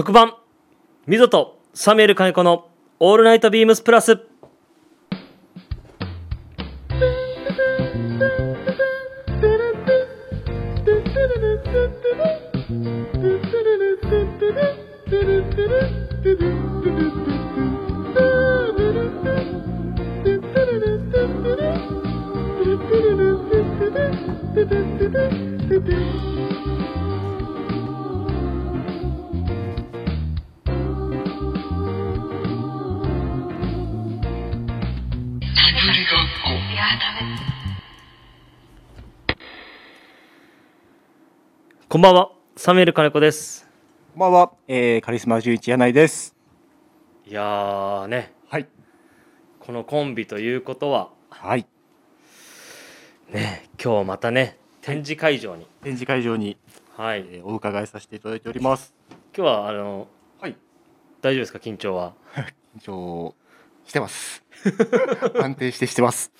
[0.00, 0.32] 特番。
[1.06, 2.68] ミゾとサミュエル金子の
[3.00, 4.29] オールナイトビームスプラス。
[41.90, 43.66] こんばんはサミュエル金子です
[44.12, 46.36] こんばんは、えー、カリスマ11柳井です。
[47.26, 48.68] いやーねはい。
[49.58, 51.66] このコンビということははい。
[53.32, 56.56] ね今日またね展示会場に展示会場に、
[56.96, 58.94] はい、えーお伺いさせていただいております。
[59.36, 60.06] 今日はあの
[60.40, 60.56] はい。
[61.20, 61.58] 大丈夫ですか？
[61.58, 62.14] 緊張は？
[62.78, 63.34] 緊張
[63.84, 64.44] してます。
[65.42, 66.30] 安定してしてます。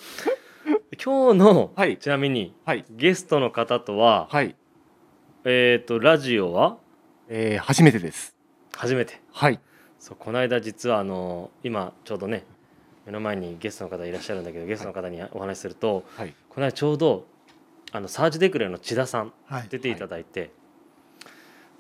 [1.05, 2.85] 今日の、はいちなみにはい。
[2.91, 4.55] ゲストの方とは、はい。
[5.45, 6.77] えっ、とラジオは？
[7.29, 8.37] えー、初めてです。
[8.77, 9.59] 初めてはい。
[9.99, 12.45] そうこの間実はあの今ちょうどね
[13.07, 16.35] 目の前にゲストの方いらっしゃるんだけどゲストの方にお話しすると、はい。
[16.51, 17.27] この間ちょうど
[17.93, 19.67] あのサージュ・デクレの千田さんはい。
[19.71, 20.51] 出ていただいて、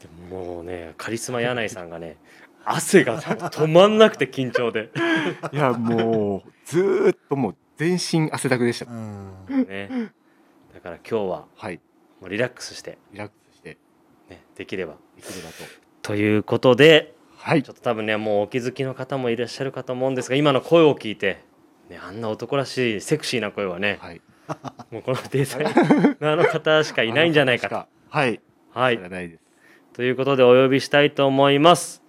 [0.00, 2.16] でもうねカリスマ柳井さんがね
[2.64, 4.90] 汗が止まんなくて緊張で
[5.52, 8.94] いや、もう、ずーっともう全身汗だくでしたう。
[8.94, 9.32] ん。
[9.48, 10.12] ね
[10.74, 11.80] だから今日ははい。
[12.20, 13.49] もうリラックスして、リラックスして
[14.30, 15.54] ね、できればできればと。
[16.02, 17.72] ということではいちょ。
[17.72, 21.42] っと多分ねもうお気づきの方もいらっしゃるかと思うんですが今の声を聞いて、
[21.88, 24.20] ね、あんな男らしいセクシーな声はね、はい。
[24.90, 27.76] もうこのデザイナーの方しかいないんじゃないかと。
[28.08, 28.40] はい。
[28.72, 29.38] はいいです。
[29.92, 32.02] ということでお呼びしたいと思います。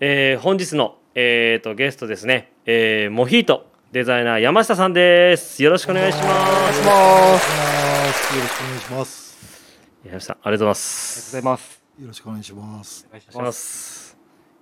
[0.00, 5.62] えー本日の、えー、とゲストですね、えーモヒートデザイナー山下さんです。
[5.62, 6.26] よろしくお願いします。
[6.26, 8.36] お願いします。
[8.36, 9.23] よろしくお願いします。
[10.04, 11.30] 山下さんありがとうございまありがとうす。
[11.30, 11.82] ございます。
[12.00, 13.06] よろしくお願いします。
[13.08, 14.16] お願いします。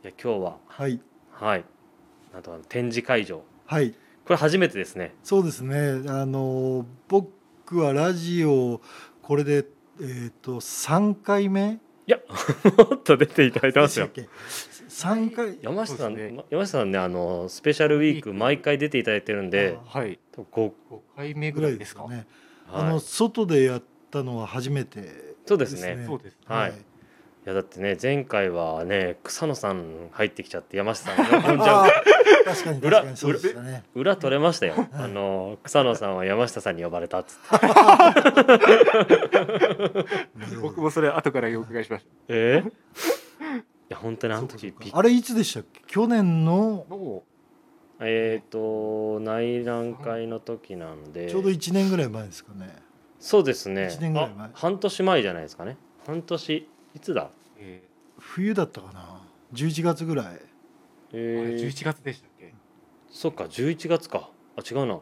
[0.05, 1.01] いや今日ははい。
[1.33, 1.65] はい
[2.33, 3.95] なんとあの展示会場こはい。
[4.29, 5.15] れ初めてですね。
[5.25, 5.77] そうですね。
[6.09, 8.81] あの僕はラジオ
[9.23, 9.65] これで
[10.01, 11.79] えっ、と三回目？
[12.07, 12.19] いや
[12.77, 14.09] もっと出ていただいてますよ。
[14.89, 15.59] 三回？
[15.63, 20.19] 山下さん、ね山下さんねあのスペシャルウィーク毎回出ていただいてるんではい。
[20.35, 22.03] こ5回目ぐらいですか？
[22.09, 22.27] ね。
[22.71, 23.83] う、はいあの外でやっ
[24.13, 26.05] たのは初めてそうですね。
[26.07, 26.37] そうです。
[26.47, 26.71] はい。
[26.71, 26.75] い。
[27.45, 31.91] やだってね前回はね草野さん入ってきちゃって山下さんが呼んじゃう
[32.45, 33.83] 確かに裏確かにそうでしたね。
[33.95, 34.75] 裏取れましたよ。
[34.93, 37.67] あの草野さんは山下さんに呼ばれたっつって。
[40.63, 42.73] 僕もそれ後からお伺いしましえー、 い
[43.89, 45.81] や本当にあの時あれいつでしたっけ？
[45.87, 47.25] 去年の？
[48.01, 51.29] えっ、と内覧会の時なんで。
[51.31, 52.77] ちょうど一年ぐらい前ですかね。
[53.23, 53.89] そうですね。
[53.89, 54.47] 一年ぐらい前。
[54.49, 55.77] あ半年前じゃないですかね。
[56.07, 57.23] 半年いつだ？
[57.23, 57.83] う、え
[58.19, 59.23] 冬だったかな。
[59.55, 60.27] 11月ぐらい。
[60.27, 60.43] ー、あれ
[61.13, 62.53] えー、11月でしたっけ？
[63.11, 64.29] そっか11月か。
[64.57, 64.99] あ違うな。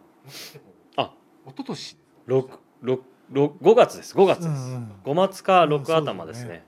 [0.97, 1.15] あ
[1.47, 2.51] 一昨年六
[2.83, 4.15] 六六5月です。
[4.15, 4.93] 5月です、うんうん。
[5.05, 6.63] 5月かうん6頭ですね,、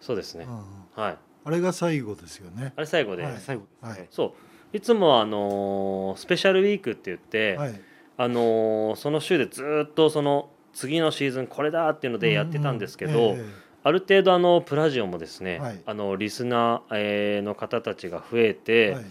[0.00, 1.18] そうですね、うんはい。
[1.44, 2.72] あれが最後ですよね。
[2.74, 3.38] あれ最後で、はい。
[3.38, 3.88] 最後ですね。
[3.90, 4.08] はい。
[4.10, 4.34] そ
[4.72, 4.76] う。
[4.76, 7.80] いつもはあのースペシャルウィークって言って、はい。
[8.16, 13.36] あのーその週でずーっとその次のシーズンこれだっていうのでやってたんですけど、
[13.82, 15.80] ある程度あのプラジオもですね、はい。
[15.86, 19.04] あのリスナー、えーの方たちが増ええて、はい。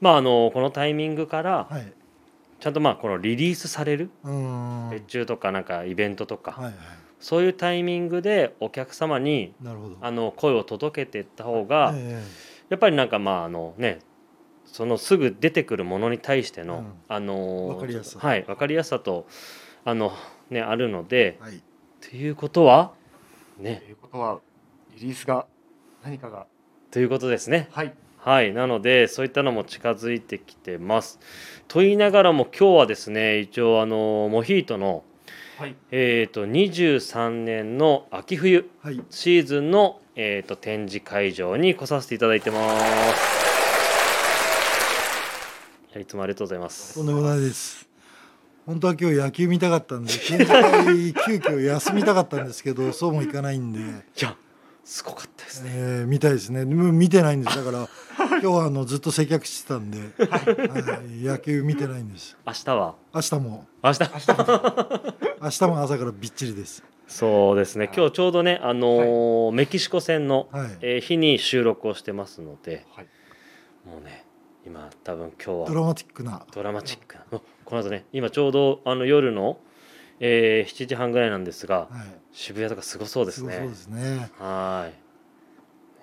[0.00, 1.92] まああのこのタイミングからはい。
[2.60, 4.10] ちゃんとまあこのリリースされる
[4.90, 6.74] 別注とかなんかイベントとか、はい。
[7.20, 9.54] そういうタイミングでお客様に。
[10.00, 12.22] あの声を届けていった方が、え
[12.70, 13.98] やっぱりなんかまああのね
[14.64, 16.92] そのすぐ出てくるものに対しての、うん。
[17.08, 17.76] あの
[18.16, 19.26] はいわかりやすさと
[19.84, 20.12] あの
[20.54, 21.62] ねあるのでえはい。
[22.00, 22.92] ということは
[23.58, 23.82] ね。
[23.84, 24.40] ということは
[24.96, 25.46] リリースが
[26.02, 26.46] 何かが
[26.90, 27.68] ということですね。
[27.72, 27.94] はい。
[28.18, 28.54] はい。
[28.54, 31.18] なのでそういったのも近づいてきてます。
[31.68, 35.04] と言いながらも今日はですね一応あのモヒートの
[35.58, 35.76] はい。
[35.90, 39.02] えー、と23年の秋冬はい。
[39.10, 42.58] シーズンの、えー、と展示会場に来させていただいてま
[43.14, 43.44] す。
[46.00, 46.94] いつもありがとうございます。
[46.94, 47.83] とんでもないです。
[48.66, 53.82] 本当は今日野球見たかったんで、展示会急遽休みたかったんですけど、 そうもいかないんで、い
[54.22, 54.36] や
[54.84, 55.70] すごかったですね。
[55.74, 56.64] えー、見たいですね。
[56.64, 57.56] 見てないんです。
[57.56, 57.88] だから
[58.18, 62.36] 今日はあのずっと接客してたんで、はい、野球見てないんです。
[62.46, 62.94] 明日は？
[63.14, 63.66] 明日も。
[63.82, 64.00] 明日？
[65.42, 65.80] 明日も。
[65.82, 66.82] 朝からびっちりです。
[67.06, 67.90] そうですね。
[67.94, 70.70] 今日ちょうどね、あのーメキシコ戦の、はい。
[70.80, 73.06] えー日に収録をしてますのではい。
[73.86, 74.23] もうね
[74.66, 76.46] 今多分今日ドラはマティックな。
[76.52, 77.24] ドラマチックな。
[77.32, 79.58] おこの後ね今ちょうどあの夜の、
[80.20, 81.90] えー7時半ぐらいなんですが、はい。
[82.32, 83.52] 渋谷とかすごそうですね。
[83.52, 84.30] すごそうですね。
[84.38, 84.90] はーい。
[84.90, 84.96] ね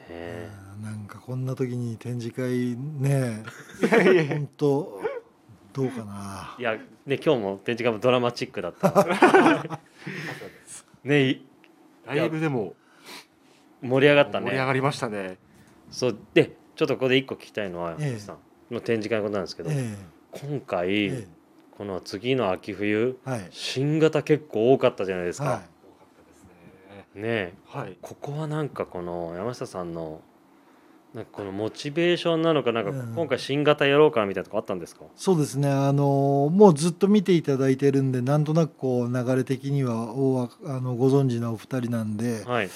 [0.10, 0.50] え。
[0.76, 3.44] うんなんかこんな時に展示会ね。
[4.30, 5.02] 本当
[5.74, 6.56] どうかな。
[6.60, 9.80] いやね今日も展示会もドラマチックだった。
[11.04, 11.46] ねい
[12.06, 12.76] ライブでも。
[13.82, 14.46] 盛り上がったね。
[14.46, 15.38] 盛り上がりましたね。
[15.90, 16.18] そう。
[16.34, 18.06] でちょっとここで一個聞きたいのは、ええ。
[18.06, 18.38] 山口さん
[18.74, 19.96] の展示会のことなんですけど、え
[20.32, 21.28] 今回、ええ。
[21.78, 23.48] この次の秋冬えはい。
[23.50, 25.64] 新型結構多かったじゃないですか、
[27.16, 27.98] ねはい。
[28.02, 30.22] ここはなんかこの山下さんの
[31.14, 35.70] なんかこのモチベーションなのかなんかうん今回新型やろうかなみたいなとこあったんですか、いそうですね。
[35.70, 42.70] あのもうずっと見ていただいてるんでなんとなくこう流れ的にはおわあのご存知なお二人なんではい。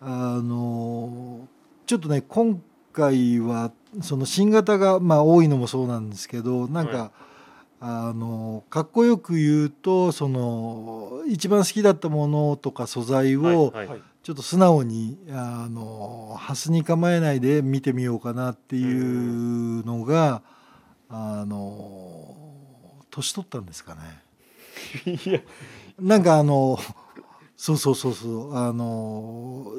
[0.00, 1.48] あの
[1.86, 2.60] ちょっとね今
[2.92, 3.72] 回は
[4.02, 7.10] その新型がまあ多いのもそうなんですけどなんか、はい
[7.84, 13.74] あのかっこよく言うとその一番好きだったものとか素材を
[14.22, 20.42] ちょっと素直にあのハスに構えないで見てみようかなっていうのが
[21.08, 22.36] あの
[23.10, 24.00] 年取ったんですかね。
[25.26, 25.40] いや。
[25.98, 26.78] なんかあの
[27.56, 29.72] そうそうそうそうあの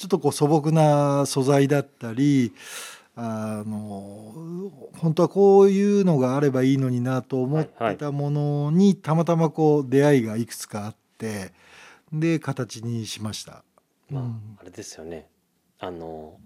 [0.00, 2.54] ちょっとこう素朴な素材だったり
[3.14, 4.32] あの
[4.96, 11.52] 本当はこういうのがあればいいのになと思ってたものにたまたまこう出会いがいくつかあって
[12.10, 13.62] で形にしました。
[14.08, 14.58] まあ、うん。
[14.58, 15.28] あれですよね。
[15.78, 16.40] あの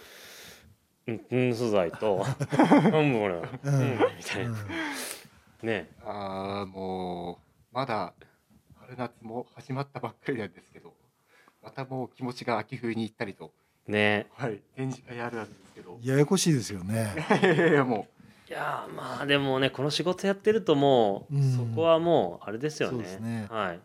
[1.06, 2.24] うんうん素材と
[2.94, 4.56] うんもうねううんんみたいな。
[5.62, 5.90] ね。
[6.06, 7.40] ああも
[7.72, 8.14] うまだ
[8.80, 10.94] 春夏も始まったばっかりなんですけど
[11.62, 13.52] またもう気持ちが秋冬に行ったりと。
[13.86, 14.26] ね。
[14.32, 14.60] はい。
[14.76, 15.98] 展示会あるんですけど。
[16.02, 17.14] ややこしいですよね。
[17.42, 17.84] いやいやいや
[18.96, 21.56] まあでもねこの仕事やってるともう、うん。
[21.56, 23.46] そこはもうあれですよそうねですね。
[23.48, 23.80] はい。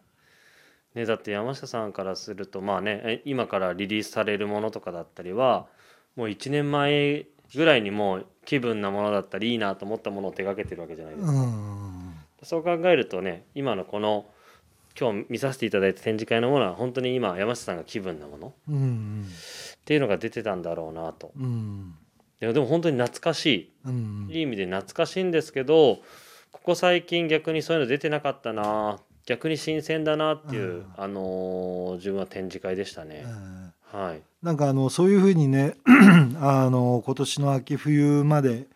[0.96, 5.68] ねだって山下さんからするとまあねえ今からリリースされるものとかだったりは
[6.16, 12.16] もう1年前ぐらいにもう気分なものだったりいいなと思ったものを手掛けてるわけじゃないですうか、ん。
[12.44, 14.26] そう考えるとね今のこの
[15.00, 18.54] 今日見させていただいた展示会のものは本当に今山下さんが気分なもの。
[18.70, 21.32] うんっていうのが出てたんだろうなと。
[21.38, 21.94] うん
[22.40, 26.00] でも本当に懐かしうんいいい意味で懐かしいんですけど
[26.52, 33.26] ここ最近逆にそういうの出てなかったな逆に新鮮だなっていう、うんあのー自分は展示会でしたね。
[33.94, 34.22] う、んはい。
[34.44, 35.76] なんかあのそういうふうにね
[36.40, 38.68] あの今年の秋冬まで、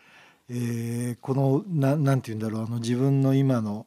[0.50, 3.86] えーこのななんて言うんだろうあの自分の今のお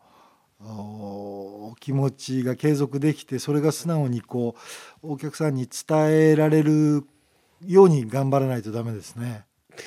[1.80, 4.54] 気持ちが継続できてそれが素直にこ
[5.02, 7.04] うお客さんに伝えられる
[7.66, 9.44] ように頑張らないとダメですね。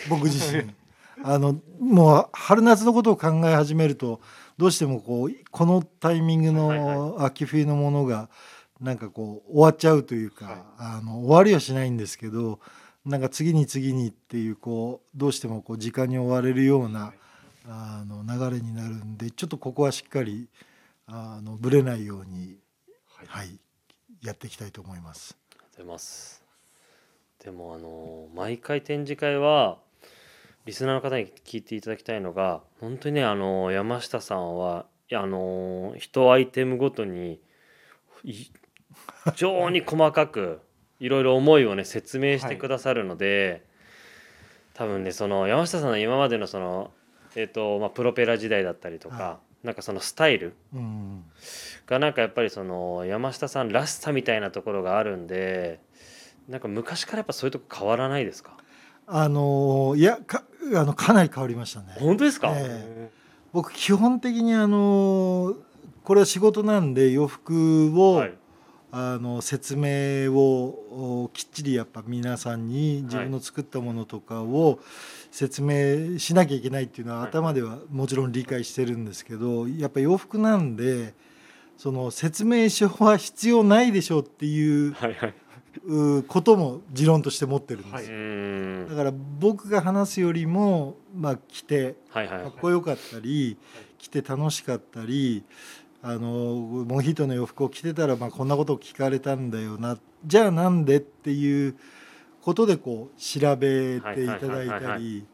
[0.10, 0.74] 僕自身。
[1.24, 4.20] あのもう春夏のことを考え始めると
[4.58, 8.30] どうしてもこうこのタイミングはいの秋冬のものが
[8.82, 10.56] なんかこう終わっちゃうというか、はい。
[10.78, 12.60] あの終わりはしないんですけど
[13.06, 17.14] なんか次に次にっていうこうどうしてもこう時間に追われるような
[17.68, 20.48] あの流れになるんでちょっとここはしっかり
[21.08, 22.58] あのぶれないように、
[23.08, 23.28] はい。
[23.28, 23.60] はい、
[24.22, 25.36] やっていきたいと思います。
[25.52, 26.44] ありがとうございます。
[27.44, 29.78] でもあのー毎回展示会は
[30.66, 37.40] リスナーの方に聞いていただきたいのが本当にねあのー山下さんはあのー一アイテムごとに
[38.24, 38.52] い非
[39.36, 40.62] 常に細かく
[41.00, 43.66] いろいろ思いをね説明してくださるので、
[44.74, 46.92] 多分ねその山下さんの今までのその
[47.36, 51.24] えっ、とまあプロペラ時代だったりとか、はなんかそのスタイルうん
[51.88, 55.80] がなんかやっぱりその山下さんらしさみたいなところがあるんで
[56.48, 58.58] なんか昔からやっぱそういうとこ変わらないですか？
[59.08, 60.44] あのいやか
[60.76, 61.96] あのかなり変わりましたね。
[62.00, 63.10] 本当ですか、え
[63.54, 65.56] 僕基本的にあの
[66.04, 68.34] これは仕事なんで洋服を、はい。
[68.98, 74.80] あの説明をおきっちりやっぱ皆さんに自分の作ったものとかを
[75.36, 81.14] 説明しなきゃいけないっていうのははい頭ではもちろん理解してるんですけどやっぱ洋服なんで
[81.78, 84.96] その説明書は必要ないでしょうっていう
[86.30, 88.90] ことも持論として持ってるんです。
[88.90, 93.58] だから僕が話すよりもまあ着てかっこよかったり
[93.98, 95.44] 着て楽しかったり
[96.02, 96.30] あの
[96.88, 99.98] モヒートの洋服を着てたら、まあ、こんなことを聞かれたんだよな。
[100.26, 101.76] じゃあなんでっていう
[102.46, 105.26] ことでこう調べていただいたり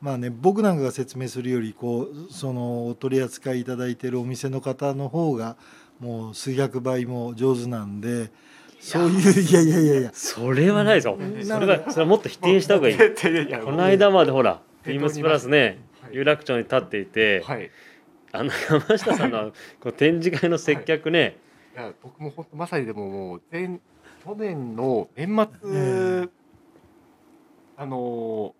[0.00, 5.56] まあね僕なんかが説明するよりこうそのお取り扱いいただいてるお店の方の方が
[5.98, 8.30] もう数百倍も上手なんで
[8.78, 11.44] そういういやいやいやいやそれはないですようん。
[11.44, 12.94] それはそれはもっと否定した方がいい。
[12.94, 16.14] いやいやいやこの間までほらビームスプラスねはい。
[16.14, 17.68] 有楽町に立っていてはい。
[18.30, 19.50] あの山下さんの
[19.82, 21.36] こう展示会の接客ね
[21.74, 21.80] い。
[21.80, 23.80] や僕も本当まさにでももう前
[24.24, 26.39] 去年の年末、ええ
[27.80, 28.54] あの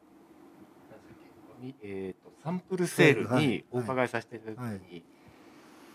[1.63, 4.79] ーえーとサンプルセールはいにお伺いさせていただいたはい。
[4.79, 5.05] 時に、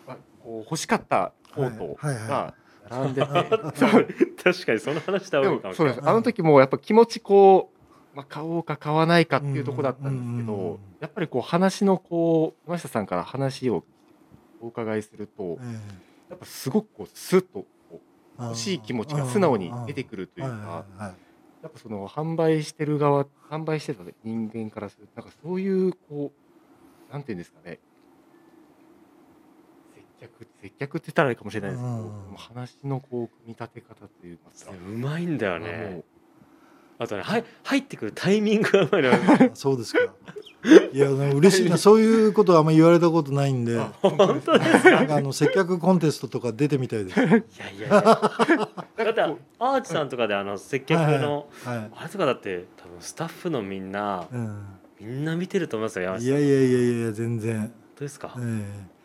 [0.08, 2.53] まあ、こう欲しかったコートはいはいが
[2.88, 3.27] 並んでて、
[3.75, 4.08] そう
[4.44, 5.96] 確かにその話した方でがいいかもしれない。
[5.96, 7.72] もそうですあの時もやっぱ気持ちこ
[8.13, 13.84] う、まあ、買おうか買わないかっていうところだったんですけど、うんうんうんやっぱりこう話のこう山下さんから話を
[14.60, 15.65] お伺いすると、え
[16.29, 17.96] やっぱすごくこうスッとこう
[18.39, 21.13] え欲しい気持ちが素直に出てくるというはいか、はいはい
[21.65, 26.31] やっぱその販売してる側販売してた人間からするとなんかそういうこ
[27.10, 27.79] うなんていうんですかね。
[29.95, 34.51] 接客接客って言ったらあれかもしれないですけど、うん話のこう組み立て方というか。
[34.72, 36.14] うまいんだよもねう
[36.98, 40.00] あとねはい入ってくるタイミングがうまいのよあそうですか。
[40.94, 43.80] いや、ね嬉しいな、そういうことはあんまり言われたことないんで。
[43.80, 47.20] あ本当ですなんかあの接客コンテストとか出てみたいです。
[47.20, 47.44] はいいやい
[47.82, 51.68] やいやだってアーチさんとかであの接客のい。
[51.68, 54.66] あれとかだって多分スタッフのみんなうん。
[55.00, 57.60] みんな見てると思いますよ山下さんいやいやいやいや、全然。
[57.60, 58.34] 本当ですか？
[58.40, 58.96] ええ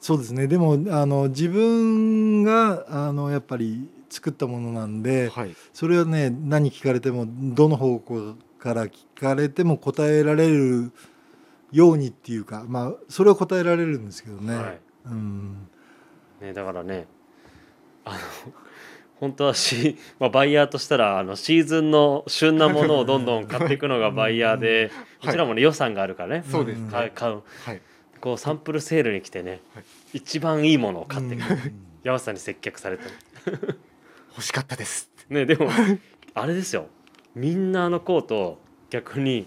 [0.00, 0.46] そうですね。
[0.48, 5.28] でも、あの、自分が、あの、やっぱり作ったものなんで。
[5.28, 5.54] はい。
[5.72, 10.92] それはね、何聞かれても、どの方向から聞かれても答えられる。
[11.72, 14.56] ようにっていうか、まあ、それは答えられるんですけどね。
[14.56, 14.80] はい。
[15.06, 15.68] うん。
[16.40, 17.06] ね、だからね
[18.04, 18.18] あの
[19.18, 25.28] 本当はし、まあ、バイヤーとしたらあのシーズンの旬なものをどんどん買っていくのがバイヤーでうん。
[25.30, 26.44] うちらもね予算があるからね。
[26.48, 26.80] そうです。
[26.80, 26.88] うん。
[26.88, 27.12] 買う。
[27.64, 27.82] はい。
[28.20, 29.84] こうサンプルセールに来てね、はい。
[30.14, 31.58] 一番いいものを買っていく、うん。
[32.02, 33.04] 山下さんに接客されて
[34.28, 35.10] 欲しかったです。
[35.28, 35.68] ねでも
[36.34, 36.86] あれですよ。
[37.34, 38.58] みんなあのコート
[38.90, 39.46] 逆に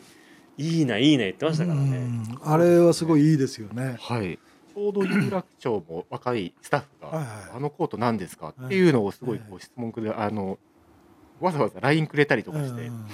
[0.58, 2.38] いいないいね言ってましたからね、うん。
[2.44, 3.98] あれはすごいいいですよね。
[4.00, 4.38] はい。
[4.74, 7.36] ちょうど有楽町も若いスタッフがはいはい。
[7.56, 8.54] あのコート何ですか？
[8.66, 10.60] っていうのをすごいこはう質問くれあの
[11.40, 13.06] わざわざ LINE くれたりとかして、うん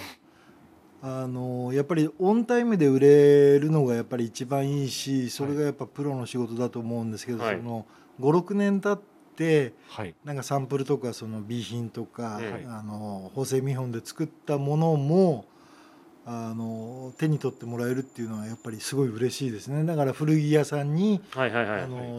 [1.00, 7.57] あのやっぱりオンタイムで売れるのがやっぱり一番いいしそれがやっぱプロの仕事だと思うんですけど、はい。
[7.57, 7.86] その
[8.19, 9.00] 56年経っ
[9.38, 10.15] てはい。
[10.25, 12.65] なんかサンプルとかその B 品とか、はい。
[12.67, 15.46] あの縫製見本で作ったものも
[16.29, 19.86] あの手に取ってもらえるっていうのはやっぱりすごい嬉しいですね。
[19.86, 21.22] だから古着屋さんに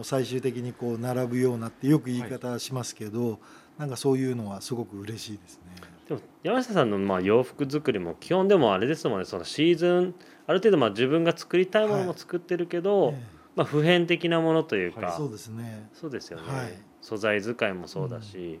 [0.01, 3.37] 最終的にこう並ぶようなってよく言い方しますけど、
[3.77, 5.63] なんかそういうのはすごく嬉しいですね。
[6.07, 9.25] でも山下さんのまあ洋服作りも基本でもあれですもんね。
[9.25, 10.15] そのシーズン
[10.47, 13.23] ある程度まあ自分が作りたいものも作ってるけど、え
[13.55, 15.87] まあ、普遍的なものというか、はいえそうですね。
[15.93, 18.59] そうですよね、はい素材使いもそうだし、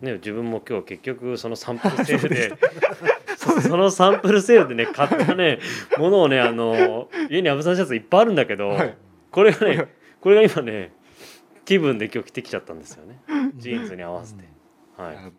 [0.00, 2.52] ね、自分も今日結局そのサンプルセールで
[3.38, 5.60] そ そのサンプルセールでね買ったね
[5.96, 8.96] ものをねあの家にアブサンシャツいっぱいあるんだけど、はい。
[9.30, 9.88] これがね
[10.20, 10.92] これが今ね
[11.64, 13.20] 気分で今日着てきちゃったんですよね。
[13.54, 14.42] ジーンズに合わせて、
[14.96, 15.32] はい。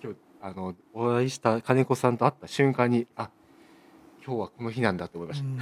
[0.00, 3.30] 今日あのお会いした金子さんと会った瞬間にあ
[4.24, 5.58] 今日はこの日なんだと思いましうん。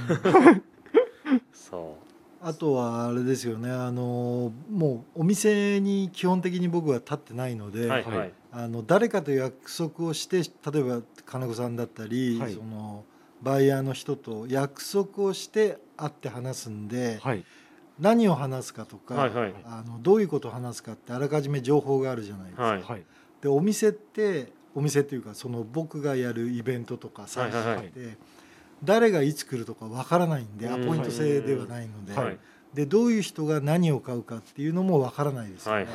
[1.51, 1.97] そ
[2.41, 3.71] あとはあれですよね。
[3.71, 8.17] あのもうお店に基本的に僕は立ってないので、うはいはい。
[8.17, 10.41] はいあの誰かと約束をして
[10.71, 12.53] 例えば金子さんだったり、はい。
[12.53, 13.03] その
[13.41, 17.43] バイヤーの人と約束をして会って話すんで、たはい。
[17.99, 19.53] 何を話すかとか、はいはい。
[19.65, 22.63] あのどういうことを話すかってあらかじめ情報があるじゃないですか。
[22.63, 22.81] はい。
[22.81, 23.03] はい。
[23.41, 27.91] でお店ってお店っていうかその僕がやるイベントとかサービスはいはい
[28.83, 30.83] 誰がいつ来るとかわからないんでうん。
[30.83, 32.37] アポイント制ではないので、はい。
[32.73, 35.87] でどういう人が何を買うかっていうのもわからないですよね、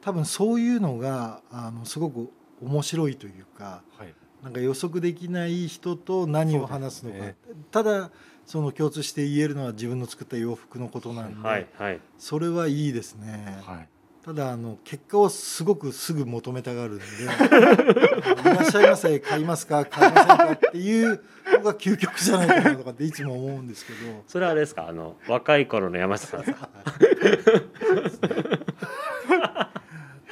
[0.00, 2.30] 多分そういうのがあのすごく
[2.62, 4.14] 面白いというかはい。
[4.42, 7.34] なんか予測できない人と何を話すのか、そうで
[7.70, 8.10] ただ
[8.46, 12.00] その共通して言えるのは自分の作った洋服のことなんで、はいはい。
[12.18, 13.62] それはいいですね。
[13.64, 13.88] はい。
[14.24, 17.04] ただあの結果をすごくすぐ求めたがるんで
[18.40, 21.18] 「いらっしゃいませ買いますか買いませんか?」っていうの
[21.64, 23.98] が究極じゃないかなとかっていつも思うんですけど。
[24.28, 24.86] それはあれですか？
[24.88, 26.68] あの若い頃の山下さんですか？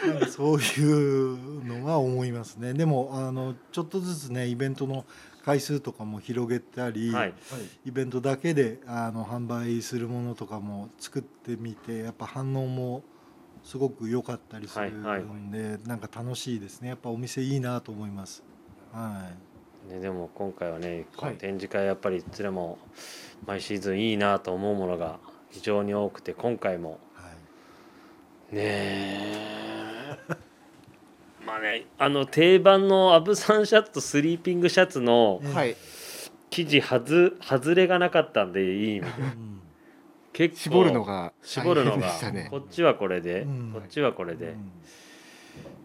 [0.07, 2.75] なんかそういうのは思いますね。
[2.75, 5.05] でもあのちょっとずつねイベントの
[5.45, 7.35] 回数とかも広げたり、はい。
[7.85, 13.03] イベントだけであの販売するものとかも作ってみてやっぱ反応も
[13.63, 15.03] すごく良かったりするん
[15.53, 16.89] で、はいなんか楽しいですね。
[16.89, 18.43] やっぱお店いいなと思います。
[18.93, 19.31] は
[19.89, 21.07] ね、でも今回はね
[21.39, 22.79] 展示会やっぱりいずれも
[23.47, 25.19] 毎シーズンいいなと思うものが
[25.51, 26.99] 非常に多くて今回も。
[27.19, 27.35] い、はい。
[28.53, 30.17] え。
[31.45, 35.77] まあねあの定番のアブサンシャツとスリーピングシャツのええはい。
[36.51, 39.23] 生地外外れがなかったんでいい意味で。
[39.23, 39.61] うん。
[40.33, 41.33] 結構絞るのが大変
[41.65, 42.49] 絞るのがでしたね。
[42.51, 43.73] こっちはこれで、うん。
[43.73, 44.71] こっちはこれで、うん。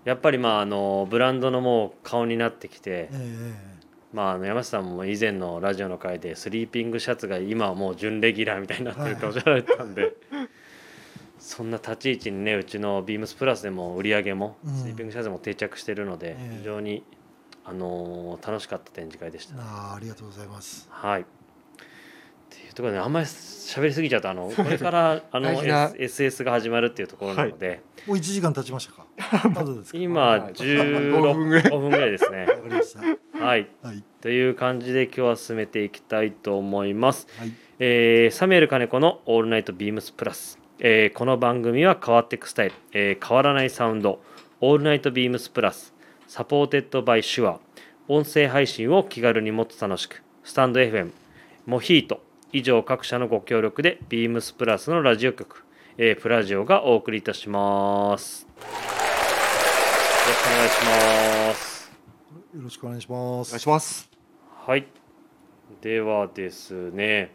[0.06, 3.77] やっぱりまああのブランドのもう顔になってきて、ええ
[4.14, 10.14] まあ、あの山下さんも以前のラジオの回でスリーピングシャツが今はもう準レギュラーみたいになってるっておっしゃられてたんで、
[11.40, 14.74] そんな立ち位置にねうちのビームスプラスでも売り上げもうん。
[14.76, 16.58] スリーピングシャツも定着してるので、ええ。
[16.60, 17.04] 非常に、
[17.66, 19.56] あのー楽しかった展示会でした。
[19.58, 20.88] ああありがとうございます。
[20.90, 21.26] はい
[22.78, 29.06] ところであんまり喋りすぎちゃうとあのこれからあの S SS が始まるっていうところなので、もう1時間経ちましたか？
[29.50, 29.98] まだですか？
[29.98, 31.64] 今はい16 5分ぐらい。
[31.66, 32.40] 5分ぐらいですね。
[32.42, 33.00] わかりました。
[33.46, 33.68] はい。
[33.84, 34.04] はい。
[34.22, 37.28] という感じで今日は進めていきたいと思います。
[37.38, 37.52] はい。
[37.80, 44.22] えーサミュエル金子の「All Night BEAMS PLUS」えーこの番組は変わっていくスタイル、えー変わらないサウンド
[44.62, 47.60] 「All Night BEAMS PLUS」supported by Shure。
[48.10, 50.22] 音声配信を気軽にもっと楽しく。
[50.46, 51.10] stand.fm
[51.66, 52.22] モヒート
[52.54, 55.66] 以上各社のご協力でビームスプラスのラジオ局、
[55.98, 58.48] えープラジオがお送りいたします。
[58.48, 58.50] よ
[60.30, 60.86] ろしくお願いし
[61.50, 61.92] ます。
[62.56, 64.10] よろしくお願いしまおす願いします。
[64.66, 64.88] はい。
[65.82, 67.34] ではですね、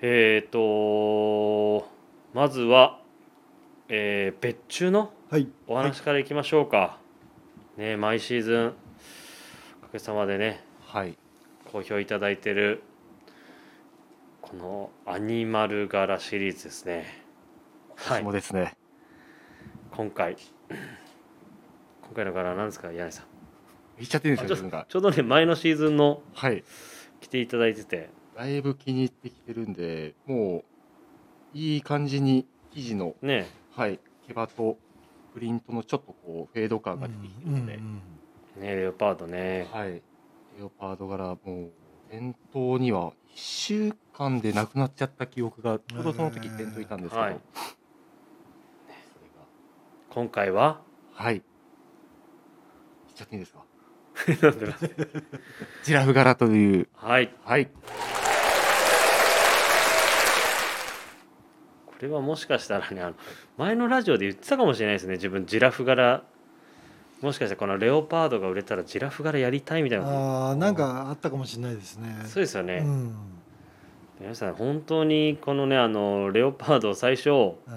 [0.00, 1.88] えっ、と、
[2.32, 3.00] まずは、
[3.88, 5.48] えー別注のはい。
[5.66, 6.98] お話からいきましょうか。
[7.76, 8.66] ね、毎シーズン、
[9.82, 11.16] おかげさまでね、はい。
[11.72, 12.84] 好評いただいてる、
[14.44, 17.06] このアニマル柄シリーズですね。
[17.96, 18.74] は私い、もですね。
[19.90, 20.36] 今回、
[20.68, 23.24] 今回の柄は何ですか、柳井さん？
[23.96, 24.84] 言っちゃってるんです自分が？
[24.86, 26.62] ちょうどね、前のシーズンのはい。
[27.22, 30.62] 着ていただいてて、だいぶ気に入ってきてるんでも
[31.54, 33.98] ういい感じに生地のね、はい。
[34.28, 34.76] 毛羽と
[35.32, 38.02] プリントのちょっとこうフェード感が出てきてるので、うん
[38.58, 39.68] うんね、レオパードね。
[39.72, 39.92] はい。
[39.92, 40.02] レ
[40.62, 41.70] オパード柄もう
[42.10, 47.36] 店頭には1週間でなくなっちゃった記憶がちょうどその時店頭いたんですけど、はい。
[50.10, 50.80] 今回は？
[51.18, 51.42] がはい。
[53.14, 53.64] ちゃっていいですか？
[54.42, 54.90] なんでなんで
[55.82, 56.88] ジラフ柄という。
[56.94, 57.34] はい。
[57.44, 57.66] はい。
[61.86, 63.14] これはもしかしたらねあの
[63.56, 65.14] 前のラジオで言ってたかもしれないですね。
[65.14, 66.22] 自分ジラフ柄。
[67.22, 72.22] もしかしたらこのレオパードが売れたらジラフ柄やりたいみたいなああなんかあったかもしれないですね。
[72.26, 73.14] そうですよね、うん
[74.20, 77.74] 皆さん本当にこのねあのレオパードを最初こうん。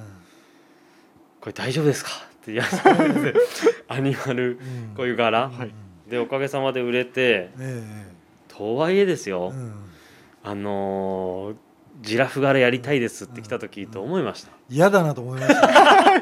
[1.48, 2.12] れ大丈夫ですか？
[2.12, 2.68] って言わ
[3.08, 3.40] れて
[3.88, 4.58] アニマルうん。
[4.96, 5.50] こういう柄。
[5.50, 5.72] はい
[6.10, 7.84] でおかげさまで売れてえ
[8.48, 9.74] とはいえですえよ、うん。
[10.42, 11.56] あのー
[12.00, 16.22] ジラフ柄やりたいですって来た時と思いました、嫌だなと思いました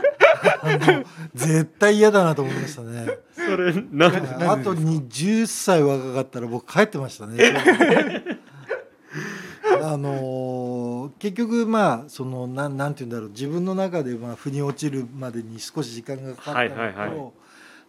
[1.36, 3.08] 絶対嫌だなと思いましたね。
[3.36, 7.38] それなんあとに10歳若かったら僕帰ってましたね
[9.94, 13.30] あのー結局まあそのなんなんて言うんだろう。
[13.30, 17.32] 自分の中でまあ腑に落ちるまでに少し時間がかかったのと、はいはいはい。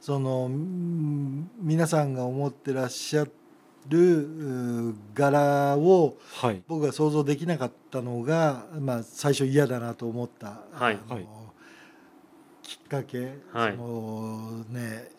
[0.01, 3.27] そのうん皆さんが思ってらっしゃ
[3.89, 6.63] るう柄をはい。
[6.69, 10.99] 僕が想像できなかったのが、まあ、最初嫌だなと思った、はい。
[11.09, 11.27] あのはい。
[12.63, 13.77] きっかけ、はい。
[13.77, 15.11] そのね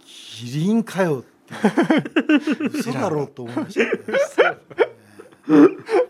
[0.00, 1.28] キリンかよって。
[2.72, 3.74] 嘘だろうと思いまし
[4.36, 4.58] たね。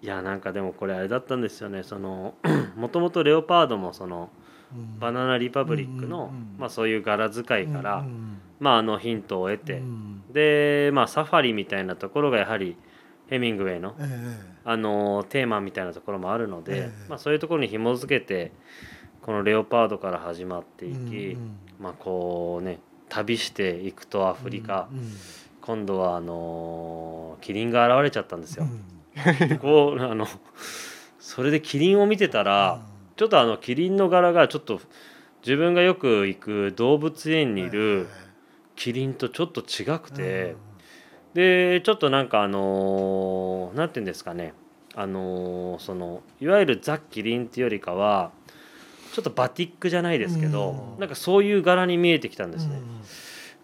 [0.00, 1.82] いやなんかでもこれあれだったんですよね。
[1.82, 2.34] その
[2.76, 4.30] もともとレオパードもその
[4.74, 4.98] うん。
[4.98, 6.56] バナナリパブリックの、うんうんうん。
[6.58, 12.76] まあ、そういう柄使いから、うんまあ、あのヒントを得て、うんで、まあ、サファリみたいなところがやはり
[13.28, 17.08] ヘミングウェイの、ええあのテーマみたいなところもあるので、ええ。
[17.08, 18.52] まあ、そういうところに紐付けて
[19.22, 25.12] このレオパードから始まっていき、うんまあこうね旅していくとアフリカ、うん
[25.60, 28.64] 今度はあのキリンが現れちゃったんですよ。
[28.64, 28.78] うん。
[28.78, 28.84] で
[29.60, 30.26] こうあの
[31.18, 32.80] それでキリンを見てたら、
[33.16, 34.80] ちょっとあのキリンの柄がちょっと
[35.44, 38.08] 自分がよく行く動物園にいる
[38.76, 40.56] キリンとちょっと違くて、
[41.34, 44.54] でちょっとなんかあのーなんて言うんですかね。
[44.94, 48.32] あのーそのいわゆるザ・キリンっていうよりかは
[49.12, 51.00] ちょっとバティックじゃないですけど、うん。
[51.00, 52.76] なんかそういう柄に見えてきたんですね。
[52.76, 52.82] うん。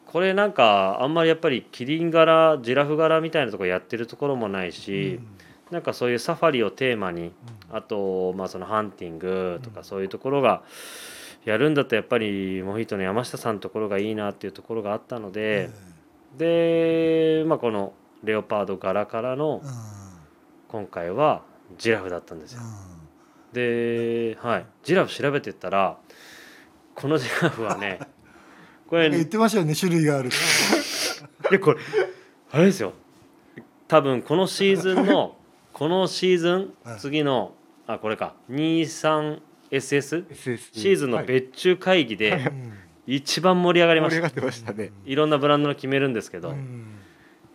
[0.06, 5.18] これなんかあんまりやっぱりキリン柄ジラフ柄みたいなところやってるところもないし、
[5.74, 7.32] なんかそういうサファリをテーマに
[7.70, 10.62] あとまあそのハンティングとかそういうところが
[11.44, 15.68] やるんだったらやっぱりモヒートの山下さんのところがいいなっていうところがあったので、
[16.38, 20.04] でまあこのレオパード柄からのうん。
[20.74, 21.42] 今回は
[21.78, 22.60] ジラフだったんですよ。
[23.52, 25.98] で、はい、ジラフ調べてったら
[26.96, 28.00] このジラフはね
[28.90, 30.30] これ言ってましたよね種類がある。
[31.50, 31.78] いやこれ
[32.50, 32.92] あれですよ。
[33.86, 35.36] 多分このシーズンの
[35.74, 37.52] このシーズンはい次の
[37.86, 38.34] あこれか。
[38.50, 40.24] 23SS SS
[40.72, 41.26] シーズンのはい。
[41.26, 42.72] 別注会議でうん。
[43.06, 44.16] 一番盛り上がりました。
[44.16, 44.92] 盛り上がってましたね。
[45.04, 46.86] いろんなブランドの決めるんですけど、うん。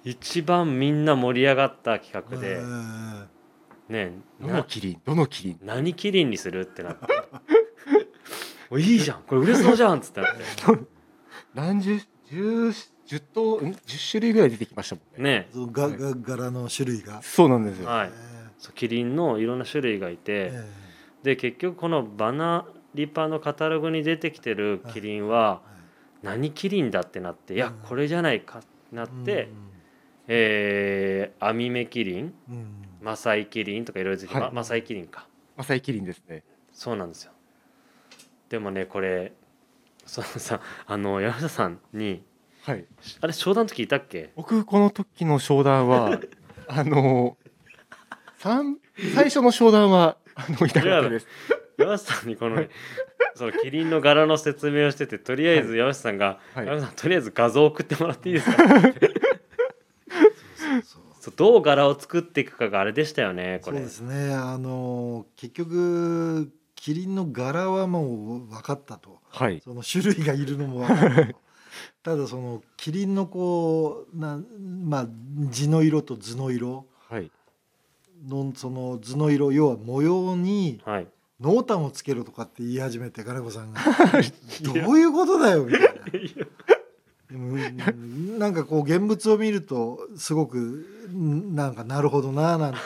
[0.04, 3.28] 一番みんな盛り上がった企画で、うん。
[3.90, 5.02] ねどのなキリン？
[5.04, 5.60] どのキリン？
[5.64, 7.08] 何キリンにするってなって。
[8.70, 9.24] おいいじゃん。
[9.24, 10.42] これ売れそうじゃんっつってなって。
[11.56, 12.72] 何十十
[13.10, 13.76] 十頭ん？
[13.88, 15.32] 十種類ぐらい出てきましたもんね。
[15.40, 15.50] ね。
[15.52, 17.22] そのがが柄の種類が。
[17.24, 17.88] そうなんですよ。
[17.90, 18.12] はい。
[18.60, 20.72] そうキリンのいろんな種類がいて、え
[21.24, 25.80] で結局このバナリパのカタログに出てきてるキリンはえ
[26.22, 27.74] 何キリンだってなっていやうん。
[27.88, 29.50] これじゃないかってなって、
[30.28, 32.86] えーアミメキリンうんうん。
[33.02, 34.44] マサイキリンとかいろいろ出て、はい。
[34.44, 35.28] まマサイキリンか。
[35.58, 36.44] マサイキリンですね。
[36.72, 37.32] そうなんですよ。
[38.50, 39.32] でもねこれ
[40.06, 42.24] そのさあの山下さんに
[42.64, 42.86] はい。
[43.22, 44.32] あれ商談の時いたっけ？
[44.36, 46.20] 僕この時の商談は
[46.68, 47.38] あの
[48.38, 48.78] 三
[49.16, 51.28] 最初の商談はあのいたかったです。
[51.78, 52.70] 山下さんにこのね
[53.36, 56.68] そのキリンの柄の説明をしててとりあえず山下さんが「はい。
[56.68, 58.58] 山下さんとりあえず画像送ってもらっていいですか?
[60.84, 61.02] 」そう。
[61.22, 63.78] そうどう柄を作っていくかがあれでしたよねこれ。
[63.78, 64.34] そうですね。
[64.34, 69.20] あの結局キリンの柄はもう分かったと。
[69.30, 69.62] はい。
[69.64, 71.36] その種類がいるのも分かったと
[72.04, 74.40] ただそのキリンのこうな
[74.84, 75.08] まあ
[75.52, 76.86] 地の色と図の色。
[77.10, 77.32] はい。
[78.28, 81.08] のその図の色要は模様にはい。
[81.40, 83.80] 濃淡をつけろとかって言い始めて金子さんが
[84.62, 85.90] 「どういうことだよ」みたいな。
[87.32, 92.80] でもうんなんかこう現物を見るとすごくんなんかなるほどななんて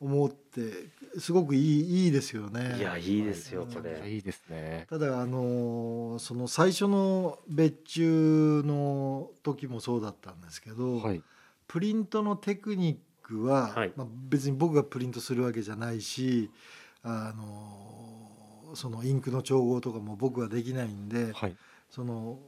[0.00, 2.76] 思ってすごくいいいいですよね。
[2.78, 4.86] いやいいですよこれいいですね。
[4.88, 11.22] ただあのその最初の別注の時もそうだったんですけど、はい。
[11.68, 16.48] プリントのテクニックは、はいまあ、別に僕がプリントするわけじゃないし
[17.02, 21.56] あのそのインクの調合とかも僕はできないんで、はい。
[21.90, 22.38] その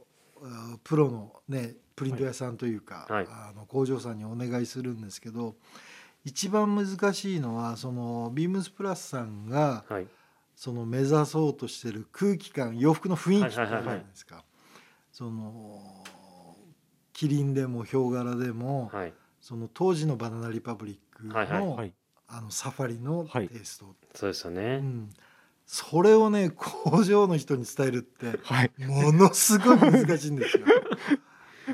[0.43, 5.55] あプロのねプリント屋さんというか、はいあの工場さんにお願いするんですけど
[6.29, 10.07] 一番難しいのはそのビームスプラスさんがはい
[10.55, 14.43] その目指そうとしてる空気感洋服の雰囲気じゃはいはいはいはいないですか。
[15.11, 16.03] その
[17.13, 21.93] キリンでもヒョウ柄でも、はいその当時のバナナリパブリックの,、はいはいはい。
[22.27, 25.09] あのサファリのテイスト、そうですようねん、
[25.65, 28.71] それをね工場の人に伝えるってはい。
[28.79, 30.65] ものすごい難しいんですよ。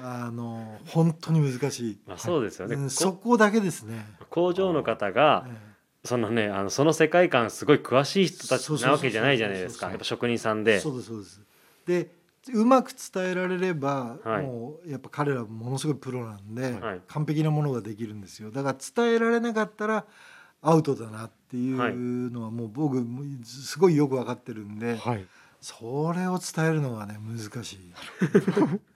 [0.08, 2.00] あの本当に難しい。
[2.06, 4.06] まあそうですよねうん、こそこだけですね。
[4.30, 11.41] 工場の方がえそのねあのその世界観すごい詳しい人たちなわけじゃないじゃないですか職人さんえでそうですそうです。
[11.88, 12.12] で
[12.54, 18.52] うまく伝えられれば、はいもうやっぱ彼らものすごいプロなんで、はい完璧なものができるんですよ。
[18.52, 20.06] だから伝えられなかったら
[20.62, 23.04] アウトだなっていうはいのはもう僕
[23.44, 25.26] すごいよく分かってるんで、はい。
[25.62, 27.80] それを伝えるのはね難しい。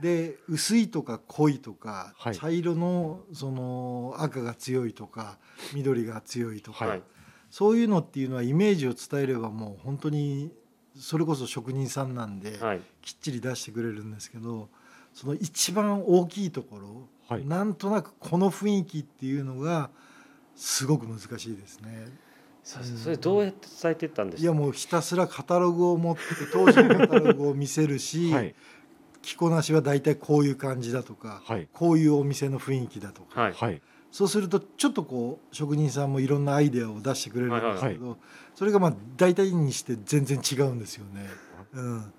[0.00, 2.36] で薄いとか濃いとか、はい。
[2.36, 5.38] 茶色のその赤が強いとか
[5.72, 7.02] 緑が強いとか、はい。
[7.50, 10.52] そういうのっていうのはイメージを伝えればもう本当に
[10.96, 12.80] それこそ職人さんなんで、はい。
[13.02, 14.68] きっちり出してくれるんですけど
[15.14, 17.46] その一番大きいところ、はい。
[17.46, 19.90] なんとなくこの雰囲気っていうのが
[20.54, 22.12] すごく難しいですね。
[22.62, 24.46] それどうやって伝えていったんでいすか？
[24.46, 28.54] やもうひたすらカタログを持って当時のカタログを見せるし、はい。
[29.22, 31.68] 着こなしは大体こういう感じだとか、はい。
[31.72, 33.52] こういうお店の雰囲気だとか、はい。
[33.52, 33.82] はい。
[34.10, 38.16] そうするとちょっとこう職人さんもいろんなアイデアを出してくれるんですけど、
[38.54, 41.26] それがまあ大体にして全然違うんですよね。
[41.74, 42.12] うん、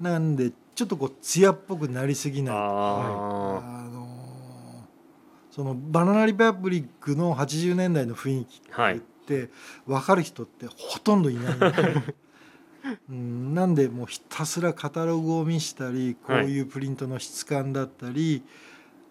[0.00, 2.56] なんでちょっとこう艶っぽくなりすぎない。
[2.56, 2.60] あ
[3.84, 4.18] あのー
[5.50, 9.50] そのバナナリパブリックの80年代の雰囲気はいって
[9.86, 11.54] 分かる人ってほとんどいない。
[11.56, 11.66] んで、
[13.10, 18.42] うん、なんでもうひたすらカタログを見したりこういうプリントの質感だったり、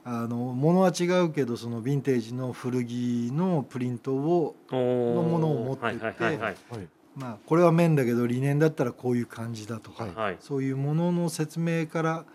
[0.04, 6.98] あの物は違うけどそのヴィンテージの古着のプリントを、あののものを持ってって。
[7.18, 12.26] まあ、これは綿だけどリネンだったらこういう感じだとか、はいはいそういうものの説明から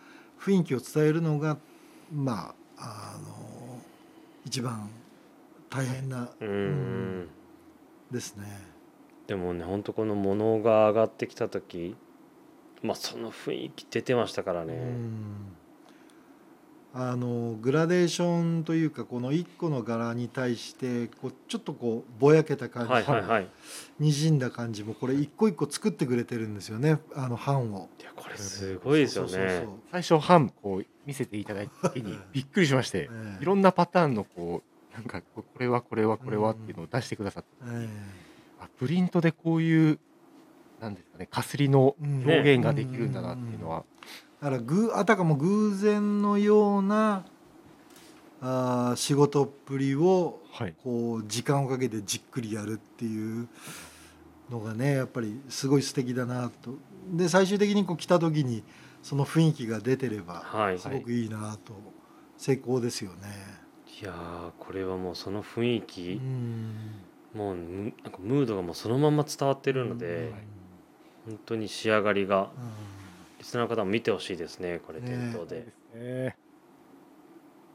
[0.40, 1.56] 雰囲気を伝えるのが
[2.12, 3.78] まああの
[4.44, 4.90] 一番
[5.70, 7.28] 大変な、うーん
[8.10, 8.71] ですね。
[9.26, 11.96] でもね本当この物が上がってきた時
[12.82, 15.56] まあその雰囲気出てましたからね、うん。
[16.94, 23.48] あのグラデーションというかこの1個の柄に対してこうちょっとこうぼやけた感じ、はいはいはい。
[23.98, 26.98] にじんだ感じもこれ一個一個作ってくれてるんですよね。
[27.14, 27.88] あの版を。
[28.00, 33.42] いやこれすごいですよそうそうそうね最初版こう見せていただいた時に びっくりしましてええ。
[33.42, 38.21] いろんなパターンのこうなんかここれはこれはこれはっていうのを出してくださって、えあ
[38.78, 39.98] プリントでこういう
[40.80, 43.84] なんですかねかすりのうん表現ができるんだなっていうのは、
[44.40, 47.24] えだからぐあたかも偶然のような
[48.40, 50.74] あー仕事っぷりをはい。
[50.82, 53.48] こう時間をかけてじっくりやるっていう
[54.50, 56.74] のがねやっぱりすごい素敵だなと。
[57.12, 58.62] で最終的にこう来た時に
[59.02, 60.78] その雰囲気が出てればはい。
[60.78, 61.72] すごくいいなと。
[62.36, 63.16] 成功ですよね。
[64.00, 66.74] いやーこれはもうその雰囲う気ん
[67.34, 70.32] もうむなんかムードがもうそのまま伝わってるので
[71.26, 72.50] 本当に仕上がりが
[73.38, 75.66] リスナーの方も見てほしいですねこれね店頭で。
[75.94, 76.36] ね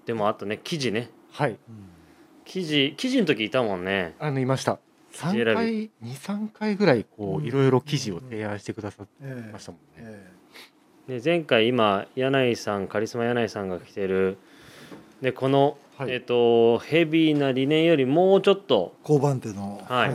[0.05, 1.09] でもあとね生地ね。
[1.31, 1.51] はい。
[1.51, 1.57] うん
[2.47, 4.15] 生地生地の時いたもんね。
[4.19, 4.79] あのいました。
[5.11, 9.87] 生地選び3回23回ぐらいこういろいろ記事を提案してくださってええましたもんね、
[11.07, 14.37] えで前回今柳井さんカリスマ柳井さんが着てる。
[15.21, 16.11] でこの、はい。
[16.11, 20.11] えっとヘビーなリネンよりもうちょっとえ交番手のはい。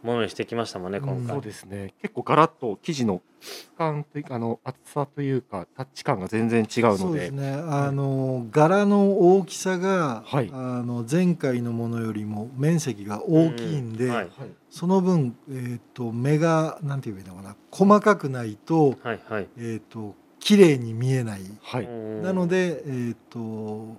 [0.00, 1.26] ものにしてきましたもんね今うん。
[1.26, 1.92] 回、そうですね。
[2.00, 6.96] 結構ガラッと生地の質感というかあの厚さというかタッチ感が全然違うので。
[6.96, 7.52] すそうでね。
[7.66, 10.50] あの柄の大きさが、はい。
[10.52, 14.10] あの前回のものよりも面積が大きいんで、うん。
[14.12, 14.24] はい。
[14.24, 14.30] はい
[14.70, 17.56] その分、えー、と目がなんて言えばいいのかな。
[17.72, 19.48] 細かくないと,、はいはい。
[19.56, 21.84] えー、と綺麗に見えない、はい。
[21.84, 23.96] うんなので、えー、と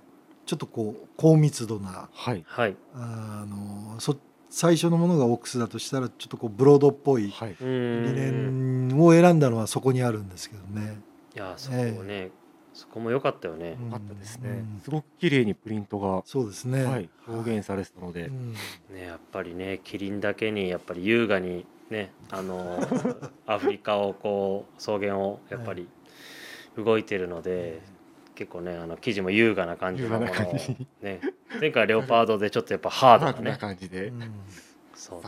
[0.50, 2.42] ちょっとこう高密度なはい。
[2.44, 2.76] はい。
[2.92, 4.16] あのそ
[4.48, 10.98] 最初のものがオックスだとしたらちょっとこうブロードっぽい理念を選んだのはそこにあるんですけどね。
[11.36, 12.32] いやそこね、
[12.74, 13.94] そこも良かったよね、うん。
[13.94, 14.50] あったですね。
[14.50, 18.52] うんすごく綺麗にプリントが、そうですね、はい、表現されてたので、うん。
[18.52, 18.58] ね
[19.06, 22.80] やっぱりねキリンだけにやっぱり優雅にねあの
[23.46, 25.86] アフリカをこう草原をやっぱり
[26.76, 27.80] 動いてるので、
[28.40, 30.32] 結構ねあの生地も優雅な感じのもの
[31.02, 31.20] ね。
[31.60, 34.14] 前回レオパードでちょっとやっぱハードななね感じで、
[34.94, 35.22] そう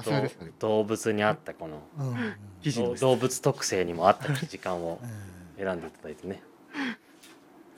[0.58, 4.98] 動物に合ったこのうんうん生地の動物特性にも合った生地感を
[5.58, 6.42] え選んでいただいてね。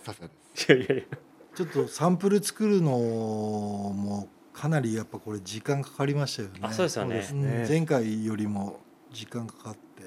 [0.05, 0.73] さすがです。
[0.73, 1.05] いやいやいや。
[1.11, 1.19] え
[1.57, 6.61] ちょっとサンプル作るのもかなりやっぱこれ時間かかりましたよね。
[6.63, 7.67] あそうですよね。
[7.69, 8.79] 前回よりも
[9.11, 10.05] 時間かかって。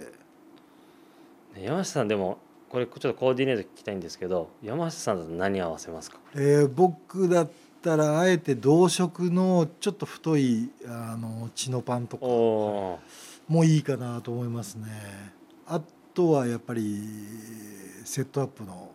[1.60, 2.38] ね山下さんでも
[2.69, 6.17] これちょっとコーディネート聞きたいんですけど山下さんだと何合わせますか？
[6.36, 7.49] えー僕だっ
[7.82, 12.99] たらあえて同色のちょっと太いあのチノパンとかおお
[13.47, 14.88] もいいかなと思いますね。
[15.65, 15.82] あ
[16.13, 17.01] とはやっぱり
[18.03, 18.91] セットアップの、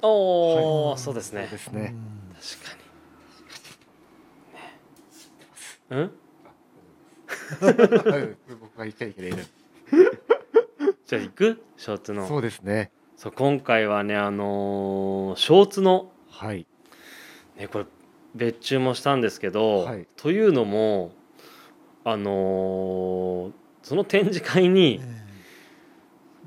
[0.00, 0.98] ーおー、はい。
[0.98, 1.48] そうですね。
[1.50, 2.34] ですね、うん。
[2.34, 2.74] 確か
[5.90, 5.98] に。
[5.98, 6.00] ね。
[6.00, 6.10] うん？
[8.60, 9.12] 僕が言っちゃい。
[9.12, 9.46] けないね
[11.12, 11.62] じゃあ行く？
[11.76, 12.26] ショーツの。
[12.26, 12.90] そうですね。
[13.16, 16.10] そう今回はねあのーショーツの。
[16.30, 16.66] はい。
[17.58, 17.84] ねこれ
[18.34, 20.06] 別注もしたんですけど、はい。
[20.16, 21.12] というのも
[22.02, 25.22] あのーその展示会にえ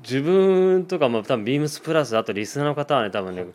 [0.02, 3.50] 自分とかまあ多分ビームスプラスあとリスナーの方はね多分ね、はい。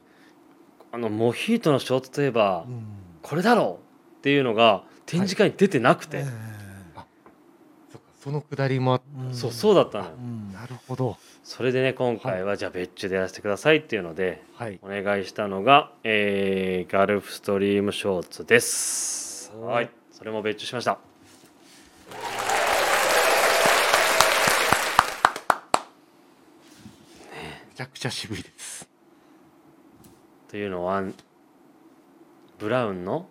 [0.94, 2.86] あのモヒートのショーツといえば、えうん。
[3.22, 6.51] これだろうっていうのが展示会に出てなくて、え
[8.24, 9.34] そのくだりもあっえん。
[9.34, 10.06] そうそうだったの。
[10.06, 10.54] ようん。
[10.54, 11.18] なるほど。
[11.44, 14.80] それでね今回はじゃあ別注でやらせてくださいっていうのではい。
[14.84, 19.52] お願いしたのが、えーガルフストリームショーツです。
[19.56, 19.90] おーはい。
[20.12, 21.00] それも別注しました。
[27.32, 28.88] めちゃくちゃ渋いです。
[30.48, 31.04] というのは
[32.60, 33.26] ブラウンの？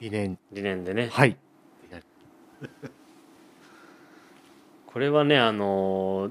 [0.00, 0.38] 理念。
[0.52, 1.10] 理念でね。
[1.12, 1.36] はい
[4.98, 6.30] これはねあの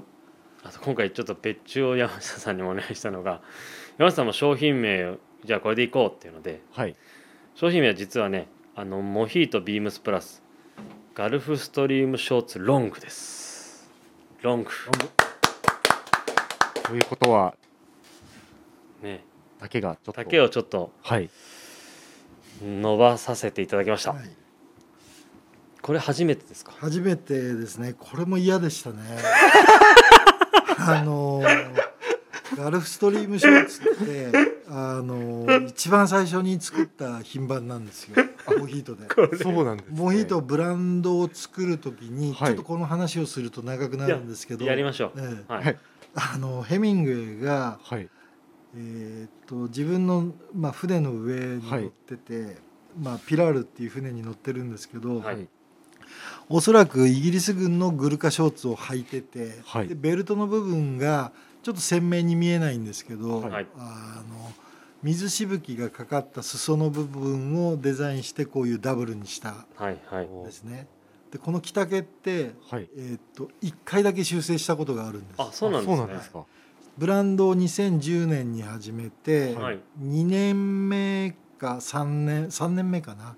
[0.62, 3.40] あと今回ちょっと別注を山下さんにもお願いしたのが
[3.96, 6.94] 山下さんも商品名をじゃあこれでいこうっていうのではい。
[7.54, 10.42] 商品名は実はねあのモヒートビームスプラス
[11.14, 13.88] ガルフストリームショーツロングです。
[14.42, 14.70] ロング。
[16.82, 17.54] ということは
[19.02, 19.24] ね。
[19.60, 20.24] 丈がちょっと。
[20.24, 21.30] 丈をちょっとはい。
[22.62, 24.47] 伸ばさせていただきました、はい
[25.88, 26.72] これ初めてですか？
[26.80, 27.94] 初めてですね。
[27.98, 28.98] これも嫌でしたね。
[30.76, 31.42] あの
[32.58, 34.30] ガルフストリームショーツって
[34.68, 38.16] あの一番最初に作った品番なんですよ。
[38.58, 39.08] モヒートで。
[39.42, 42.48] そうなんです、ね、モヒートブランドを作る時に、はい。
[42.48, 45.50] ちょっとこの話をすると長くなるんですけどやりましょう、ええ。
[45.50, 45.78] はい、はい。
[46.16, 48.06] あのヘミングウェイがはい。
[48.76, 52.58] えーっと自分の、まあ、船の上に乗ってて、
[53.00, 55.48] まあ、ピラールっていう船に乗ってるんですけど、はい
[56.48, 59.88] おそらくイギリス軍のグルカショーツを履いてて、はい。
[59.88, 63.66] でベルトの部分がちょっと鮮明に見えないんですけど、はい。
[63.76, 64.52] あの
[65.02, 70.26] 水しぶきがかかった裾の部分をデザインしてこういうダブルにしたはいはい。
[70.26, 70.86] んですね。
[71.30, 72.88] でこの着丈って、はい。
[72.96, 75.42] えーっと1回だけ修正したことがあるんです。
[75.42, 76.30] あそうなんですね。
[76.32, 76.44] か。
[76.96, 79.80] ブランドを2010年に始めて、はい。
[80.02, 83.36] 2年目か3年3年目かな。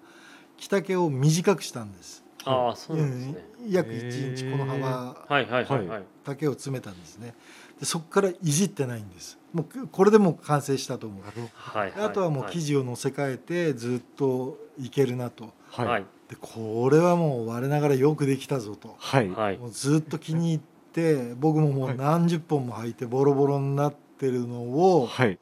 [0.56, 2.19] 着丈を短くしたんです。
[2.44, 7.34] ああそうなんですねうん約1インチこの幅はいはいはいはいだけを詰めたんですね。
[7.78, 9.38] でそこからいじってないんです。
[9.52, 11.24] もうこれでもう完成したと思う。
[11.24, 15.44] なるほはいあとはもう生地を乗せ替えてずっといけるなと。
[15.46, 18.94] どはいはいでこれはもう我ながらよくできたぞと。
[18.98, 20.60] はいはいもうずっと気に入っ
[20.92, 25.38] て僕ももう何十本も履いてボロボロになってるのをはい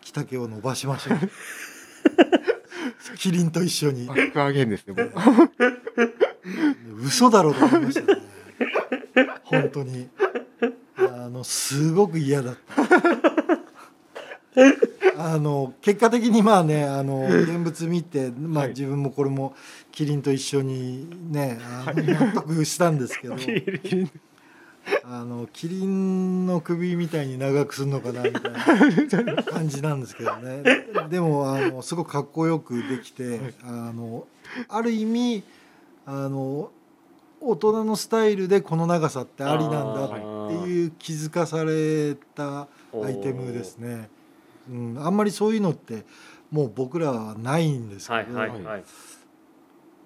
[0.00, 1.18] 着丈を伸ばしましょう。
[3.18, 4.06] キリンと一緒に。
[4.06, 4.94] バックアゲンですね
[7.04, 8.22] 嘘だろうと思いましたね。
[9.44, 10.08] 本当に。
[10.96, 12.60] あのすごく嫌だった。
[15.18, 18.70] あの結果的にまあねあの現物見て、まあ、はい。
[18.70, 19.54] 自分もこれも
[19.92, 23.36] キリンと一緒にねあの納得したんですけど
[25.04, 30.62] あのキリンの首みたいに長くするのかなみたいな感じなんですけどね。
[31.10, 33.54] でもあのすごくかっこよくできて、はい。
[33.64, 34.26] あの
[34.68, 35.42] ある意味
[36.06, 36.70] あの
[37.40, 40.08] 大人のスタイルでこの長さってありなんだっ
[40.48, 42.68] ていう気づかされた
[43.04, 44.08] アイテムですね、
[44.70, 46.04] うん、あんまりそういうのって
[46.50, 48.84] もう僕らはないんですけど、はいはいはい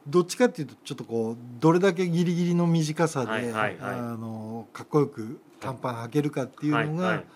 [0.07, 3.77] どっちかっていうとちょっとこうどれだけギリギリの短さで、はいはいはい。
[3.81, 7.27] あのかっこよく短パン履けるかっていうのが、はいはい。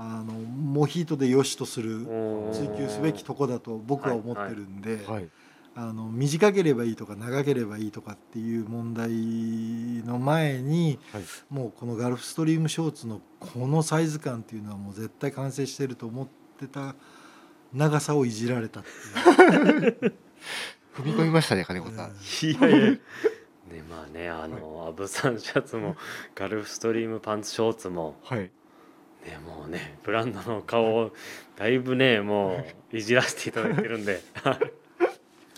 [0.00, 2.06] あのモヒートで良しとする
[2.52, 5.28] 追求すべきとこだと僕は思ってるんで、はい。
[5.74, 9.10] あの短ければいいとか長ければいいとかっていう問題
[10.04, 11.22] の前にはい。
[11.50, 16.28] もうこのガルフストリームショーツのこのサイズ感っていうのはもう絶対完成してると思っ
[16.58, 16.94] てた
[17.72, 20.14] 長さをいじられたっていう。
[20.98, 22.10] 踏み込みましたね金子さん。
[22.10, 22.90] いやいや。
[23.70, 25.96] ねまあねあのアブサンシャツも
[26.34, 28.40] ガルフストリームパンツショーツもはい。
[28.40, 28.50] ね
[29.46, 31.12] もうねブランドの顔を
[31.56, 34.22] だいぶねもういじらせていただいてるんで。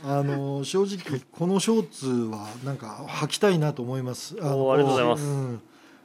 [0.02, 4.34] あの正直このショーツはなんか履きたいなと思います。
[4.40, 5.24] あありがとうございます。
[5.24, 5.62] ん。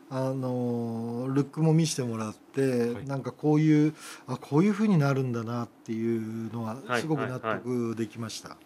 [0.10, 3.06] あのルックも見せてもらって、はい。
[3.06, 3.93] なんかこういう
[4.28, 8.58] あこういう風になるんだなっていうのははいすごく納得できました。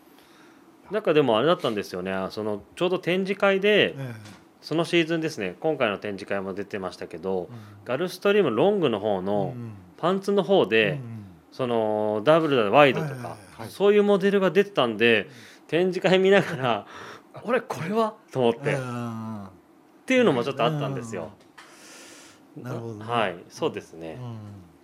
[0.92, 2.14] なんかでもあれだったんですよね。
[2.32, 4.14] そのちょうど展示会でえ
[4.62, 5.56] そのシーズンですね。
[5.60, 9.74] 今回の展示会も出てましたけどえガルフストリームロングの方うんのうん。
[9.98, 11.16] パンツの方で、うん
[11.52, 13.36] そのダブルだワイドとか、
[13.70, 15.28] そういうモデルが出てたんで
[15.68, 16.86] 展示会見ながら
[17.44, 19.50] 「俺これは?」と思って、っあ
[20.06, 21.32] ていうのもちょっとあったんですよ。
[22.60, 23.04] ーなるほどね。
[23.04, 23.36] はい。
[23.50, 24.20] そうですね。
[24.22, 24.38] うん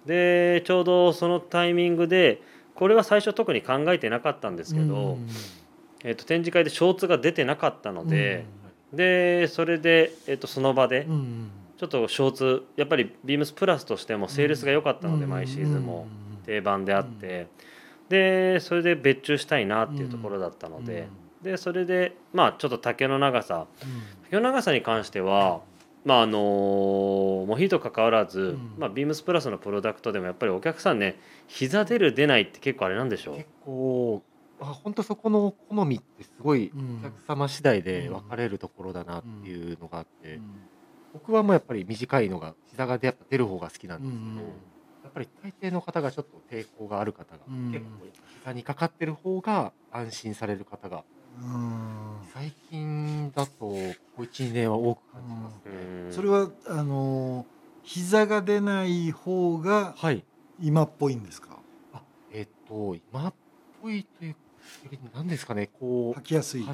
[0.07, 2.41] でちょうどそのタイミングで
[2.73, 5.27] これは最初特に考えてなかったんですけど、うん
[6.05, 8.45] えっと展示会でショーツが出てなかったので、
[8.93, 11.51] でそれで、えっとその場でうんうん。
[11.77, 16.07] ちょっとショーツやっぱりビームスプラスとしてもセールスが良かったので、毎シーズンも
[16.45, 17.47] 定番であって、
[18.07, 21.09] でそれで別注したいなっていうところだったので、
[21.41, 23.65] でそれでまあちょっと丈の長さ。
[24.31, 25.59] 丈の長さに関しては
[26.05, 28.73] まああのモヒート関わらず、うん。
[28.77, 33.35] まあ、ビームスプラスのプロダクトでもやっぱりお客さんね膝出る出ないって結構あれなんでしょう？
[33.35, 34.23] 結構
[34.61, 36.99] あ本当そこの好みってすごいうん。
[36.99, 40.39] お客様次第で分かれるところだなっていうのがあって、
[41.13, 44.37] 僕はもうやっぱり短いのが膝が出やっぱ出る方が好きなんですけど、うん
[45.05, 47.71] やっぱり大抵の方がちょっと抵抗がある方が、うん。
[47.71, 47.85] 結構
[48.39, 51.03] 膝にかかってる方が安心される方が
[51.41, 52.17] うん。
[52.33, 53.75] 最近だとこ
[54.17, 56.11] こ12年は多く感じます、うん。
[56.11, 57.45] それはあの
[57.83, 60.23] 膝が出ない方がはい。
[60.59, 61.59] 今っぽいんですか？
[61.93, 63.33] あえっ、と今っ
[63.81, 64.35] ぽいという
[65.13, 66.67] 何ですかねこ履きやすい。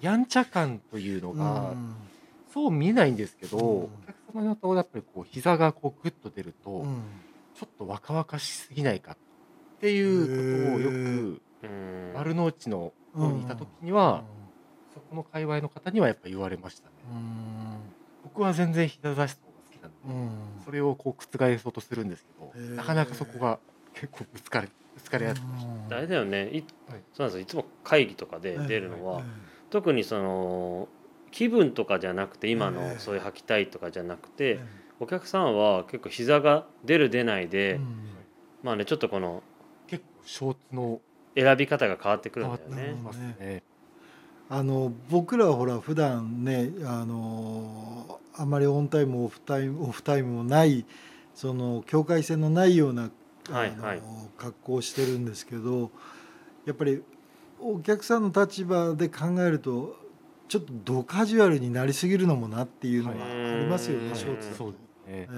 [0.00, 1.94] やんちゃ感というのが、うん。
[2.52, 3.64] そう見えないんですけど、うん。
[3.64, 7.02] お客様だとやっぱりこう膝がこうグッと出ると、うん。
[7.54, 9.16] ちょっと若々しすぎないかっ
[9.80, 14.24] ていうことをよくうん丸の内の方にいた時には、
[14.94, 16.94] そこの界隈の方にはやっぱ言われましたね。
[18.24, 19.36] 僕は全然膝出し方が好
[19.70, 23.58] きなんで、それをこう覆そうとするんですけど、なかなかそこが
[23.94, 25.40] 結構ぶつかれぶつかり合って。
[25.40, 25.72] ました。
[25.96, 26.48] あれだよね。
[26.50, 27.02] いはい。
[27.12, 27.40] そうなんですよ。
[27.40, 29.22] いつも会議とかで出るのは、
[29.70, 30.88] 特にその
[31.30, 32.98] 気分とかじゃなくて今のええ。
[32.98, 34.66] そういう履きたいとかじゃなくて、え
[35.00, 37.80] お客さんは結構膝が出る出ないで、
[38.62, 39.42] まあねちょっとこの
[39.86, 41.00] 結構ショーツの
[41.34, 43.62] 選び方が変わってくるんだよね。
[44.52, 50.84] あの僕らはほら普段ねあのあんまりオンタイムオフタイムオフタイムもない
[51.34, 53.10] その境界線のないような
[53.52, 54.02] はいはい。
[54.36, 55.90] 格好をしてるんですけど
[56.64, 57.02] やっぱり
[57.58, 59.96] お客さんの立場で考えると
[60.48, 64.74] ちょっとドカジュアルになりすぎるのもなっていうのがありますよね、はいショーツだと。
[65.06, 65.28] え。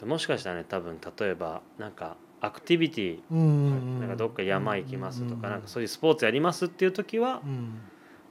[0.00, 7.80] でもしかしたらね多分例えばなんかアクティビティなんかどっか山行きますとかうんなんかそういうスポーツやりますっていう時はうん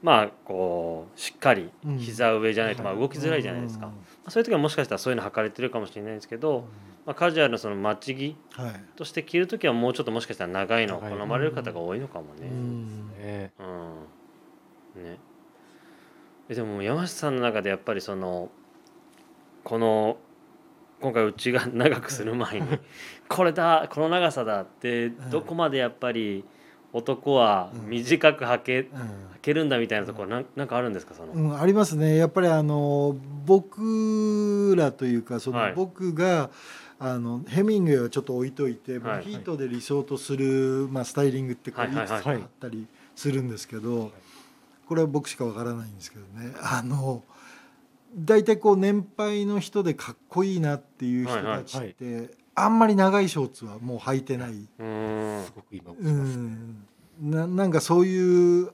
[0.01, 1.97] まあこうしっかりうん。
[1.97, 3.01] 膝上じゃないとまあはい。
[3.01, 3.93] 動きづらいじゃないですか、ま
[4.25, 6.65] あそういう時はもしかしたらそういうの測れてるかもしれないんですけど、
[7.05, 12.47] まあ、カジュアルなそのマッチ着はいとして着る時はもうちょっともしかしたら長いのを好まれる方が多いのかもうね。
[12.49, 13.11] うん。
[15.03, 15.17] ね。
[16.49, 18.49] えでも山下さんの中でやっぱりその
[19.63, 20.17] この
[20.99, 22.67] 今回うちが長くする前に
[23.27, 26.43] これだこの長さだってどこまでやっぱり
[26.91, 28.87] 男は短く履け,、履
[29.41, 32.15] けるんだみたいなところなんなんかあるんですかその、うん、ありますね。
[32.17, 33.15] やっぱりあの
[33.45, 35.69] 僕らというかそはい。
[35.69, 36.49] の僕が、
[37.01, 39.17] あのヘミングウェイはちょっと置いといて、はい。
[39.19, 44.11] 僕ヒートで理想とする、まあ、スタイリングってこういくつかあったりするんですけど、
[44.87, 46.53] これは僕しかわからないんですけどね。
[46.61, 47.23] あの
[48.15, 52.31] 大体こう年配の人でかっこいいなっていう人たちって、
[52.63, 54.53] あんまり長いショーツはもう履いてない。
[54.53, 56.85] すごく今う、ん。
[57.21, 58.71] ななんかそういう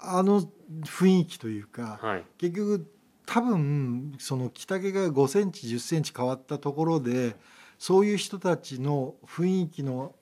[0.00, 0.42] あの
[0.84, 2.24] 雰囲気というかはい。
[2.38, 2.86] 結局
[3.26, 7.36] 多分その着丈が5センチ10センチ変わったところで
[7.78, 10.14] そういう人たちの雰囲気の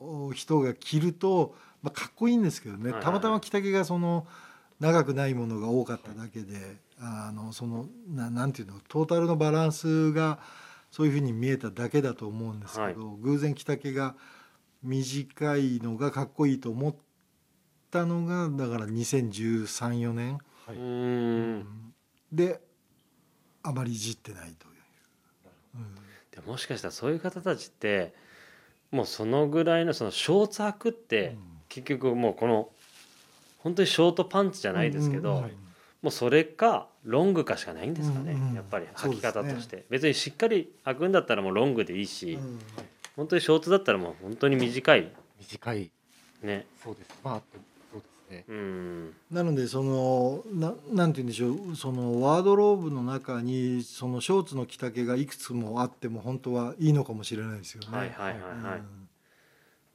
[0.00, 4.26] お人が着ると、まあ、かっこいいんですけどね、たまたま着丈がその
[4.80, 10.38] 長くないものが多かっただけで、あのそのななんていうのトータルのバランスが
[10.94, 14.14] そういうふうに見えただけだと思うんですけど、偶然着丈が
[14.80, 16.94] 短いのがかっこいいと思っ
[17.90, 20.38] たのがだから201314年。
[20.68, 20.76] うはい。
[20.76, 21.66] ーん。
[22.30, 22.60] で
[23.64, 25.82] あまりいじってないという、
[26.30, 28.14] でもしかしたらそういう方たちって
[28.92, 31.36] もうそのぐらいのそのショーツ履くって
[31.68, 32.68] 結局もうこの
[33.58, 35.42] 本当にショートパンツじゃないですけど、うんうん。
[35.42, 35.52] はい。
[36.02, 42.58] もうそれかロングかしかないんですかね、うんうんやっぱり履き方として、別にしっかり履くんだったらもうロングでいいし、うん。
[43.16, 45.12] 本当にショーツだったらもう本当に短い。
[45.38, 45.90] 短い。
[46.42, 46.66] ね。
[46.82, 47.20] そうです。
[47.22, 47.42] まあ
[47.92, 48.44] そうですね。
[48.48, 49.14] うん。
[49.30, 51.76] なのでそのななんて言うんでしょう。
[51.76, 57.96] そのワードローブの中にそのショーツの着丈がいくつもあっても本当はいいのかもしれないですよね。
[57.96, 58.62] はいはいはいはい、うん。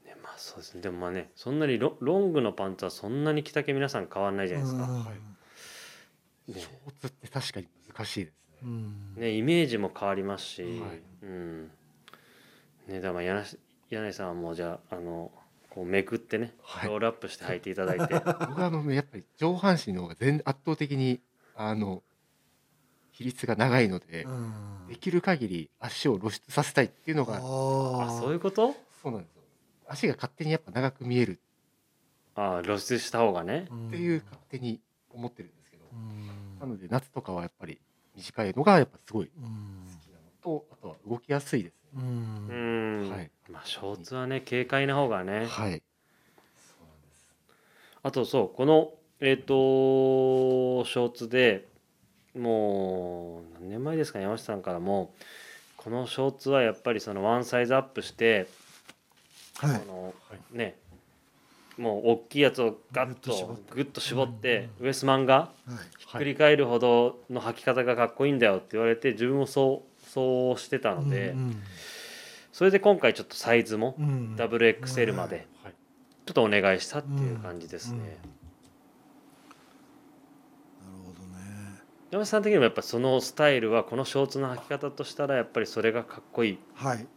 [0.06, 0.82] ねまあそうですね。
[0.82, 5.39] でもまあねそんなにロロングのパンツはそんなに着丈皆さん変わんないじゃないですか、うんはい
[6.54, 6.62] ね。
[6.62, 8.34] ショーツって確かに難しいです
[8.64, 8.72] うね。
[8.72, 9.16] ん。
[9.16, 10.72] ねイメージも変わりますし、はい。
[11.24, 11.72] うん。
[12.88, 13.46] ねだからまあ柳
[13.90, 15.32] 柳井さんはもうじゃああの
[15.70, 16.90] こうめくってね、はい。
[16.90, 18.14] ロールアップして履いていただいて。
[18.16, 18.24] 僕
[18.62, 21.20] はあのやっぱり上半身の方が全圧倒的に
[21.56, 22.04] あの
[23.12, 24.54] 比率が長いので、うん。
[24.88, 28.76] できる限り足を露出させたいっていうのがああそういううこと？
[29.04, 29.42] そうなんですよ。
[29.88, 31.40] 足が勝手にやっぱ長く見える。
[32.36, 34.80] あ露出した方がね、っていう勝手に
[35.10, 36.30] 思ってるんですけど、うん
[36.60, 37.80] なので夏とかはやっぱり
[38.16, 39.48] 短いのがやっぱすごい好うん。
[40.04, 42.04] きなのとあとは動きやすいですうね。
[42.50, 43.08] うん。
[43.08, 43.32] ん、はい。
[43.50, 45.48] まあショーツはね軽快な方がね、はい。
[45.48, 45.82] そうなんです。
[48.04, 48.92] あとそうこの
[49.22, 51.68] えっ、とショーツで
[52.38, 55.14] もう何年前ですかね山下さんからも
[55.78, 58.48] このショーツはやっぱりそのワンサイズアップして、
[59.58, 59.80] はい。
[59.80, 60.58] このはい。
[60.58, 60.76] ね
[61.80, 64.70] もう大きいやつをガッとグッと絞って。
[64.82, 65.72] ウエスマンがはい。
[65.98, 71.62] ひっくり返るほどの履き方がかっこいいんだよって言われて自分もそうそうしてたので、うん
[72.52, 75.74] それで今回ちょっとサイズもうんダブル XL まではい。
[76.26, 77.98] ちょっとお願いしたっていう感じですね。
[77.98, 78.06] うん。
[78.06, 78.12] な
[80.98, 81.80] るほどね。
[82.12, 86.60] 山下さん的にもやっぱそのスタイルはこのショーツの履き方としたらやっぱりそれがかっこいい。
[86.74, 87.08] はい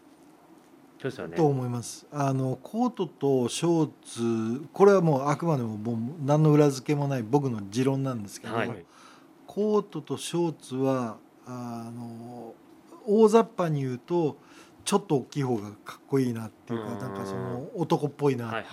[1.11, 1.37] ですよね。
[1.37, 2.07] と思います。
[2.13, 8.85] あのコートとショーツこれはもうあくまでももう何の裏付けもない僕の持論なんですけど、はい。
[9.47, 12.55] コートとショーツはあの
[13.07, 14.37] 大雑把に言うと
[14.85, 16.99] ちょっと大きい方がかっこいいなっていうかうん。
[16.99, 18.65] なんかその男っぽいな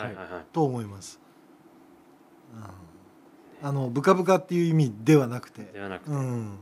[0.53, 1.19] と思います、
[3.61, 3.67] うん。
[3.67, 5.63] あのブカブカっていう意味ではなくて。
[5.63, 6.59] ではなくて、うん。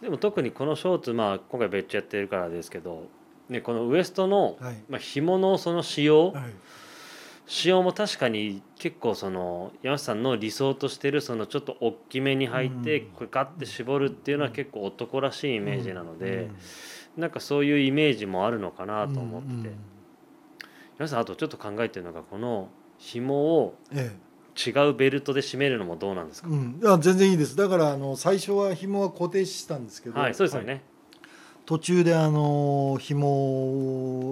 [0.00, 3.08] でも特にこのショーツまあ今回別注やってるからですけど、
[3.48, 4.82] ね、このウエストの、はい。
[4.88, 6.44] まあ、紐のその仕様、はい。
[7.46, 13.06] 仕様も確かに結構その山下さんの理想としてるそのちょっと大きめに履いてうん。
[13.10, 16.48] これガッて絞るっていうのは結構男らしいイメージなので
[17.16, 17.20] うん。
[17.20, 19.74] なんかそういうイメージもあるのかなと思ってて。
[20.98, 24.16] 皆さんあとちょっと考えてるのがこの紐をえ
[24.56, 27.56] 違うベルトで締めるのもどうなんですか、えうん、いや全然いいです。
[27.56, 30.82] だからあの最初は紐は固定したんですけど、はいそうですよね、
[31.66, 33.26] 途中であの紐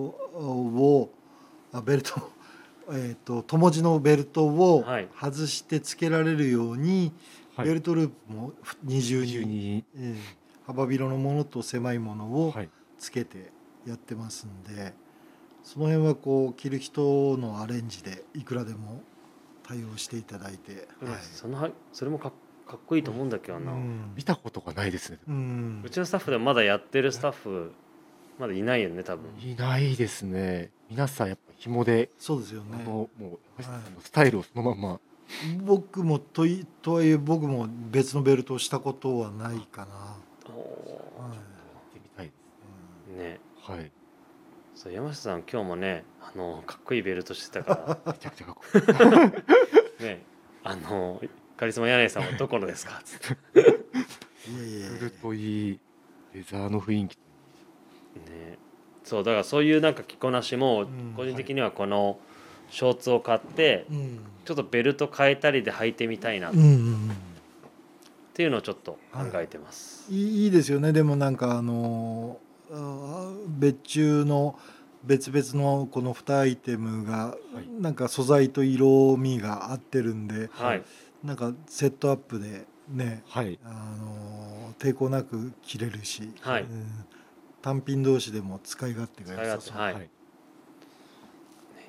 [0.07, 1.11] を
[1.72, 2.30] あベルト
[2.93, 5.09] えっ、と友字のベルトをはい。
[5.18, 7.12] 外してつけられるように、
[7.57, 7.68] はい。
[7.68, 8.53] ベルトループも
[8.83, 9.85] 二重に、に。
[9.97, 10.37] ええ。
[10.66, 12.68] 幅広のものと狭いものをはい。
[12.99, 13.51] つけて
[13.87, 14.95] やってますんで、
[15.62, 19.01] その辺はこう着る人のアレンジでいくらでも
[19.62, 21.18] 対応していただいて、うんはい。
[21.22, 22.33] そのそれもかっ
[22.73, 24.14] かっこいいと思うんだけどな、ううん。
[24.16, 25.18] 見たことがないですね。
[25.29, 25.85] うん。
[25.91, 27.70] ちのスタッフでもまだやってるスタッフ
[28.39, 30.70] まだいないよね多分、いないですね。
[30.89, 32.79] 皆さんやっぱ紐でそうですよね。
[32.81, 33.83] あのもうはい。
[34.01, 35.01] スタイルをそのまま。
[35.62, 40.16] 僕もといとはいえ僕も別のベルトをしたことはないかな、
[40.49, 41.35] おはい。
[41.35, 41.43] やっ
[41.93, 43.14] てみたいです。
[43.14, 43.41] ーね。
[43.61, 43.93] はい。
[44.75, 48.87] そう山下さん今日もねあのかっこいいベルトしてたか めちゃくちゃかっこいい。
[48.87, 49.31] ら
[50.09, 50.25] ね。
[50.64, 51.20] あの
[51.57, 53.01] カリスマ柳井さんはどこのですか？
[53.05, 54.89] つっていやいやいや。
[54.99, 55.81] するといい
[56.35, 57.17] レザーの雰囲気
[58.31, 58.59] ね。
[59.05, 61.15] そうだからそういうなんか着こなしもうん。
[61.17, 62.19] 個人的にはこの
[62.71, 64.19] ショーツを買ってうん。
[64.45, 66.59] ちょっとベルト変えたりで履いてみたいなって
[68.43, 70.93] いうのをちょっと考えてます、いいいいですよね。
[70.93, 72.41] でもなんかあの
[73.47, 74.59] 別注の
[75.05, 77.69] 別々のこの2アイテムがはい。
[77.81, 80.83] なんか素材と色味が合ってるんではい
[81.23, 83.59] なんかセットアップでねはい。
[83.64, 86.62] あの抵抗なく着れるし、はい。
[86.62, 87.07] うん。
[87.61, 89.75] 単品同士でも使い勝手が良さそう。
[89.75, 90.11] 使いはい。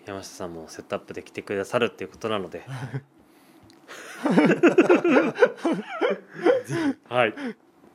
[0.06, 2.64] 山下さんもセットアップで来てくださるっていうことなので。
[7.10, 7.34] はい。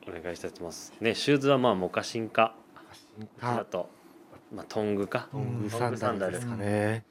[0.09, 0.93] お願いしたいと思います。
[1.01, 2.55] ねシューズはまあモカシンか。
[3.17, 3.91] 新こちら化と、
[4.55, 5.29] まあ、トングか。
[5.31, 7.05] トングサンダルですかね。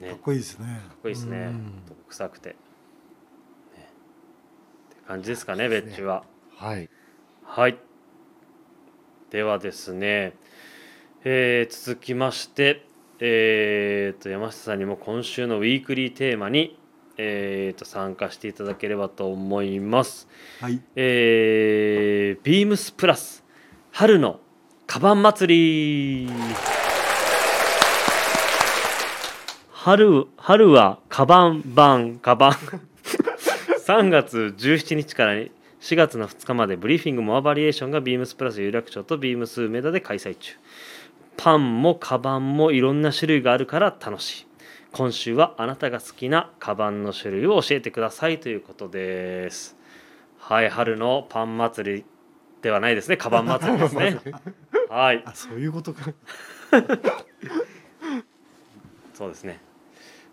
[0.00, 0.66] ねかっこいいですね。
[0.88, 1.38] かっこいいですね。
[1.38, 1.72] うん。
[2.08, 2.56] 臭くて
[5.06, 6.24] 感じですかね別注は。
[6.56, 6.88] はい。
[7.44, 7.78] はい。
[9.30, 10.34] ではですね、
[11.24, 12.86] えー続きまして
[13.18, 16.78] えーと山下さんにも今週のウィークリーテーマに、
[17.18, 20.28] えーと参加していただければと思います。
[20.60, 20.80] はい。
[20.96, 23.44] えー、ビームスプラス
[23.92, 24.40] 春の
[24.86, 26.30] カバン祭り。
[29.72, 32.52] 春春はカバン版カバン
[33.86, 35.50] 3月17日から4
[35.94, 40.56] 月の2日までブリーフィングモアバリエーションがビームスプラス有楽町とビームス梅田で開催中。
[41.36, 44.46] パンもカバンもいろんな種類があるから楽しい。
[44.90, 49.76] 今週はあなたが好きなカバンの種類を教えてくださいということです。
[50.40, 52.04] はい春のパン祭り
[52.62, 53.16] ではないですね。
[53.16, 54.18] カバン祭りですね。
[54.90, 55.22] はい。
[55.24, 56.12] あ、そういうことか。
[59.14, 59.60] そうですね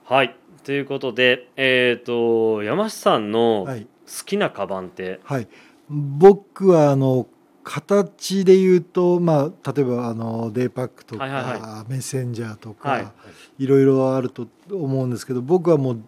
[0.06, 3.88] はいということでえっ、と山下さんの好はい。
[4.26, 5.48] きなカバンって、はい。
[5.90, 7.28] 僕はあの
[7.64, 16.04] 形で言うと、まあ例えばあのデイパックとか、はいはいメッセンジャーとか、はいい、ろいろあると思うんですけど、僕はもう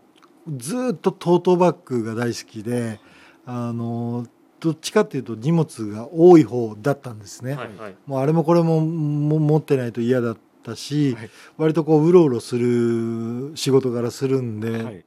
[0.58, 3.00] ずっとトートバッグが大好きで、
[3.46, 4.28] あの
[4.60, 7.54] どっちかっていうと荷物が多い方だったんですね。
[7.54, 11.30] はいはいもうあれもこれもも持ってないと嫌だったし、はい。
[11.58, 15.06] 割とこううろうろする仕事からするんで、はい。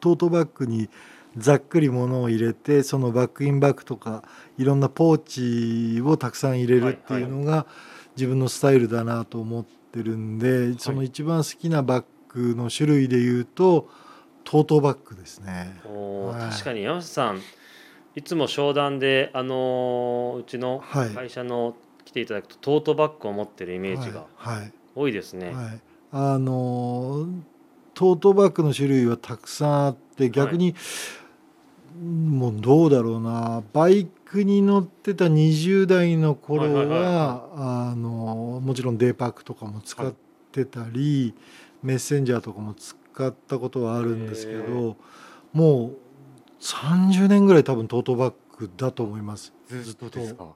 [0.00, 0.88] トートバッグに
[1.36, 4.22] ざっくり物を入れてそのバックインバッグとか
[4.56, 7.66] いろんなポーチをたくさん入れるっていうのが
[8.16, 13.88] 自分のスタイルだなと思ってるんで、その一番好きなバッグの種類で言うと
[14.44, 15.80] トートバッグですね。
[15.82, 17.42] 確かに山下さん
[18.14, 21.10] いつも商談であのーうちのはい。
[21.10, 24.26] 会社の来ていただくとトートバッグを持ってるイメージが。
[24.36, 25.80] はい、はい多いですね、はい、
[26.12, 27.40] あのー
[27.94, 30.76] トートバッグの種類はたくさんあって逆に、
[32.00, 33.64] もうどうだろうな。
[33.72, 37.08] バイクに乗ってた20代の頃は,、はいはいはい。
[37.90, 40.14] あのもちろんデイパックとかも使っ
[40.52, 41.34] てたり、
[41.82, 42.96] メッセンジャーとかも使
[43.26, 44.96] ったことはあるんですけへど
[45.52, 45.96] もう
[46.60, 49.52] 30年ぐらい多分トートバッグだと思います。
[49.66, 50.08] ずっと。
[50.08, 50.54] ですか？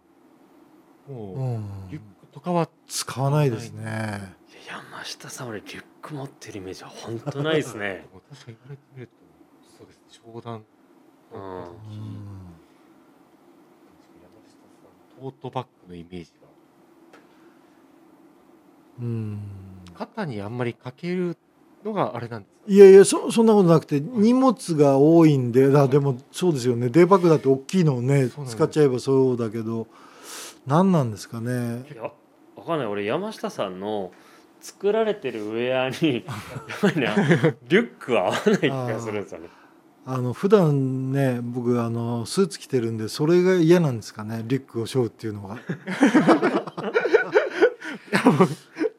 [1.08, 3.82] うもう、ん、リュックとかは使わないですね。
[4.64, 8.06] いや山下さん俺リュック持ってるイメージは本当ないですね。
[8.30, 9.12] 確かに言われてみると
[9.78, 10.02] そうですね
[10.34, 10.64] 商談。
[11.34, 11.40] うん。
[11.42, 11.66] うん山
[14.46, 16.48] 下さんトートバッグのイメージが
[19.00, 19.38] うん。
[19.94, 20.56] 肩にあん。
[20.56, 21.36] まりかける
[21.84, 26.88] のがあれなんですかいやいやそそんなことなくて荷物が多いんであでもそうですよね。
[26.88, 29.88] デイパックだって大きいのをね使っちゃえばそうだけど
[30.66, 31.84] 何なんですかね。
[31.92, 32.12] いや
[32.62, 34.12] わかんない俺山下さんの
[34.60, 36.32] 作られてるウェアにや
[36.76, 37.08] っぱりね
[37.66, 39.48] リュックは合わない気がするんですよね。
[40.06, 45.58] あの普段ね僕あのスーツ着てるんでそれが嫌なんですかねリュックを背負うっていうのが。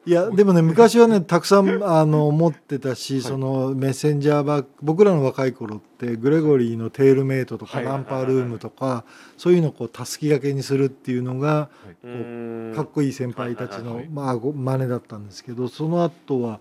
[0.06, 7.86] いやでもね昔はねたくさんあの持ってたし、そのメッセンジャーバッグ僕らの若い頃ってグレゴリーのテールメイトとか、はい。
[7.86, 9.04] ランパールームとか、
[9.38, 11.70] そういうのをこうたすき掛けにするっていうのが
[12.02, 12.74] うーん。
[12.74, 14.08] かっこいい先輩たちのはいはいはい。
[14.10, 16.60] まあご真似だったんですけどその後は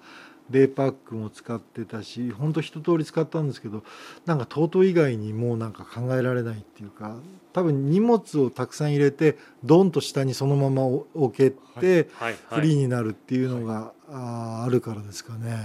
[0.54, 3.84] デーパックも使ってたし本当一通り使ったんですけど
[4.26, 7.18] なんかトート以外にもうなんか考えられないっていうか
[7.54, 12.84] 多分荷物をたくさん入れてドンと下にそのまま置けて、はいフリーはい。
[12.84, 15.58] になるっていうのが、あーあるからですかね。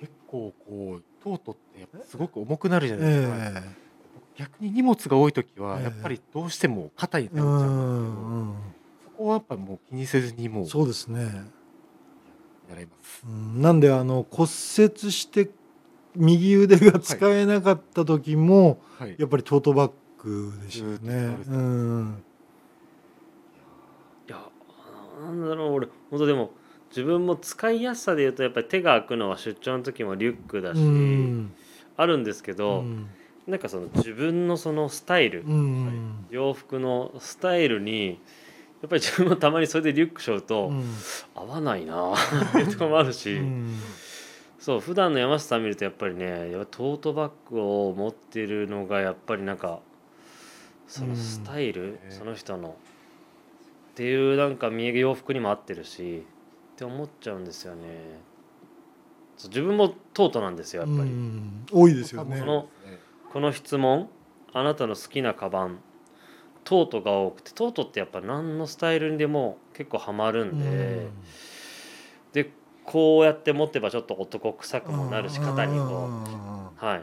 [0.00, 3.62] 結構こうトートってすごく重くなるじゃないですか、え
[4.36, 5.84] 逆に荷物が多い時はええ。
[5.84, 8.54] やっぱりどうしても肩にえうなっちゃうんですけど、んうん。
[9.04, 10.66] そこはやっぱもう気にせずにもう。
[10.66, 11.44] そうですね。
[12.72, 13.24] やれます。
[13.26, 13.62] うん。
[13.62, 14.48] なんであの骨
[14.78, 15.50] 折して
[16.14, 19.16] 右腕が使えなかった時も、はい。
[19.18, 19.92] やっぱりトートバッ
[20.22, 21.36] グでしたね。
[21.48, 22.22] うん、
[24.28, 24.38] いや
[25.20, 26.50] なんだろう俺本当でも
[26.90, 31.52] 自分も使いやすさで言うとやっぱり手が開くのは出張の時もリュックだし、うん。
[31.96, 33.08] あるんですけど、うん。
[33.46, 38.20] なんかその自分のそのスタイル、うん洋服のスタイルに
[38.82, 40.84] やっぱり自分もたまにそれでリュック背負うと、うん。
[41.34, 43.78] 合わないな っていうところもあるし、うん。
[44.58, 49.80] そう普段の山下さん見るとやっぱりねトートバッグを持ってるのがやっぱりなんか
[50.86, 52.76] そのスタイル、うんその人の
[53.92, 56.24] っていうなんか見え洋服にも合ってるし
[56.74, 58.20] って思っちゃうんですよね。
[59.36, 61.66] 自分もトートなんですよやっぱり、うん。
[61.70, 62.38] 多いですよね。
[62.38, 62.44] そ。
[62.44, 62.68] の
[63.32, 64.08] この質問
[64.52, 65.78] あなたの好きなカバン
[66.64, 71.08] トートが多くてトートってやっぱ何のスタイルにでも結構ハマるんで、
[72.32, 72.50] で
[72.84, 76.08] こうやって持てばちょっと男臭くもなるし肩にこ
[76.80, 76.84] う。
[76.84, 77.02] はい。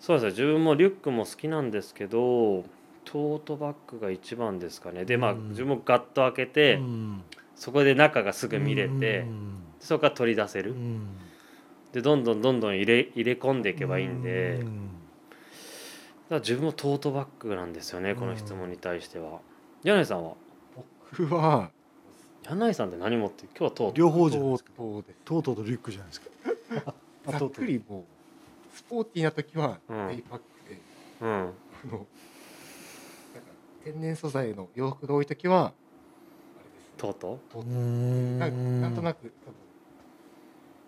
[0.00, 2.64] そうですね自分もリュックも好きなんですけど
[3.04, 5.04] トートバッグが一番ですかね。
[5.04, 5.48] でまあうん。
[5.50, 7.22] 自分もガッと開けて、うん。
[7.54, 11.06] そこで中がすぐ見れて、うんそこから取り出せる、うん。
[11.92, 14.60] でどんどんどんどん入れ入れ込んでいけばいいんで、
[16.30, 19.40] だ自分もトートバッグなんですよねこの質問に対しては。
[19.82, 20.34] 柳井さんは？
[21.10, 21.70] 僕は
[22.44, 23.48] 柳井さんって何持ってる？
[23.58, 23.96] 今日はトート。
[23.96, 24.70] 両方じゃないですか。
[24.76, 26.26] トートですトートとリュックじゃないですか。
[27.26, 27.46] あざっト。
[27.46, 28.04] ートくりもう
[28.76, 30.08] スポーティーな時はうん。
[30.08, 30.78] デイパックで、
[31.20, 31.28] うん。
[31.28, 31.54] あのなんか
[33.84, 35.72] 天然素材の洋服が多い時はあ
[36.62, 36.94] れですね。
[36.96, 37.40] トート？
[37.50, 38.80] トーうトんなん。
[38.82, 39.54] なんとなく多分。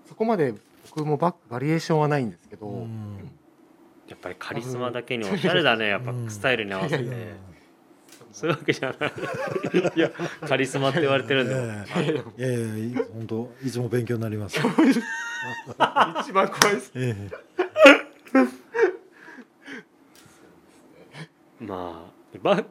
[0.06, 0.54] そこまで
[0.88, 3.30] 僕もバッグバリエーションはないんですけど、うん
[4.12, 5.88] やっぱりカリスマだけにおしゃれだね。
[5.88, 7.04] やっぱうんスタイルに合わせて。
[7.04, 7.28] いやいやい
[8.30, 9.12] そういうわけじゃない。
[9.96, 10.10] いや
[10.46, 11.62] カリスマって言われてるんだよ、
[11.96, 12.42] ええ。
[12.42, 12.52] いや
[12.88, 14.58] いや本当いつも勉強になります。
[14.58, 16.92] 一番怖いです。
[16.94, 17.30] え
[21.64, 22.68] まあバッグ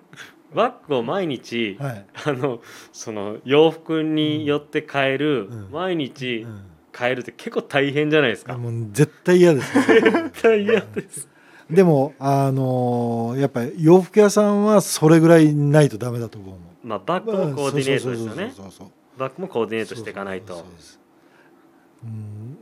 [0.54, 2.06] バッグを毎日、えはい。
[2.26, 2.62] あの
[2.94, 5.72] その洋服によって変える、うん。
[5.72, 10.02] 毎日うん変えるって結構大変じゃないですか、あもう絶対嫌です、ね。
[10.02, 11.28] 絶対嫌です。
[11.70, 16.56] でもあのやっぱり洋服屋さんはそれぐらいないとダメだと思う。
[16.84, 18.54] まあバッグもコーディネートですよね。
[19.18, 20.66] バッグもコーディネートしていかないと。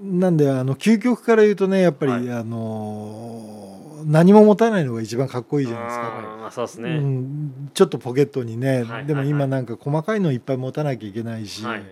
[0.04, 2.32] なんであの究極から言うとねやっぱり、はい。
[2.32, 6.06] あの何も持たないのが一番かっこいいじゃないですか。
[6.06, 9.06] あーまあそうですね、うん、ちょっとポケットにね、はい。
[9.06, 11.84] でも今なんか細かいのいっぱい持たなきゃいけないし、はい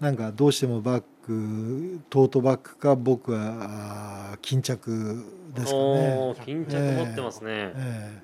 [0.00, 5.24] なんかどうしてもバッグトートバッグか僕は巾着
[5.54, 6.34] ですかね。
[6.44, 8.22] 巾着持ってますね、ええ。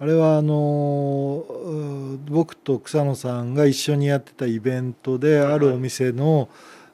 [0.00, 6.48] あれはあのう僕と草野さんが一緒にやってたイベントではいあるお店の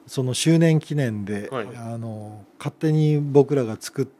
[0.07, 1.67] その周年記念で、はい。
[1.75, 4.15] あの勝手に僕らが作って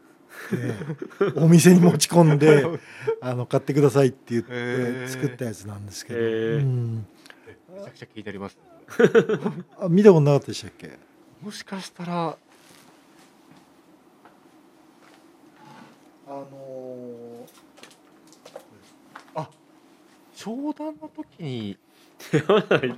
[1.39, 2.65] お店に持ち込んで
[3.21, 6.25] あの買ってくださいって言って作ったやつなんですけど、へえ
[6.57, 7.07] うん。
[7.73, 8.57] めちゃくちゃ聞いてあります
[9.79, 10.97] あ見たことなかったでしたっけ？
[11.41, 12.37] もしかしたら。
[16.27, 17.45] あの
[19.35, 19.49] あ
[20.33, 21.71] 商談の時に。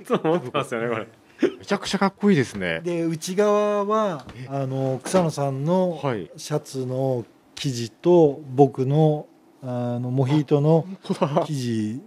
[0.00, 1.08] いつも持ってますよねこれ。
[1.58, 2.80] めちゃくちゃかっこいいですね。
[2.82, 4.46] で内側はえ。
[4.48, 6.30] あの草野さんのはい。
[6.36, 7.24] シャツの
[7.54, 9.26] 生地と僕の
[9.62, 12.00] あのモヒートの生地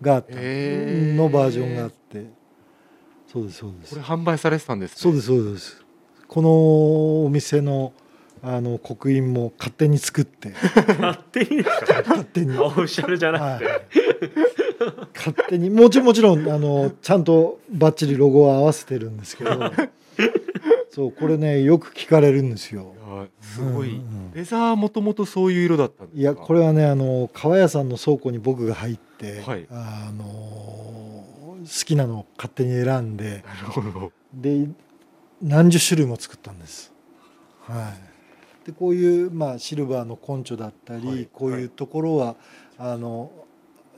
[0.00, 0.32] があった。
[0.32, 1.14] へー。
[1.14, 2.26] のバージョンがあって。
[3.30, 3.94] そうですそうです。
[3.94, 4.96] これ販売されてたんですね。
[4.98, 5.84] そうですそうです。
[6.26, 7.92] このお店の
[8.42, 10.52] あの刻印も勝手に作って。
[10.52, 12.56] 勝手に勝手に。
[12.58, 13.82] オフィシャルじゃなくて、はい。
[15.14, 15.70] 勝手に。
[15.70, 19.72] もちろんもちろんあのちゃんとバッチリロゴは合わせてるんですけど。
[20.90, 22.94] そうこれねよく聞かれるんですよ。
[23.40, 26.20] すごい、うんうんレザーもともとそういう色だったんですか？
[26.20, 29.00] いやこれはねあの革屋さんの倉庫に僕が入って、
[29.46, 29.66] はい。
[29.70, 33.44] あの好きなのを勝手に選んで
[34.32, 34.68] で
[35.42, 36.92] 何十種類も作ったんです。
[37.62, 37.92] は
[38.64, 41.28] い、でこういう、まあ、シルバーのコンチョだったり、はい。
[41.32, 42.36] こういうところは
[42.78, 43.30] あの、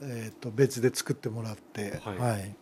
[0.01, 2.55] えー、と別で作ってもらって、はい。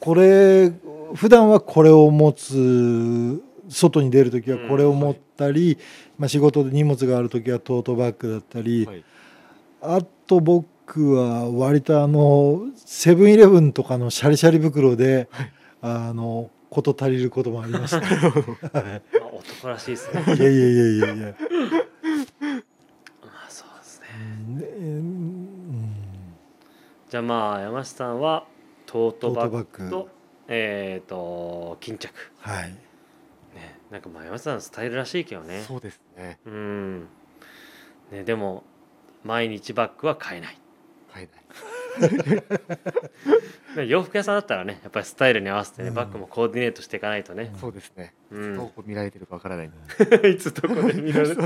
[0.00, 0.72] これ
[1.14, 5.78] 普段はこれを持つ外に出る時はこれを持ったり、
[6.18, 9.04] まあ、仕事で荷物がある時はトートバッグだったり、はい。
[9.80, 10.66] あと僕
[11.00, 15.28] は割とあのセブンイレブンとかのシャリシャリ袋で、
[15.80, 18.00] あの事足りることもありました。
[19.32, 20.22] 男らしいですね。
[20.22, 21.34] いやいやいやいやいや。
[23.20, 24.06] まあそうですね。
[24.58, 25.94] でうん。
[27.10, 28.46] じゃあまあ山下さんは
[28.86, 30.10] トートバッグとグ。
[30.48, 32.10] えっ、と巾着。
[32.38, 32.70] はい。
[33.54, 35.62] ねなんかまあ山下さんのスタイルらしいけどね。
[35.66, 36.38] そうですね。
[36.46, 37.00] うん。
[38.10, 38.64] ねでも
[39.24, 40.58] 毎日バッグは買えない
[41.12, 41.28] 買え
[42.00, 42.12] ない。
[43.76, 45.94] ね 洋服屋さんだったらねやっぱりスタイルに合わせてね、うん。
[45.94, 48.54] バッグもコーディネートしていかないとね、そうですね、うん。
[48.56, 49.72] どこ見られてるかわからないん
[50.20, 50.30] で。
[50.30, 51.34] いつどこで見られる？
[51.34, 51.38] い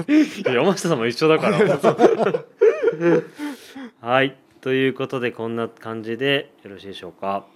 [0.45, 1.59] や山下さんも一緒だから。
[4.09, 4.37] はい。
[4.61, 7.47] ということでこんな感じでよろしいでしょうか。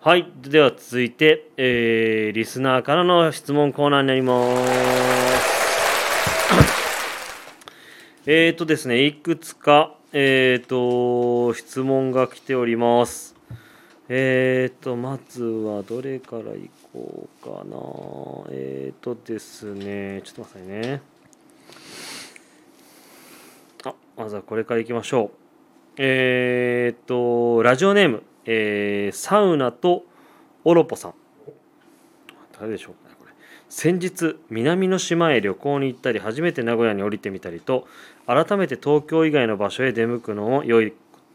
[0.00, 0.30] はい。
[0.42, 5.62] では続いて、えーリスナーからの質問コーナーになります。
[8.26, 13.34] えーとですねいくつかえーと質問が来ております。
[14.10, 17.76] えーとまずはどれからいこうかな。
[18.50, 21.00] えーとですねちょっと待ってね。
[23.84, 25.36] あまずはこれからいきましょう。
[25.96, 30.04] えーとラジオネーム、えーサウナと
[30.64, 31.14] オロポさん。
[32.60, 32.94] 誰でしょう
[33.74, 37.88] 先日南の島へ旅行に行ったり初めて名古屋に降りてみたりと
[38.26, 40.92] 改めて東京以外の場所へ出向くのも良い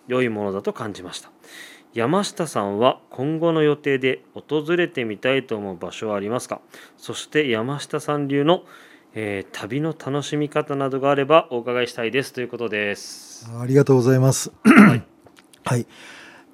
[0.08, 1.32] 良いものだと感じました
[1.96, 6.62] 山下さんは今後の予定で訪れてみたいと思う場所はありますか？
[6.96, 8.64] そして山下さん流の、
[9.16, 13.50] えー旅の楽しみ方などがあればお伺いしたいですということです。
[13.60, 14.52] ありがとうございます。
[14.64, 15.04] はい、
[15.66, 15.88] はい。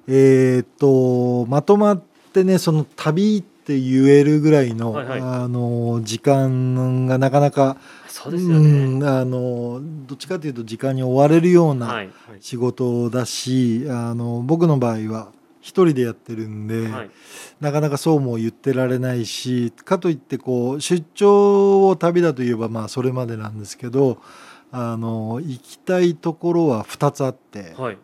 [0.08, 5.20] えーっとまとまってねその旅って言えるぐらいの、はいはい。
[5.20, 8.98] あの時間がなかなかそうですよね。
[8.98, 12.10] んあのどっちかというと時間に追われるようなはい、
[12.40, 17.10] 仕事だし、あの僕の場合は一人でやってるんで、はい、
[17.58, 24.18] なかなかそうも言ってられないしかといってこう出張を旅だといえばまあそれまでなんですけど
[24.72, 27.98] あの行きたいところは2つあって、はい、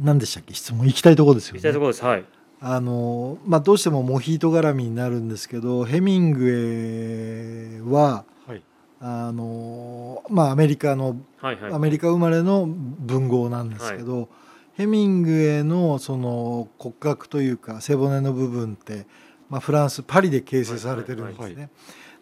[0.00, 0.54] 何でしたっけ？
[0.54, 0.86] 質問。
[0.86, 1.58] 行きたいところですよね。
[1.58, 2.04] 行きたいところです。
[2.04, 2.24] はい、
[2.60, 8.62] あのまあ、どうしてもモヒート絡みになるんですけどヘミングウェイははい。
[9.00, 14.30] あの、まあ、アメリカのはい、はい、アメリカ生まれの文豪なんですけど、
[14.74, 19.06] ヘミングウェイのその骨格というか背骨の部分って、
[19.50, 21.44] まあ、フランスパリで形成されてるんですね。
[21.44, 21.68] はいは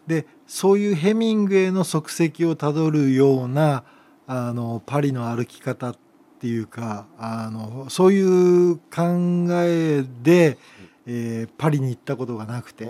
[0.07, 3.83] でそういうヘミングウェイの足跡をたどるような
[4.27, 5.97] あのパリの歩き方っ
[6.43, 10.57] ていうかあのそういう考えで、
[11.05, 12.89] えーパリに行ったことがなくて。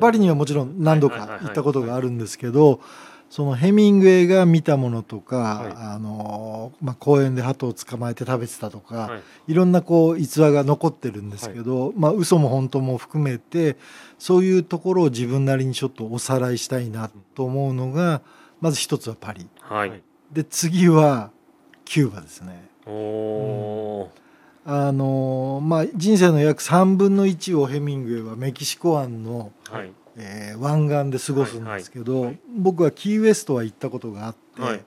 [0.00, 2.80] パリにはもちろん何度か行ったことがあるんですけど
[3.28, 5.72] そのヘミングウェイが見たものとか、はい。
[5.74, 9.16] あのまあ、公園で鳩を捕まえて食べてたとか、は
[9.48, 13.78] い、い、ろんなこう逸話が残ってるんですけど、まあ嘘も本当も含めて
[14.18, 18.22] そういうところを自分なりにちょっとおさらいしたいなと思うのが
[18.60, 19.48] まず一つはパリ。
[19.60, 20.02] はい、はい。
[20.30, 21.32] で次は
[21.84, 22.71] キューバですね。
[22.86, 24.10] おお
[24.64, 32.24] あのまあ、人生の約3分の1をヘミングウェイはメキシコ湾のー、はい、えー湾岸で過ごすんですけど、はい。
[32.26, 34.80] はい僕はキーウェストは行ったことがあって、はい。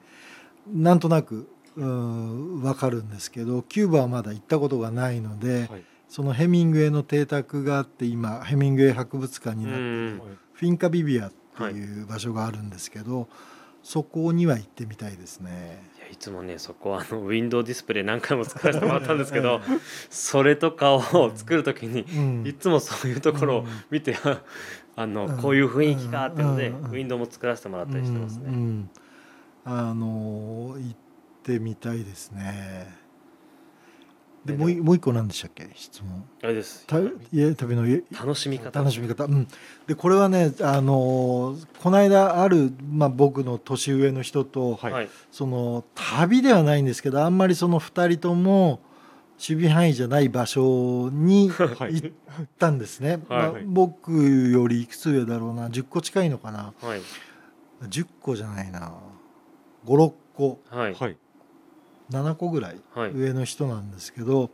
[0.71, 5.83] なんとなくうん分かるんですけどキューバはまだ行ったことがないので、はい。
[6.07, 13.27] そのヘミングウェイの邸宅があって今ヘミングウェイ博物館にうなってん、フィンカビビアっていう場所があるんですけど、
[13.83, 15.83] そこには行ってみたいですね。
[16.11, 19.61] いつもねそこはあのウィンドウディスプレイ何回も作らせてもらったんですけど
[20.09, 22.47] それとかを作る時にうん。
[22.47, 24.15] いつもそういうところを見て、
[24.95, 26.75] あのこういう雰囲気かっていうので、うん。
[26.85, 28.43] ウィンドウも作らせてもらったりしてますね。
[28.47, 28.53] うん。
[28.53, 28.89] うん。
[29.65, 30.95] あの行っ
[31.43, 33.04] てみたいですね。
[34.45, 35.69] でねもういもう一個何でしたっけ？
[35.75, 36.23] 質問。
[36.43, 36.85] あれです。
[36.85, 38.79] たいや旅のい楽しみ方。
[38.79, 39.25] 楽しみ方。
[39.25, 39.47] うん。
[39.87, 44.91] でこれはねあのこの間あるまあ僕の年上の人と、はい。
[44.91, 45.09] はい。
[45.31, 48.81] その旅ではないんですけどあんまりその二人とも
[49.37, 52.01] 守備範囲じゃない場所に はい。
[52.01, 53.63] 行ったんですね、まあはい。
[53.65, 55.69] 僕よりいくつ上だろうな。
[55.69, 56.73] 10個近いのかな。
[56.81, 57.01] はい。
[57.83, 58.93] 10個じゃないな。
[59.85, 60.59] 56個。
[60.69, 60.93] はい。
[60.93, 61.17] はい
[62.11, 63.11] 7個ぐらいはい。
[63.11, 64.51] 上の人なんですけど、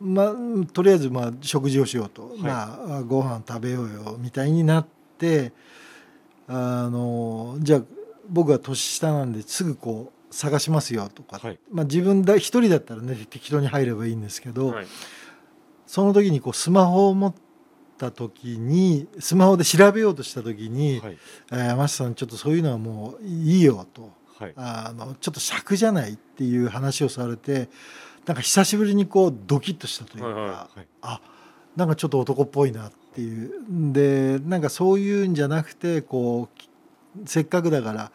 [0.00, 0.34] まあ、
[0.72, 2.40] とりあえずまあ食事をしようと、い。
[2.40, 4.86] まあ、ご飯食べようよみたいになっ
[5.18, 5.52] て
[6.46, 7.82] あのじゃあ
[8.28, 11.58] 僕は年下なんですぐこう探しますよとか、はい。
[11.70, 14.86] まあ、自分だ一人だったらね適当に入ればいいんですけど、はい。
[15.86, 17.34] その時にこうスマホを持っ
[17.98, 21.18] た時にスマホで調べようとした時にはい
[21.52, 24.10] 「えー山下さんちょっとそういうのはもういいよ」と。
[24.44, 24.54] はい。
[24.56, 27.68] あのちょっと尺じゃないっていう話をされて
[28.26, 30.86] なんか久しぶりにこうドキッとしたというか、はいはいはい。
[31.02, 31.20] あ
[31.76, 33.52] なんかちょっと男っぽいなっていう。
[33.92, 36.68] でなんかそういうんじゃなくてこうき
[37.26, 38.12] せっかくだから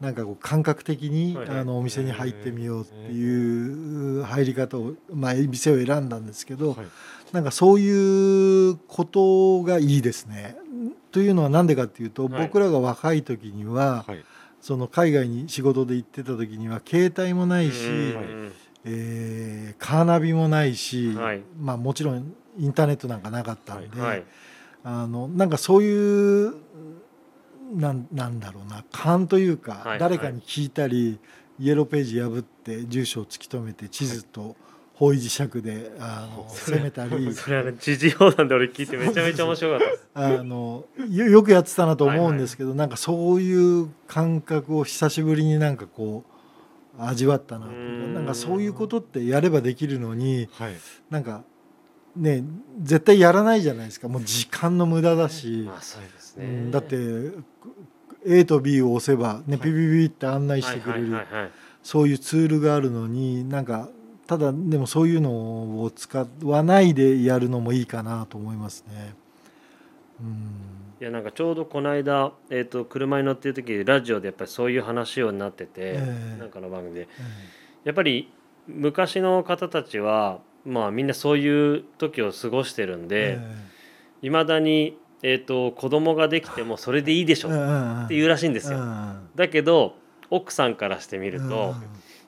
[0.00, 1.58] なんかこう感覚的に、はいはい。
[1.60, 6.86] あのお店に入ってみようっていう入り方を、まあ、店を選んだんですけど、はい。
[7.32, 10.56] なんかそういうことがいいですね。
[11.10, 12.46] というのは何でかっていうと、はい。
[12.46, 14.24] 僕らが若い時には、はい
[14.64, 18.52] その海外に仕事で行ってた時には携帯もないし、うん。
[18.86, 21.42] えーカーナビもないし、はい。
[21.60, 24.24] まあ、もちろんインターネットなんかなかったんで、はい。
[24.82, 26.54] あのなんかそういう
[27.74, 29.98] なんなんだろうな勘というか、はい。
[29.98, 31.18] 誰かに聞いたり、
[31.58, 34.56] イエローページ破って住所を突き止めて地図と
[34.94, 37.34] 方位磁石であのそ攻めたり。
[37.34, 40.20] それはね時事報談で俺聞いてめちゃめちゃ面白かった。
[40.38, 46.24] あのよよくやってたなと思うんですけど、なんかそういう感覚を久しぶりになんかこ
[46.96, 50.74] う味わったななんかそういうことってやればできるのにはい。
[51.10, 51.42] なんか
[52.14, 52.44] ね
[52.80, 54.06] 絶対やらないじゃないですか。
[54.06, 56.46] もう時間の無駄だし、まあそうですね。
[56.46, 56.96] うんだって
[58.26, 59.58] A と B を押せば、ねはい。
[59.58, 61.50] ピピピって案内してくれる、はいはいはいはい。
[61.82, 63.90] そういうツールがあるのになんか
[64.26, 65.30] ただでもそういうの
[65.82, 69.14] を使わないでやるのもいいかなと思いますね。
[70.20, 70.36] うん。
[71.00, 76.40] いやなんかちょうどこの間、えー、と車に乗ってる時ラジオでやっぱりそういう話をなってて、ええ。
[76.40, 77.00] なんかの番組で。
[77.02, 77.06] え
[77.84, 78.32] やっぱり
[78.66, 83.38] 昔の方たちはまあみんなそういう時を過ごしてるんえ
[84.22, 88.78] でいま、未だに、えー、と子供ができてもそれでいいでしょっっていうらしいんですよ。
[89.34, 89.96] だけど
[90.30, 91.74] 奥さんからしてみると、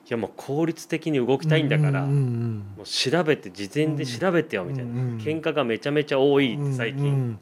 [0.07, 5.17] いやもう効率的に動きたいんだから、もう調べて事前で調べてよみたいな、うんうん。
[5.17, 7.39] 喧嘩がめちゃめちゃ多いって最近、うんうん。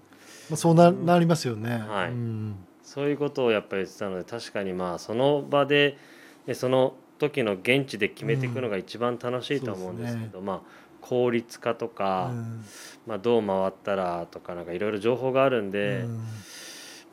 [0.49, 1.78] まあ、そうななりますよね。
[1.78, 2.09] はい。
[2.09, 5.97] うんそういうことをやっぱり言ってたので確かにまあその場で、
[6.45, 10.61] ね、その時の現地で決めていくのが一番楽しいとは思うんですけど、まあ
[11.01, 12.66] 効率化とか、うん。
[13.05, 16.18] まあ、どう回ったらとかなんかいろいろ情報があるんで、うん。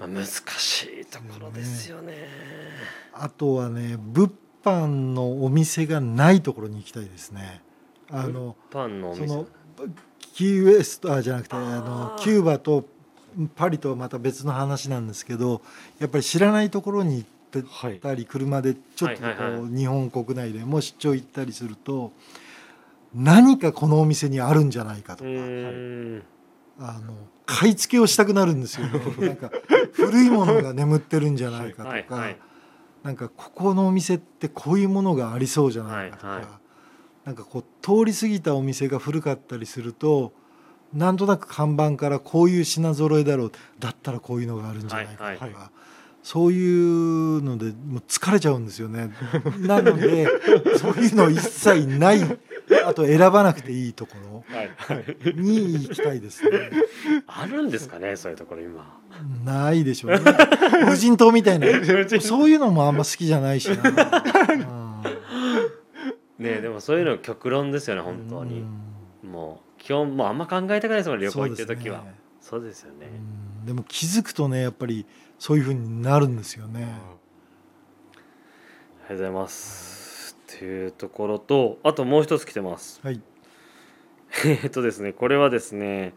[0.01, 2.15] まあ、難しいところですよね。
[3.13, 4.31] あとはね物
[4.65, 7.61] 販のお店がないところに行きたいですね。
[8.11, 9.29] あのパンのお店？
[9.29, 9.47] その
[10.35, 12.85] キーウエストあじゃなくてああのーキューバと
[13.57, 15.63] パリとはまた別の話なんですけど
[15.99, 17.29] やっぱり知らないところに行っ
[17.63, 19.29] てはいたり車でちょっとこ
[19.71, 22.13] う日本国内でも出張行ったりすると
[23.15, 26.23] 何かこのお店にあるんじゃないかとう
[26.79, 27.15] かあの
[27.47, 29.01] 買い付けをしたくなるんですよね。
[29.27, 29.51] なんか
[29.93, 32.39] 古いものが眠ってるんじゃないかとか、はいはい
[33.03, 36.49] なんかここのお店ってこういうものがありそうじゃないかとか、はいはい
[37.25, 40.33] なんかこう通り過ぎたお店が古かったりすると
[40.93, 45.53] なんとなく看板からこういう品揃えだろうだったらこういうのがあるんじゃないかとか、はいはい
[46.23, 49.13] そういうのでもう疲れちゃうんですよね。
[49.59, 50.29] なので
[50.79, 52.21] そういうの一切ない
[52.85, 54.17] あと選ばなくていいとこ
[55.25, 56.71] ろに行きたいですね。
[57.27, 59.01] あるんですかねそういうところ今。
[59.45, 60.21] ないでしょうね。
[60.87, 61.67] 無人島みたいな。
[62.21, 64.25] そういうのもあんま好きじゃないしな。
[64.55, 64.83] うん
[66.43, 68.65] ねでもそういうの極論ですよね本当に、
[69.23, 72.05] もう基本もうあんま考えたくないですもん旅行行ってる時は
[72.41, 75.07] そうですよね、うんでも気づくとねやっぱり
[75.39, 76.83] そういうふうになるんですよね。
[76.83, 76.91] あり
[79.03, 80.02] がとうございます
[80.57, 83.21] っていうところとあともう一つ来てますはい。
[84.45, 86.15] えーっとですねこれはですね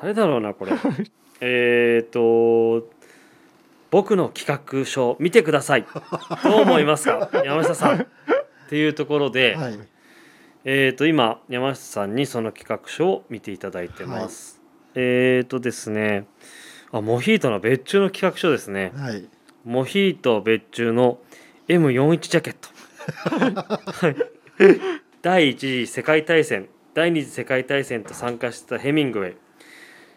[0.00, 0.72] 誰だろうなこれ
[1.40, 2.88] えっと
[3.90, 4.46] 僕の企
[4.80, 5.86] 画書見てください
[6.44, 7.30] どう思いますか？
[7.44, 8.06] 山下さんっ
[8.68, 9.78] ていうところで、はい。
[10.64, 14.60] えー、と今山下さんにその企画書を見ていただいてます。
[14.96, 16.26] えっ、とですね
[16.90, 18.92] あモヒートの別注の企画書ですね。
[18.96, 19.28] はい。
[19.64, 21.18] モヒート別注の
[21.68, 22.75] M41 ジャケット。
[23.06, 24.16] はい。
[25.22, 29.36] 第一次世界大戦第二次世界大戦と参加したヘミングウェイ。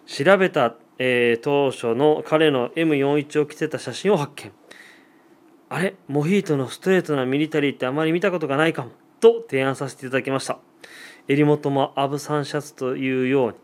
[0.05, 4.51] 調べた、えー当初の彼の M41 を着てた写真を発見。
[5.69, 5.95] あれ？
[6.07, 8.91] モヒートのストレートなミリタリーってあまり見たことがないかも。
[9.19, 10.57] と提案させていただきました。
[11.27, 13.55] 襟元もアブサンシャツというように。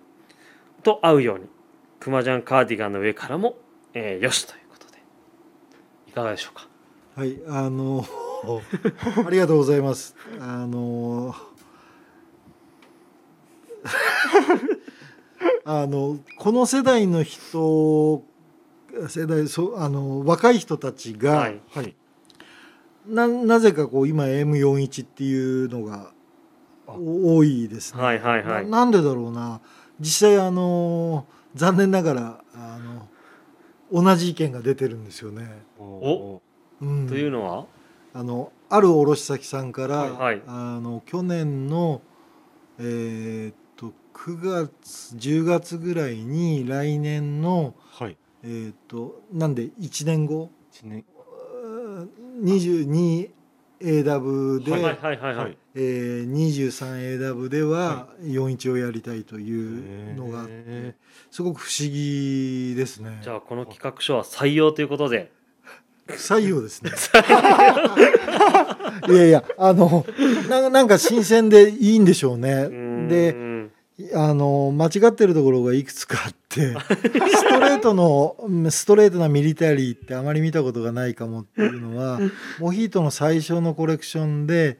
[0.83, 1.45] と合うように。
[1.99, 3.57] クマジャンカーディガンの上からも、
[3.93, 4.99] えーよしということで。
[6.09, 6.67] いかがでしょうか？
[7.15, 8.05] はい、あの
[9.25, 10.15] ありがとうございます。
[10.39, 11.35] あの
[15.63, 18.23] あのこの世代の人
[19.07, 21.95] 世代そうあの若い人たちが、はいはい
[23.07, 26.11] ななぜかこう今 M41 っていうのが
[26.87, 28.01] お多いですね。
[28.01, 29.61] はいはいはいななんでだろうな
[29.99, 32.79] 実際あの残念ながらあ
[33.91, 35.47] の同じ意見が出てるんですよね。
[35.77, 36.41] お
[36.81, 37.65] うん、というのは？
[38.15, 40.41] あのある卸先さんから、はい。
[40.47, 42.01] あの去年の
[42.79, 48.15] えーっと9月10月ぐらいに来年のはい。
[48.41, 50.49] えーっとなんで1年後？
[50.71, 51.03] 一年。
[52.41, 54.81] 22AW で、はい。
[54.81, 54.97] はい。
[54.97, 55.17] はい。
[55.17, 55.57] はい、はい。
[55.75, 60.95] えー、23AW では41をやりたいというのがあって、へ
[61.31, 63.19] すごく不思議ですね。
[63.21, 65.33] じゃあこの企画書は採用ということで
[66.07, 66.91] 採用ですね。
[69.09, 70.05] いやいやあの
[70.49, 72.69] ななんか新鮮でいいんでしょうね。
[73.09, 73.33] で
[73.97, 82.19] であの間違ってるところがいくつかあってストレートのうんストレートなミリタリーってあまり見たことがないかもっていうのは
[82.59, 84.79] モヒートの最初のコレクションで、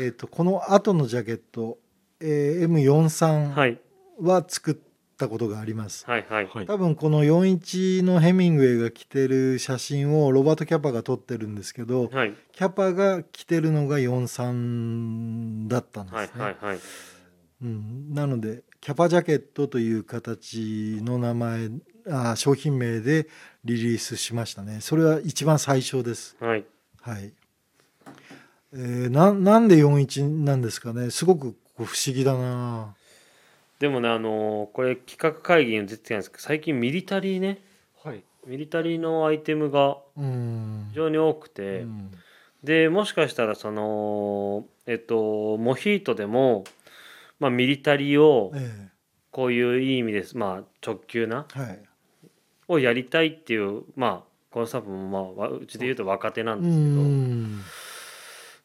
[0.00, 1.78] えっとこの後のジャケット、
[2.20, 3.76] えー M43
[4.20, 4.74] は作っ
[5.16, 6.04] たことがあります。
[6.06, 6.46] はいはい。
[6.46, 6.66] はい。
[6.66, 12.34] 多分この41のヘミングウェイが着てる写真をロバート・キャパが撮ってるんですけどはい。
[12.52, 16.28] キャパが着てるのが43だったんですはね。
[16.36, 16.78] いはいはい。
[17.62, 21.70] うん、なのでキャパジャケットという形の名前
[22.08, 23.26] あ商品名で
[23.64, 24.78] リリースしましたね。
[24.80, 26.36] それは一番最初です。
[26.40, 26.64] はい。
[27.00, 27.32] はい、
[28.72, 31.10] えーななんで41なんですかね。
[31.10, 32.94] すごく不思議だな
[33.78, 37.58] でもねあのーこれ企画会議に出てたんですけど最近ミリタリーね
[38.02, 38.22] はい。
[38.46, 40.86] ミリタリーのアイテムがうん。
[40.90, 42.10] 非常に多くうて、ん。
[42.64, 46.64] でもしかしたらそのえっとモヒートでも、
[47.38, 48.88] まあ、ミリタリーをえ
[49.30, 51.78] こういういい意味ですまあ直球なえはい。
[52.68, 57.60] をやりたいっていうまあこのスタッフもまあわうちで言うと若手なんうですけど、っん。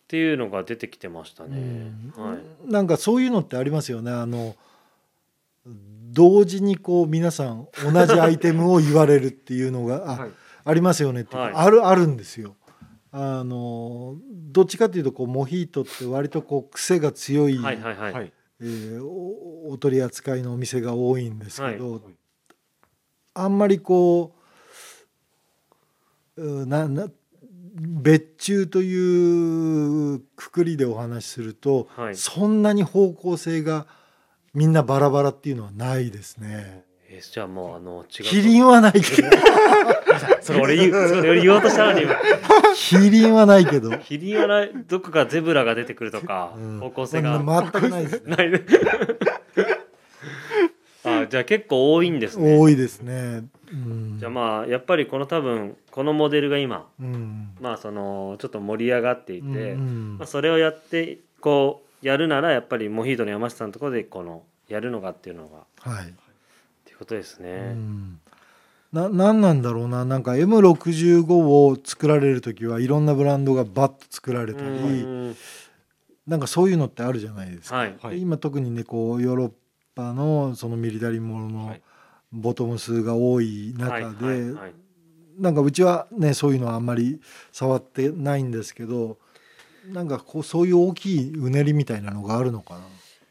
[0.07, 1.57] ていうのが出てきてましたね。
[1.57, 2.23] うん。
[2.23, 2.39] はい。
[2.71, 4.11] なんかそういうのってありますよね。
[4.11, 4.55] あの
[5.65, 10.31] 同時にこう皆さん同じアイテムを言われるっていうのがあ、はい。
[10.63, 11.53] ありますよねってはい。
[11.53, 12.55] あるあるんですよ。
[13.11, 14.15] あの
[14.51, 18.33] どっちかというとこうモヒートって割とこう癖が強い、はいはいはい、はい。
[18.61, 22.01] えーおお取り扱いのお店が多いんですけど、はい。
[23.33, 24.35] あんまりこ
[26.37, 27.07] ううなな
[27.73, 32.15] 別注というくくりでお話しすると、はい。
[32.15, 33.87] そんなに方向性が
[34.53, 36.83] みんなバラバラっていうのはないですね。
[37.07, 39.27] えーじゃあもうあの違うキリンはないけど。
[40.41, 42.03] それ俺言うそれ俺言おうとしたのに。
[42.03, 42.15] 今
[42.73, 43.97] キリンはないけど。
[43.97, 46.79] キリンはないどこかゼブラが出てくるとか、うん。
[46.79, 47.39] 方向性が。
[47.43, 48.35] ま全くないですね。
[48.35, 48.61] ないね。
[51.03, 52.57] あじゃあ結構多いんですね。
[52.57, 53.43] 多いですね。
[53.71, 60.17] うん、じゃあまあやっぱりこの多分このモデルが今うん、まあそのちょっと盛り上がっていて、うん。
[60.17, 65.65] まあ、それをやってこうやるならやっぱりモヒートの山下さんのところでこのやるのがっていうのが。
[65.79, 66.05] はい。
[66.05, 66.07] っ
[66.85, 67.73] ていうことですうね。
[67.73, 68.19] ん。
[68.91, 70.03] ななんなんだろうな。
[70.05, 75.35] なんか M65 を作られる時はいろんなブランドがバッと作られたり、うん。
[76.27, 77.77] なんかそういうのってあるじゃないですか。
[77.77, 77.95] はい。
[78.01, 78.15] はい。
[78.15, 79.51] で今特にねこうヨーロッ
[79.95, 81.81] パのそのミリタリーもののはい。
[82.33, 84.53] ボトム数が多い中で、
[85.37, 87.19] なんかうちはねそういうのはあんまり
[87.51, 89.17] 触ってないんですけど
[89.87, 92.81] なんかこうそういう大きいうねりみたいなのがあるのかな？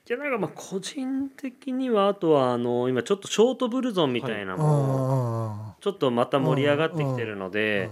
[0.05, 7.89] じゃあなんかまあ個人的にはあとはあの今ちょっとショートブルゾンみたいなのもあちょっとまた盛り上がってきてるのーで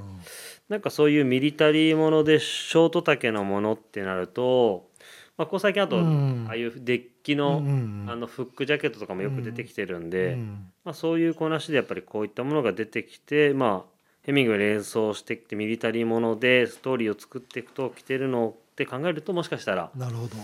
[0.69, 4.91] なんかそういうミリタリーものでショート丈のものってなると、
[5.37, 6.47] まあ、ここ最近あとうん。
[6.49, 8.07] ああいうデッキうんのうん。
[8.09, 10.73] あのフックジャケットとかもよく出てきてるんで、うん。
[10.85, 13.98] まあ、そういうこなしでやっぱりこういったものが出てきて、まあ、
[14.29, 20.37] ヘミングウェイ連想してきてミリタリーものでストーリーを作っていくと着てるのって考えるともしかしたらなるほど。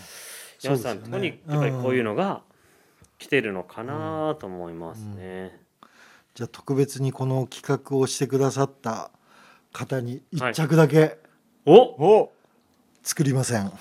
[0.59, 2.13] 山下さんのとこにやっぱりこういうの。
[2.13, 2.41] のが
[3.19, 5.61] 来てるのかなと思いますね。
[6.35, 9.11] じゃあ特別にこの企画をしてくださった
[9.71, 11.19] 方に一着だけ
[11.67, 12.33] おお
[13.03, 13.71] 作りません。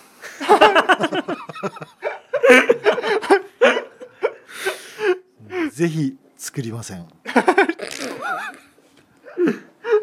[5.71, 7.07] ぜひ作りません。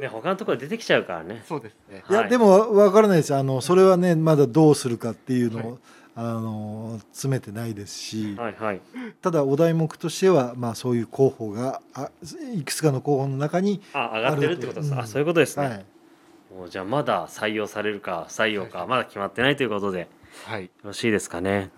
[0.01, 1.44] ね他のところで出てきちゃうからね。
[1.46, 1.76] そうです。
[1.90, 2.30] ねいや、はい。
[2.30, 3.34] でもわわからないです。
[3.34, 5.78] あのそれはねまだどうするかっていうのを、はい。
[6.16, 8.80] あの詰めてないですし、はいはい。
[9.22, 12.11] ただお題目としては、まあ、そういう候補があ
[12.53, 15.84] いくつかの候補の中に、あ上がってるってことです、あるとあそういうことですね、はい、
[16.53, 20.07] もうじゃあまだ採用されるか不採用かまだ決まってないということでよ
[20.46, 20.68] はい。
[20.82, 21.55] ろしいですかね。
[21.55, 21.70] はい。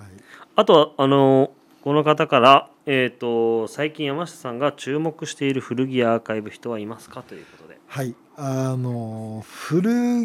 [0.56, 1.52] あとはあの
[1.82, 7.22] この方から、えー、と最近山下さんが注目している古着アーカイブ人はいますか？
[7.22, 7.61] ということで
[7.94, 10.24] はい、あの古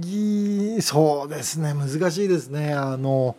[0.00, 1.74] 着そうですね。
[1.74, 2.74] 難しいですね。
[2.74, 3.34] あの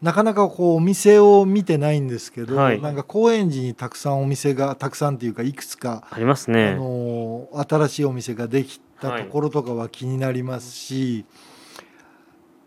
[0.00, 2.80] なかなかこうお店を見てないんですけど、はい。
[2.80, 11.26] なんか高円寺にたくさんお店がたくさんっていうかいくつか、ありますあねの新しいお店ができたところとかは気になりますし、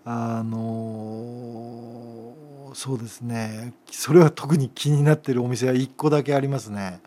[0.06, 2.36] あの
[2.76, 3.74] そうですね。
[3.90, 7.00] それは特に気になってるお店は1個だけありますね。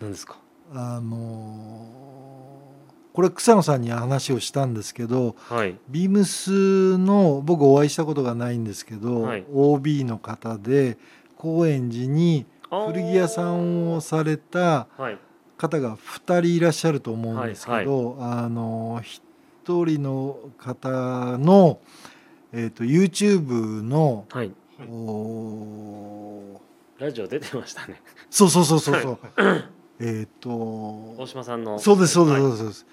[0.00, 0.38] 何ですか？
[0.72, 2.09] あの
[3.20, 5.76] これ草野さんに話をしたんですけどはい。
[5.90, 9.44] ビームスの僕お会いしたことがないんですけど、はい。
[9.52, 10.96] OB の方で
[11.36, 15.18] 高円寺に古着屋さんをされたはい。
[15.58, 19.02] 方が2人いらっしゃると思うんですけど、あの
[19.66, 21.78] 1人の方の、
[22.54, 24.50] えー、と YouTube の、はい。
[24.90, 26.58] お
[26.98, 28.00] ラジオ出てましたね。
[28.30, 29.18] そうそうそうそうそう
[30.00, 31.78] えっと大島さんの。
[31.78, 32.86] そうですそうですはいそうです、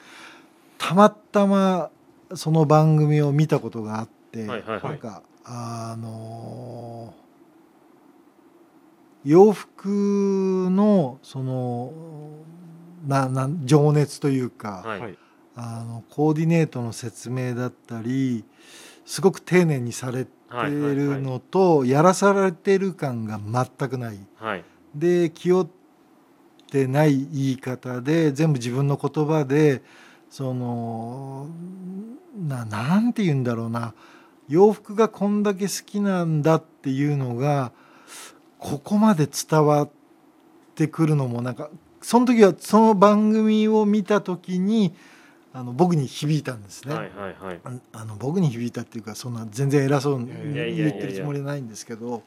[0.77, 1.89] たまたま
[2.35, 4.83] その番組を見たことがあって、はいはいはい。
[4.83, 7.13] なんかあの
[9.23, 11.93] 洋服のその
[13.07, 14.99] ななん情熱というか、はい。
[14.99, 15.17] はい。
[15.59, 18.45] あのコーディネートの説明だったり
[19.05, 24.19] すごく丁寧にされてるのと、やらされてる感が全くない。
[24.35, 24.63] はい。
[24.93, 25.67] で気負っ
[26.70, 29.82] てない言い方で全部自分の言葉で
[30.30, 31.47] その
[32.38, 33.93] ななんて言うんだろうな。
[34.49, 37.72] 洋服がこんだけ好きなんだっていうのが
[38.59, 39.89] ここまで伝わっ
[40.76, 41.70] てくるのもなんか
[42.01, 44.95] その時はその番組を見た時に
[45.53, 46.93] あの僕に響いたんですね。
[46.93, 47.59] はいはいはい。
[47.63, 52.24] ああの僕に響いたっていうかそんな全然偉そうに言ってるつもりはないんですけど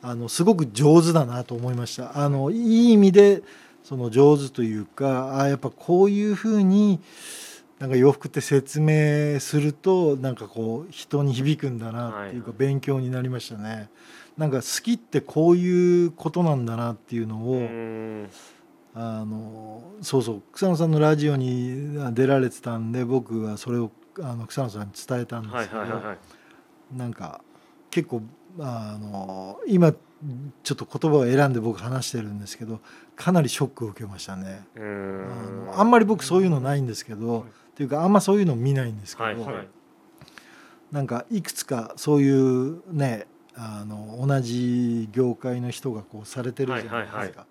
[0.00, 2.18] あのすごく上手だなと思いました。
[2.18, 3.42] あのいい意味で
[3.88, 7.00] その上手というかあやっぱこういうふうに
[7.78, 13.88] なんか洋服って説明するとなんかこう人に響くんだなっていうかはい勉強になりましたね。
[14.36, 18.26] なんか好きってこういうことなんだなっていうのを、
[18.94, 25.82] あのそうそう草野さんのラジオに出られてたんで僕はそれをあの草野さんに伝えたんではいすけど、
[26.94, 27.40] なんか
[27.90, 28.20] 結構
[28.60, 29.94] あの今
[30.64, 32.80] ちょっと言葉を選んで僕話してるんですけど
[33.14, 34.66] かなりショックを受けましたね。
[34.76, 37.44] あのあんまり僕そういうのないんですけど、っ
[37.74, 39.68] ていうかあんまそういうの見ないんですけど、はいはい。
[40.90, 47.18] なんかいくつかそういうねあの同じ業界の人がこうされてるじゃないですか。
[47.18, 47.46] はいはいは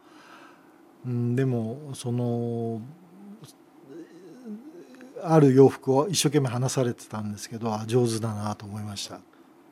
[1.06, 2.82] うん、でもその
[5.24, 9.20] ある洋服を一生懸命話されてたんですけどあ上手だなと思いました。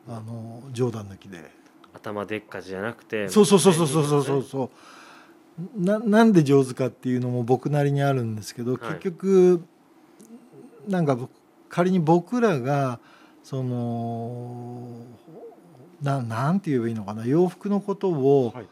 [0.07, 1.51] あの冗談抜きで
[1.95, 4.39] 頭でっかちじゃなくてそうそうそうそうそうそうそう。
[4.39, 4.69] うそう
[5.77, 8.79] ななんで上手かっていうのも僕なりにあるんですけど、はい。
[8.95, 9.63] 結局
[10.87, 11.31] なんか僕
[11.69, 12.99] 仮に僕らが
[13.43, 15.05] その
[16.01, 18.65] ななんて言えばいいのかな洋服のことを、はい。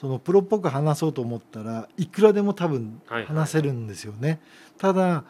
[0.00, 3.26] そのプロっぽく話そうと思ったらいくらでも多分はいはい。
[3.26, 4.40] 話せるんですよね。
[4.78, 5.24] ただ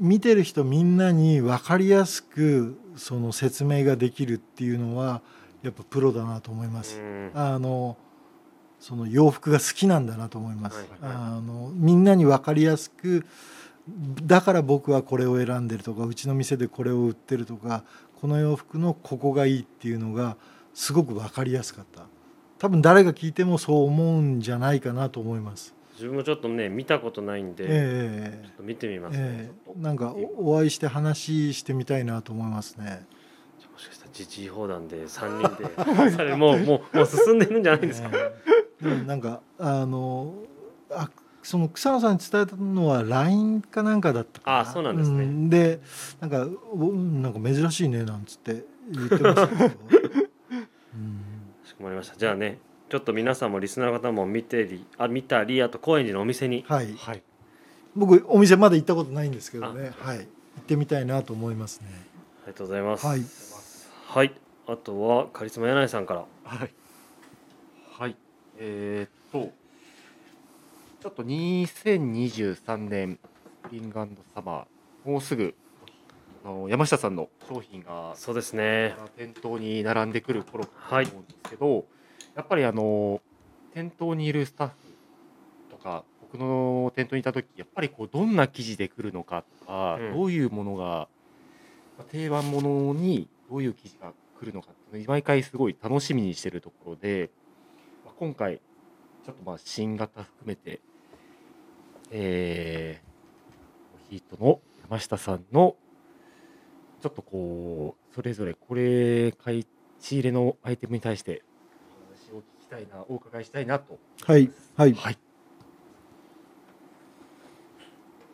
[0.00, 5.20] 見てる人みんなに分かりやすくその説明ができるっていうのは
[5.62, 6.98] やっぱプロだなと思います。
[6.98, 7.96] んあの
[8.78, 10.78] その洋服が好きなんだなと思います。
[10.78, 13.26] はいはいあのみんなに分かりやすく
[14.22, 17.84] だから僕はこれを選んでるとかうちの店でこれを売ってるとか
[18.20, 20.36] この洋服のここがいいっていうのが
[20.74, 22.04] すごく分かりやすかった
[22.58, 25.74] 多分誰が聞いてもそう思うんじゃないかなと思います。
[25.94, 33.04] 自分もちょっとね見たことないんで、ええちょっと見てみますね、えちょっとえなんかおお会いして話してみたいなと思いますね。
[34.16, 38.32] 自治放談で3人でそれもうもうもう進んでるんじゃないですか、 え
[38.82, 40.34] えでもなんかあの
[40.90, 41.10] あ
[41.42, 44.58] その草野さんに伝えたのは LINE かなんかだったかな。
[44.60, 45.48] あそうなんですね。
[45.48, 45.80] で
[46.20, 49.74] なんかおなんか珍しいねなんつって言ってましたけど、 うん、か
[51.64, 52.16] しこまりました。
[52.16, 52.58] じゃあね
[52.88, 56.64] ちょっと皆さんもリスナーの方も見てりあ見たりあと高円寺のお店に。
[56.68, 56.92] はい。
[56.94, 57.22] はい。
[57.96, 59.92] 僕お店まだ行ったことないんですけどね。
[59.98, 60.18] はい。
[60.18, 60.24] 行
[60.60, 61.86] ってみたいなと思いますね。
[62.44, 63.06] ありがとうございます。
[63.06, 63.59] はい
[64.12, 64.32] はい。
[64.66, 66.24] あとはカリスマ柳井さんから。
[66.42, 66.70] はい。
[67.92, 68.16] はい。
[68.58, 69.52] えー、っと、
[71.00, 73.20] ちょっと2023年、
[73.62, 75.54] フィンガンドサマー、もうすぐ
[76.44, 78.96] あの山下さんの商品がそうですね。
[79.16, 81.84] 店頭に並んでくる頃だとはい思うんですけど、
[82.34, 83.20] やっぱりあの
[83.74, 84.74] 店頭にいるスタッフ
[85.70, 90.12] とか僕の店頭にいた時やっぱりこうどんな生地で来るのかとか、うん。
[90.14, 91.06] どういうものが
[91.96, 97.30] まあ定番ものにどういう生地が来るのかっていうのを毎回すごい楽しみにしてるところで、
[98.04, 98.60] まあ、今回
[99.26, 100.80] ちょっとまあ新型含めて
[102.12, 105.76] えー、ヒートの山下さんの
[107.00, 109.66] ちょっとこうそれぞれこれ買い
[110.00, 111.44] 仕入れのアイテムに対して
[112.32, 113.96] お話を聞きたいなお伺いしたいなと。
[114.26, 114.92] はいはい。
[114.94, 115.18] はい。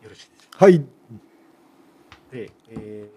[0.01, 0.65] よろしいですか？
[0.65, 0.79] はい。
[2.31, 3.16] でえー、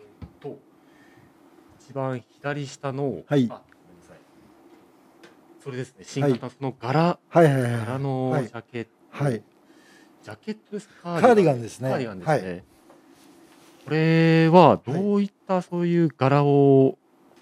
[1.91, 3.19] 一番左下のはい。
[3.19, 3.59] あごめんな
[4.07, 4.19] さい。
[5.61, 6.05] それですね。
[6.07, 7.45] 新型のその柄、はい。
[7.45, 7.63] はい。
[7.63, 7.73] はい。
[7.85, 9.43] 柄のはいジャケット、はい。
[10.23, 11.21] ジャケットですか？
[11.21, 11.91] カーディガンですね。
[11.91, 12.65] カーディガンですね。
[13.85, 16.97] これはどういったそういう柄を、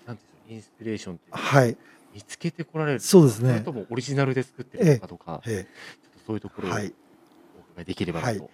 [0.07, 1.77] なんていうんでしょうインスピレーションっていうかはい。
[2.15, 3.51] 見つけてこられるそうですね。
[3.51, 5.65] それともオリジナルで作ってるのかとか、えちょっ
[6.20, 6.85] とそういうところをお伺え
[7.77, 8.49] はいいできればなと。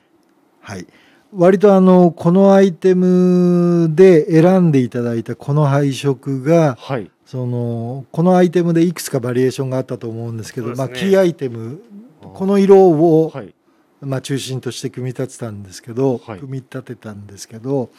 [0.61, 0.87] はい
[1.36, 7.11] 割とあのこのアイテムで選んでいただいたこの配色がはい。
[7.27, 11.81] そのこのアイテムでいくつかバリエーションがあったと思うんですけどねまあ、キーアイテム
[12.20, 13.55] この色を、はい。
[14.01, 17.90] まあ、中心として組み立てたんですけど、はい組み立てたんですけど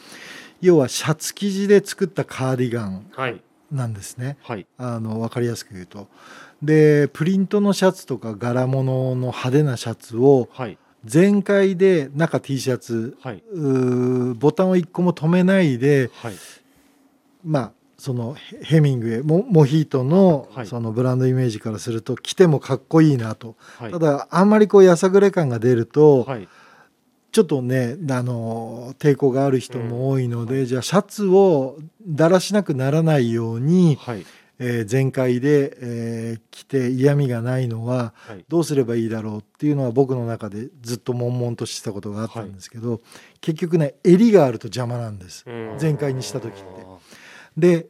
[0.60, 3.42] 要はシャツ生地で作ったカーディガンはい
[3.72, 4.66] なんですねはい。
[4.78, 6.06] あの分かりやすく言うと。
[6.62, 10.78] でプリントのシャツとか柄物の派手なシャツをはい。
[11.06, 13.42] 全開で中 T シャツはい。
[14.34, 16.34] ボタンを1個も止めないではい。
[17.44, 23.92] まあそのヘヘミングウェイモモヒートのはいそのブランドイメージからすると着てもかっこいいなと、はい。
[23.92, 26.48] ただあんまりこうやさぐれ感が出ると、はい。
[27.32, 34.24] ちょっとねあの抵抗がある人も多いので、じゃあシャツをだらしなくならないように、はい。
[34.58, 38.44] えー全開で、えー着て嫌味がないのははい。
[38.48, 43.00] どうすればいいだろうっていうのは僕の中でずっと悶々としてたことがあったんですけど、
[43.40, 45.44] 結局ね襟があると邪魔なんです。
[45.46, 46.62] うん全開にした時って
[47.56, 47.86] で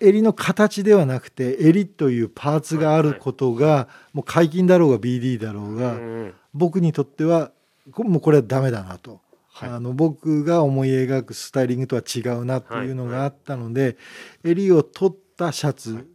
[0.00, 7.50] 襟の形ではなくて襟というパーツがあることが、もう解禁だろうが BD だろうが、うん僕にとっては
[7.92, 9.20] こもうこれはダメだなと、
[9.52, 9.68] はい。
[9.70, 13.96] あの僕が思い描くスタイリングとは違うなっていうのがあったので、
[14.42, 16.08] 襟を取ったシャツ、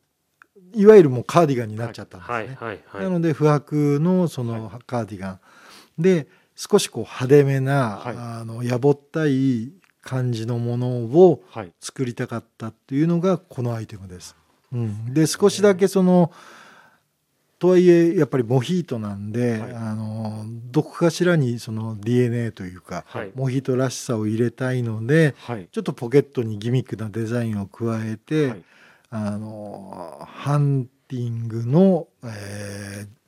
[0.74, 2.84] い、わゆるもうカーディガンになっちゃったんですね。
[2.94, 5.40] なので不白のそのカーディガン、
[5.98, 9.72] で少しこう派手めな、はいあのやぼったい
[10.02, 11.72] 感じのものをはい。
[11.80, 14.36] 作りたかったっていうのがこのアイテムです。
[14.74, 16.32] うん、で少しだけその
[17.60, 25.68] とはいえやっぱりモヒートなんで、はいあのどこかしらにその DNA というか、はいモヒートらしさを入れたいのではい。
[25.72, 28.64] ちょっとポケットにギミックなデザインを加えて、はい。
[29.12, 33.22] あのハンティングの、えー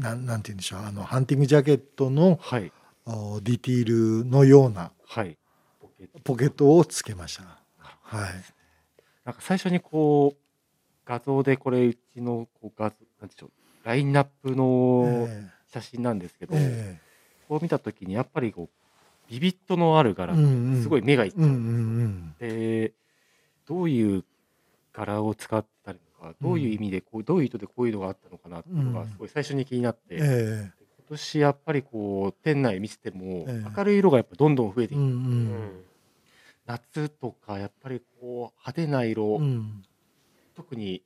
[0.00, 2.70] なんなんて言うんでしょうあのハンティングジャケットのはい。
[3.04, 5.36] おディティールのようなはい。
[6.22, 7.42] ポケットをつけました。
[8.02, 8.30] はい
[9.24, 10.38] なんか最初にこう
[11.04, 13.50] 画像でこれうちのこう画像なんでしょう
[13.82, 17.00] ラインナップのえ写真なんですけど、え
[17.48, 21.54] こう見た時にやっぱりこうビビットのある柄、うんうんすごい目がいっちゃうんうう
[22.06, 22.92] んですよ、で
[23.66, 24.24] どういう
[24.98, 29.08] 柄を使ったりとかどういう意味でこうどういう意図でこういうのがあったのかなっていうのがうん。
[29.08, 30.72] すごい最初に気になって、ええ。
[30.98, 33.70] 今年やっぱりこう店内見せてもええ。
[33.76, 35.46] 明るい色がやっぱどんどん増えてきて、うんううん。
[35.46, 35.84] ん
[36.66, 39.82] 夏とかやっぱりこう派手な色、うん。
[40.54, 41.02] 特に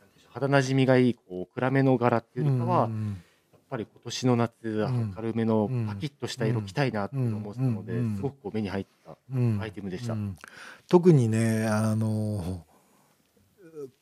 [0.00, 3.25] なんでしょう肌なじみがいいこう暗めの柄っていうよりかは、うんやっ
[3.68, 5.14] ぱり今年の夏ん。
[5.16, 5.86] 明るめのうん。
[5.86, 9.60] パキッとした色着たいなって思ってたので、すごくこう目に入ったうん。
[9.60, 10.14] アイテムでした。
[10.14, 10.36] うん。
[10.88, 12.64] 特にねあの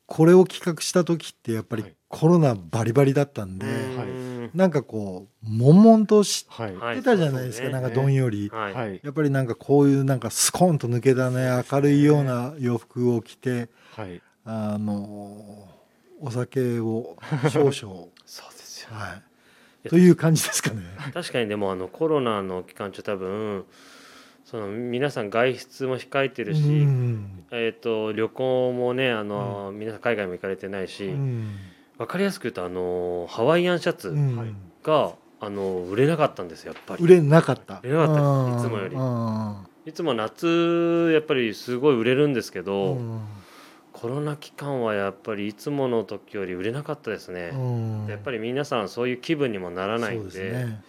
[0.07, 1.97] これを企画した時ってやっぱりはい。
[2.09, 8.51] コロナバリバリだったんで、うんなんかこう悶々としはい、はいてたじゃないですか、そうねなんかどんより。
[8.51, 11.65] はいはい、やっぱりなんかこういうなんかスコーンと抜けたね。
[11.71, 15.69] 明るいような洋服を着てはい、あの
[16.21, 17.17] お酒を
[17.51, 17.73] 少々。
[18.27, 18.91] そうですよ。
[18.93, 19.34] はい
[19.89, 20.83] という感じですかね。
[21.13, 23.65] 確かにでもあのコロナの期間中多分
[24.45, 27.45] その皆さん外出も控えてるし、うん。
[27.51, 31.57] えー、と旅行もねあの、皆さん海外も行かれてないし、うん。
[31.99, 34.15] 分かりやすく言うとあのハワイアンシャツ
[34.83, 37.05] が、あの売れなかったんですよやっぱり。
[37.05, 37.81] 売れなかった。
[37.83, 38.23] 売れなかった。
[38.23, 38.59] うん。
[38.59, 38.97] いつもより。
[38.97, 39.57] うん。
[39.87, 43.21] いつも夏やっぱりすごい売れるんですけど、うん
[44.05, 48.07] コロナ期間はやっぱりいつもの時より売れなかったですね、うん。
[48.07, 50.53] やっぱり皆さんそういう気分にもならないんで。
[50.53, 50.85] ね。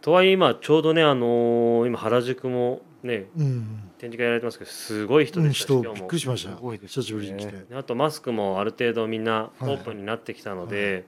[0.00, 3.90] とはいえ今ちょうどねあのー今原宿もねうん。
[3.96, 6.56] 展示会やられてますけどすごい人うんでしたし、人びっくりしました。
[6.58, 7.52] 久しぶりに来て。
[7.52, 9.76] であとマスクもある程度みんなオはい。
[9.76, 11.04] ープンになってきたので、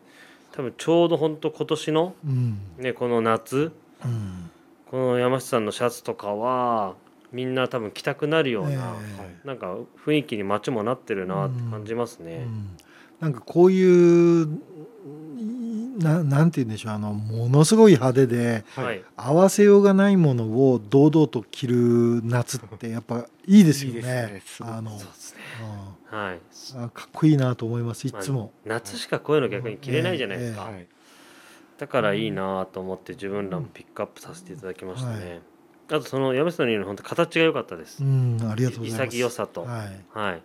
[0.52, 2.58] 多分ちょうど本当今年の、うん。
[2.78, 3.72] ね、この夏
[4.04, 4.50] うん。
[4.88, 6.94] この山下さんのシャツとかは
[7.34, 12.36] みんな多分着たくなるような、えはいなんか雰囲気に街もなってるなって感じますえね。
[12.46, 12.76] うん
[13.20, 14.48] なんかこういう
[15.98, 23.98] ななんて言うんでしょうあのものすごい派手ではい、合わせようがないものを堂々と着る夏ってやっぱいいですよね。
[23.98, 25.40] いいねあの、そうですね。
[26.12, 26.40] うんはい。
[26.76, 28.52] あかっこいいなと思いますいつも。
[28.64, 30.62] まあ夏しかこういうの逆に着れないじゃないですか。
[30.62, 30.86] はい
[31.76, 35.28] だからいいなと思って自分らもピックアップさせていただきましたね。
[35.28, 35.53] はい
[35.88, 38.06] あとその山下さんの言うの本当形が良かったですう。
[38.06, 39.16] んありがとうございます。
[39.16, 39.62] 潔さと。
[39.62, 40.04] はい。
[40.12, 40.42] はい。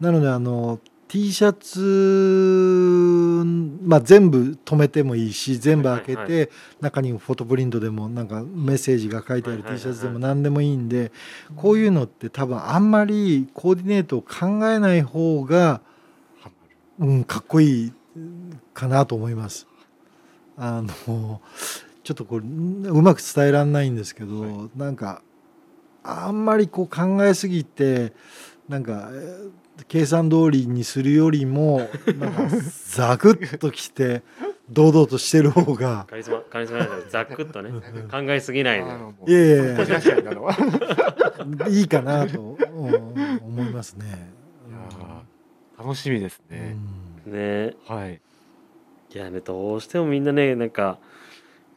[0.00, 0.80] なのであの
[1.10, 3.44] T シャツ、
[3.82, 6.50] まあ、全部止めてもいいし全部開けて、
[6.80, 11.10] 中にフォトプリントでもなんかメッセージが書いてある T シャツでも何でもいいんで
[11.56, 15.80] こういうのって多分あんまりコーディネートを考えない方が、
[17.00, 17.92] うん、かっこいい
[18.72, 19.66] かなと思います。
[20.56, 21.40] あの
[22.10, 25.22] ちょっとこれうまく伝えられないんですけど、はなんか
[26.02, 28.12] あんまりこう考えすぎて
[28.68, 29.50] なんかえー
[29.88, 31.88] 計算通りにするよりも
[32.18, 32.42] なんか
[32.90, 34.22] ザクッときて
[34.68, 38.08] 堂々としてる方がカリスマカリスマライダーでざっくっとねうん。
[38.08, 38.90] 考えすぎないで。
[39.26, 41.68] いやいやいや。
[41.68, 44.30] いいかなとうん思いますね。
[45.78, 46.76] 楽しみですうね、
[47.26, 47.32] ん。
[47.32, 47.74] ね。
[47.86, 48.20] はい。
[49.14, 50.98] いやねどうしてもみんなねなんか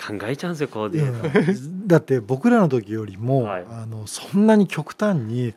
[0.08, 1.52] 考えちゃうんですよコーディネート。
[1.52, 5.54] うんだって僕らの時よりも、はいあのそんなに極端に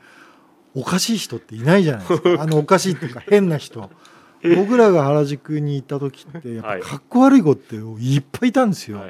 [0.75, 3.89] おかしい人っていないじゃないですか あのおかしいっていうか変な人
[4.57, 9.01] 僕らが原宿に行った時ってやっはいぱかっこ悪い子っていっぱいいたんですよ。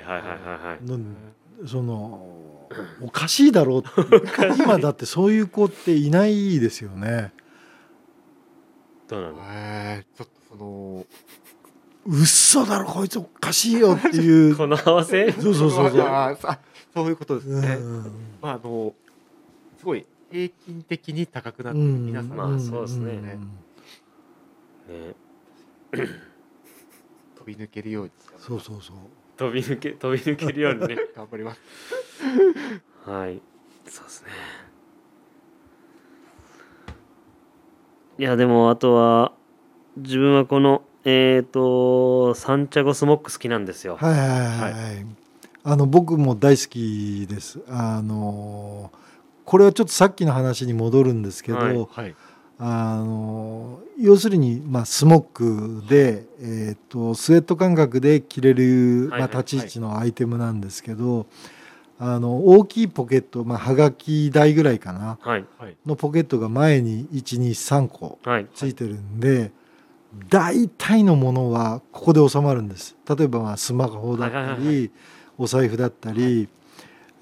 [1.66, 2.34] その
[3.00, 7.32] おかしいだろうって 今だってそういう子っていないですよね。
[9.08, 9.36] どうなの？
[9.52, 11.06] えーちょっとその
[12.06, 14.56] 嘘だろこいつおかしいよっていう。
[14.56, 15.32] この合わせ？
[15.32, 16.00] そうそうそうそう。
[16.02, 16.36] あ
[16.94, 18.02] そういうことですね、うん
[18.40, 18.94] まああの
[19.78, 23.38] すごい平均的に高くなって皆さん、まあそうですねんね。
[27.36, 28.96] 飛び抜けるようにそうそうそう。
[29.36, 30.96] 飛び抜け飛び抜けるようにね。
[31.14, 31.60] 頑張ります
[33.04, 33.42] はい。
[33.84, 34.30] そうですね。
[38.18, 39.32] いやでもあとは
[39.98, 43.96] 自分はこのえっ、とサンチャゴスモック好きなんですよ。
[43.96, 45.06] はいはいはい、はい、
[45.62, 47.60] あの僕も大好きです。
[47.68, 48.90] あの
[49.44, 52.14] これはちょっとさっきの話に戻るんですけど、はいはい。
[52.58, 61.26] あの要するに、まあ、スモックで、えー、とスウェット感覚で着れる、まあ、立ち位置のアイテムなんですけど、
[62.00, 65.76] あの大きいポケット、まあ、はがき台ぐらいかなはいはい。
[65.86, 68.46] のポケットが前に123個はい。
[68.52, 69.52] ついてるんで、
[70.28, 72.96] 大体のものはここで収まるんです。
[73.08, 74.90] 例えばまあスマホだったり、はいはいはい。
[75.38, 76.48] お財布だったり、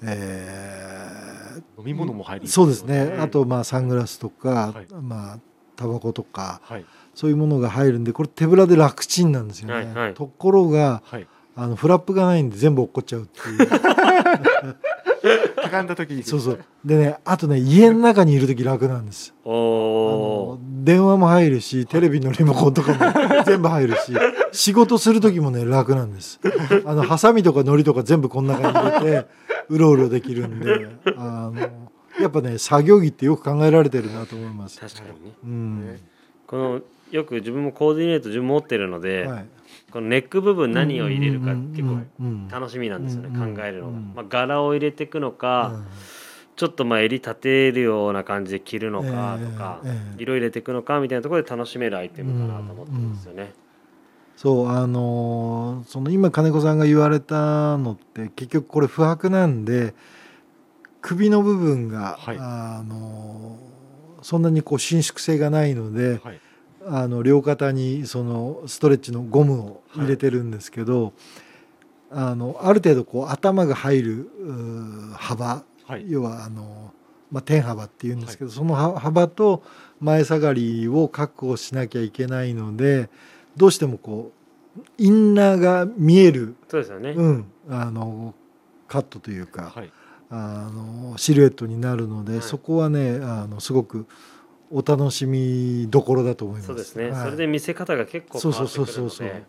[0.01, 3.21] え飲み物も入りーそうですね、うん。
[3.21, 4.87] あとまあサングラスとか、はい。
[5.01, 5.39] まあ
[5.75, 6.85] タバコとかはい。
[7.13, 10.13] そういうものが入るんでこれ手ぶらで楽ちんなんですよね、はいはい。
[10.13, 11.27] ところがはい。
[11.57, 13.69] あのフラップがないんで全部落っこっちゃうっていう
[15.61, 16.23] かがんだ時に。
[16.23, 16.59] そうそう。
[16.83, 22.99] でねあとね家の中にいる時楽なんですおあおの電話も入るしテレビのリモコンとかも
[23.45, 24.13] 全部入るし
[24.51, 26.39] 仕事する時もね楽なんです。
[26.85, 29.27] あのハサミとか糊とか全部この中に入れて
[29.69, 30.87] うろうろできるんで
[31.17, 31.85] あの
[32.19, 35.33] やっぱね作業着ってよく考えられてるなと思います、確かにね。
[35.43, 35.85] うん。
[35.85, 35.99] ね。
[36.47, 36.81] この
[37.11, 39.45] よく自分もコーディネート自分持ってるので、はい、
[39.95, 43.55] このネック部分何を入れるか結構構楽しみなんですよね、うん。
[43.55, 44.11] 考えるのが、うん。
[44.13, 45.85] まあ、柄を入れていくのか、
[46.57, 49.81] ちょっとまあ襟立てるような感じで着るのかとか、
[50.17, 53.53] 色入れていくのかみたいなところで楽しめるアイテムかなと思ってるんですよね。
[54.35, 59.95] そうあのーその今金子さんが言われたのって結局これ不白なんで
[60.99, 62.37] 首の部分が、はい。
[62.37, 66.39] あのーそんなにこう伸縮性がないので、はい
[66.87, 71.13] あの両肩にそのストレッチのゴムを入れてるんですけど、
[72.11, 74.29] あのある程度こう頭が入る
[75.15, 76.05] 幅、はい。
[76.07, 76.91] 要はあの、
[77.31, 79.63] まあ、天幅っていうんですけど、そのは幅と
[79.99, 83.09] 前下がりを確保しなきゃいけないので
[83.55, 84.31] どうしてもこ
[84.77, 87.11] うインナーが見える、そうですよね。
[87.11, 88.33] うん、あの
[88.87, 89.91] カットというか、はい。
[90.29, 92.41] あのシルエットになるので、はい。
[92.41, 94.07] そこはねあのすごく
[94.71, 96.67] お楽しみどころだと思います。
[96.67, 97.23] そうですね、はい。
[97.25, 99.27] それで見せ方が結構変わってくるのそうそうそうそうそう。
[99.27, 99.43] で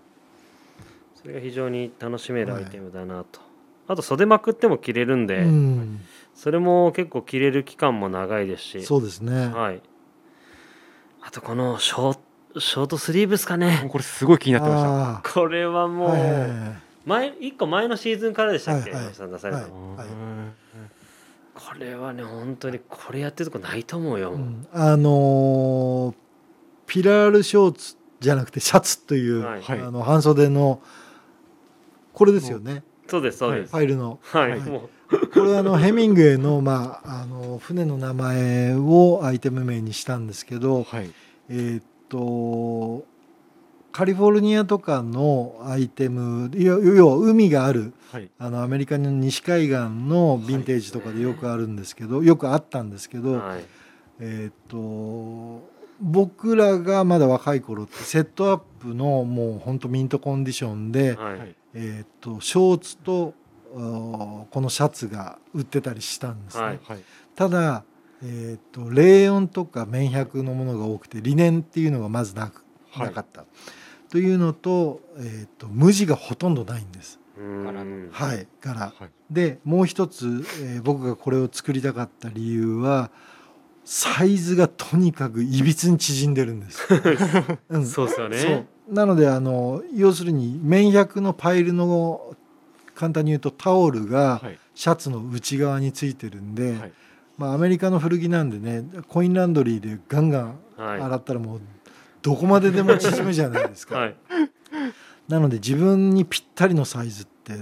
[1.15, 3.41] それが非常に楽しめるアイテムだなと。
[3.89, 6.01] あと袖まくっても着れるんで、うん、
[6.35, 8.83] それも結構着れる期間も長いですし。
[8.85, 9.49] そうですね。
[9.49, 9.81] はい。
[11.23, 13.89] あとこのショーショートスリーブスかね。
[13.91, 15.11] これすごい気になってました。
[15.19, 16.17] あこれはもう、
[17.05, 20.53] 前一個前のシーズンからでしたっけ、はいはい吉さん出されたの、はいうん
[21.57, 24.67] これはね本当にこれやってるとこないと思うよ、うん。
[24.73, 26.15] あのー
[26.87, 29.63] ピラールショーツじゃなくてシャツという、はい。
[29.63, 29.81] はい。
[29.81, 30.81] あの半袖の
[32.13, 33.73] これですよね、そうですそうです。
[33.73, 34.21] ファイルの。
[34.23, 34.61] はい、はい。
[34.61, 34.89] も
[35.33, 41.11] これはあのヘミングウェイの,、まあ、あの船の名前をアイテム名にしたんですけど、はい。
[41.49, 43.05] えーっと
[43.97, 48.31] カリフォルニアとかのアイテム要は海があるはい。
[48.39, 53.65] あのアメリカの西海岸のヴィンテージとかでよくあるんですけど、よくあったんですけど、うはい
[54.21, 55.67] えーっと
[55.99, 63.33] 僕らがまだ若い頃ってセットアップのもうほんとミントコンディションで、はいはいえーっとショーツと
[63.73, 66.65] このシャツが売ってたりしたんですね。
[66.65, 66.99] はいはい。
[67.35, 67.85] ただ、
[68.23, 73.45] えー、とレーヨンとか綿100のものが多くてリネンっていうのがまずなく、はいなかった
[74.17, 77.21] というのと,、えー、と無地がほとんどないんです。
[78.11, 79.11] はい柄はい。
[79.31, 83.11] でもう一つ、えー僕がこれを作りたかった理由は
[83.85, 86.89] サイズがとにかくいびつに縮んでるんです。
[87.69, 92.35] う んそうですよねなのであの要するに綿100のパイルの
[92.95, 94.59] 簡単に言うとタオルがはい。
[94.75, 96.93] シャツの内側についてるんで、はい
[97.37, 101.61] まあ、アメリカの古着なんでねコインランドリーでガンガンはい洗ったらもう
[102.27, 104.17] どこまででも縮むじゃないですか、はい。
[105.29, 107.53] なので自分にぴったりのサイズって、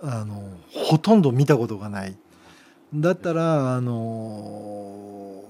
[0.00, 2.16] あのほとんど見たことがない。
[2.94, 5.44] だったらあの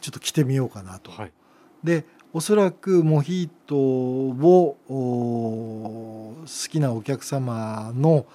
[0.00, 1.32] ちょっと着てみようかなと、はい。
[1.82, 8.26] でおそらくモヒートをお好きなお客様の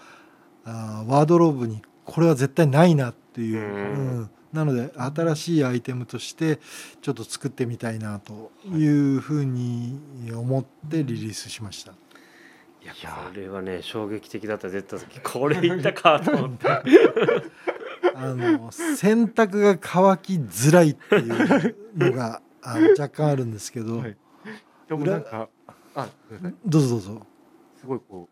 [0.66, 4.18] あーワードローブにこれは絶対ないなっていう、うん。
[4.18, 6.60] うんなので新しいアイテムとして
[7.02, 10.00] ちょっと作ってみたいなというふうに
[10.34, 11.92] 思ってリリースしました。
[12.82, 13.12] いやいや。
[13.30, 15.00] これはね衝撃的だった絶対。
[15.00, 16.68] 時これいったかと思って
[18.16, 24.18] あの洗濯が乾きづらいっていうのがあの 若干あるんですけど、はい。
[24.88, 25.50] でもなんか、
[25.96, 26.08] あ、
[26.66, 27.28] どうぞどうぞ。
[27.80, 28.28] すごいこ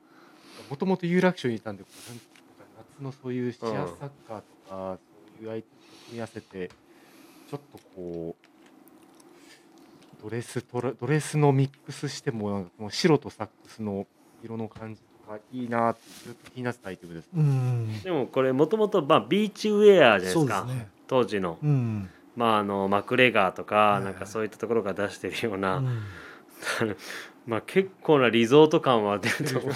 [0.67, 3.97] う、もともと有楽町にいたんで、こうなんか夏のそういうシェアサッ
[4.27, 4.99] カーとか、
[5.37, 6.69] そういうアイテムと組み合わせて、
[7.49, 8.53] ちょっとこう、
[10.23, 14.07] ドレストラドレスのミックスしても、なんかもう白とサックスの
[14.41, 17.29] 色の感じとかいいなってずっと気になってたアイテムです。
[17.35, 20.59] うん、でもこれもともとまあビーチウェアじゃないですか。
[20.59, 20.87] そうですね。
[21.07, 21.57] 当時の。
[21.61, 25.99] うん、まああのマクレガーとかなんかそういったところが出してるような、うん。
[27.45, 29.73] まあ結構なリゾート感は出ると思う。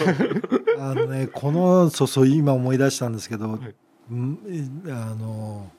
[0.79, 3.75] あのねこのそうそう今思い出したんですけど、はい。
[4.11, 4.39] うん
[4.87, 5.69] えあの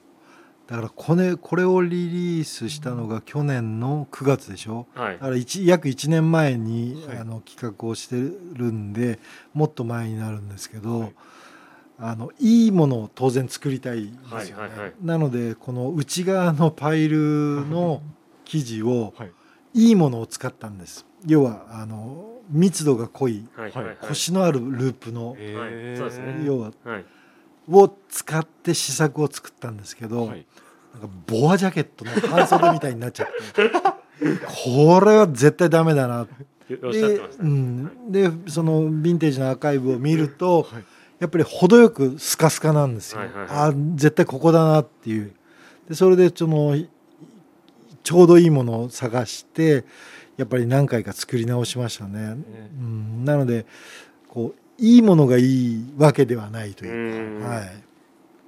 [0.69, 4.87] だからこれこれをリリースしたのが去年の9月でしょ？
[4.95, 5.15] はい。
[5.15, 7.19] だから一約1年前に、はい。
[7.19, 9.19] あの企画をしてるんで
[9.55, 11.15] もっと前になるんですけど、はい。
[12.01, 14.93] あのいいものを当然作りたいですよね、はいはいはい。
[15.03, 18.03] なのでこの内側のパイルの
[18.45, 19.33] 生地をはい。
[19.75, 21.07] いいものを使ったんです。
[21.27, 23.97] 要はあの密度が濃いはいはいはい。
[24.01, 26.43] コシのあるループの、えそうですね。
[26.45, 27.05] 要ははい
[27.71, 30.47] を使って試作を作ったんですけど、はい。
[30.93, 33.71] なんかボアジャケットの半袖みたいになっちゃって
[34.65, 36.27] これは絶対ダメだな。
[36.69, 40.85] で,、うん、でそのヴィンテージのアーカイブを見るとはい。
[41.19, 43.49] やっぱり程よくスカスカなんですよ、はいはいはい。
[43.51, 45.33] あ絶対ここだなっていう。
[45.89, 46.89] でそれでそのい
[48.05, 49.85] ちょうどいいものを探して
[50.37, 52.37] やっぱり何回か作り直しましたね、
[52.81, 53.67] うん、なので
[54.29, 57.55] こういいものがいいわけではないというか、うん。
[57.55, 57.85] はい、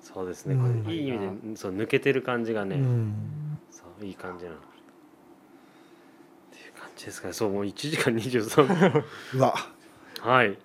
[0.01, 0.90] そうですね、うん。
[0.90, 3.59] いい意味でそう抜けてる感じがね、うん。
[3.70, 4.57] そういい感じなの。
[4.57, 4.61] っ
[6.52, 7.35] ていう感じですかね。
[7.35, 9.05] そうもう1時間23分。
[9.35, 9.55] うわ。
[10.20, 10.57] はい。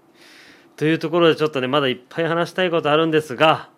[0.75, 3.69] というところでちょっとねまだいっぱい話したいことあるんですが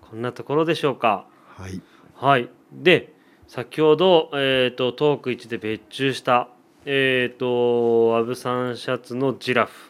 [0.00, 1.26] こんなところでしょうか。
[1.56, 1.82] はい。
[2.14, 2.48] はい。
[2.72, 3.12] で
[3.46, 6.48] 先ほど、えー、とトーク1で別注した
[6.84, 9.87] えっ、とアブサンシャツのジラフ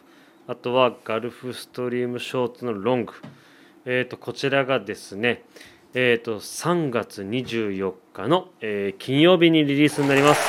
[0.49, 3.13] あとはガルフストリームショーツのロング。
[3.85, 5.43] えー、とこちらがですね
[5.93, 10.41] えー、と3月24日の、えー金曜日にリリースになります。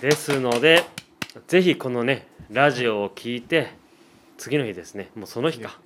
[0.00, 0.84] ですので
[1.48, 3.74] ぜひこのねラジオを聞いて
[4.38, 5.78] 次の日ですねもうその日か。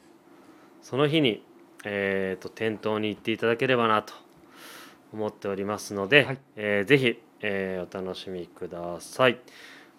[0.81, 1.43] その日に、
[1.85, 4.15] えー、と店頭に行っていただければなと
[5.13, 6.39] 思っておりますので、はい。
[6.55, 9.41] えーぜひ、えーお楽しみください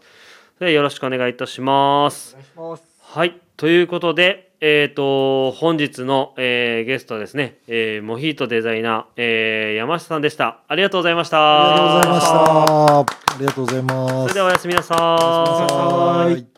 [0.59, 2.35] ではよろしくお願いいたします。
[2.35, 2.85] 願いします。
[3.01, 10.59] はい、ということで、えっ、と、本日の、えーゲストはですね、えーモヒートデザイナー、えー山下さんでした。
[10.69, 11.71] ありがとうございました。
[11.71, 12.99] ありがとうございました。
[12.99, 13.07] あ
[13.41, 14.23] りがとうございます。
[14.25, 16.54] それではおやすみなさおやすみなさい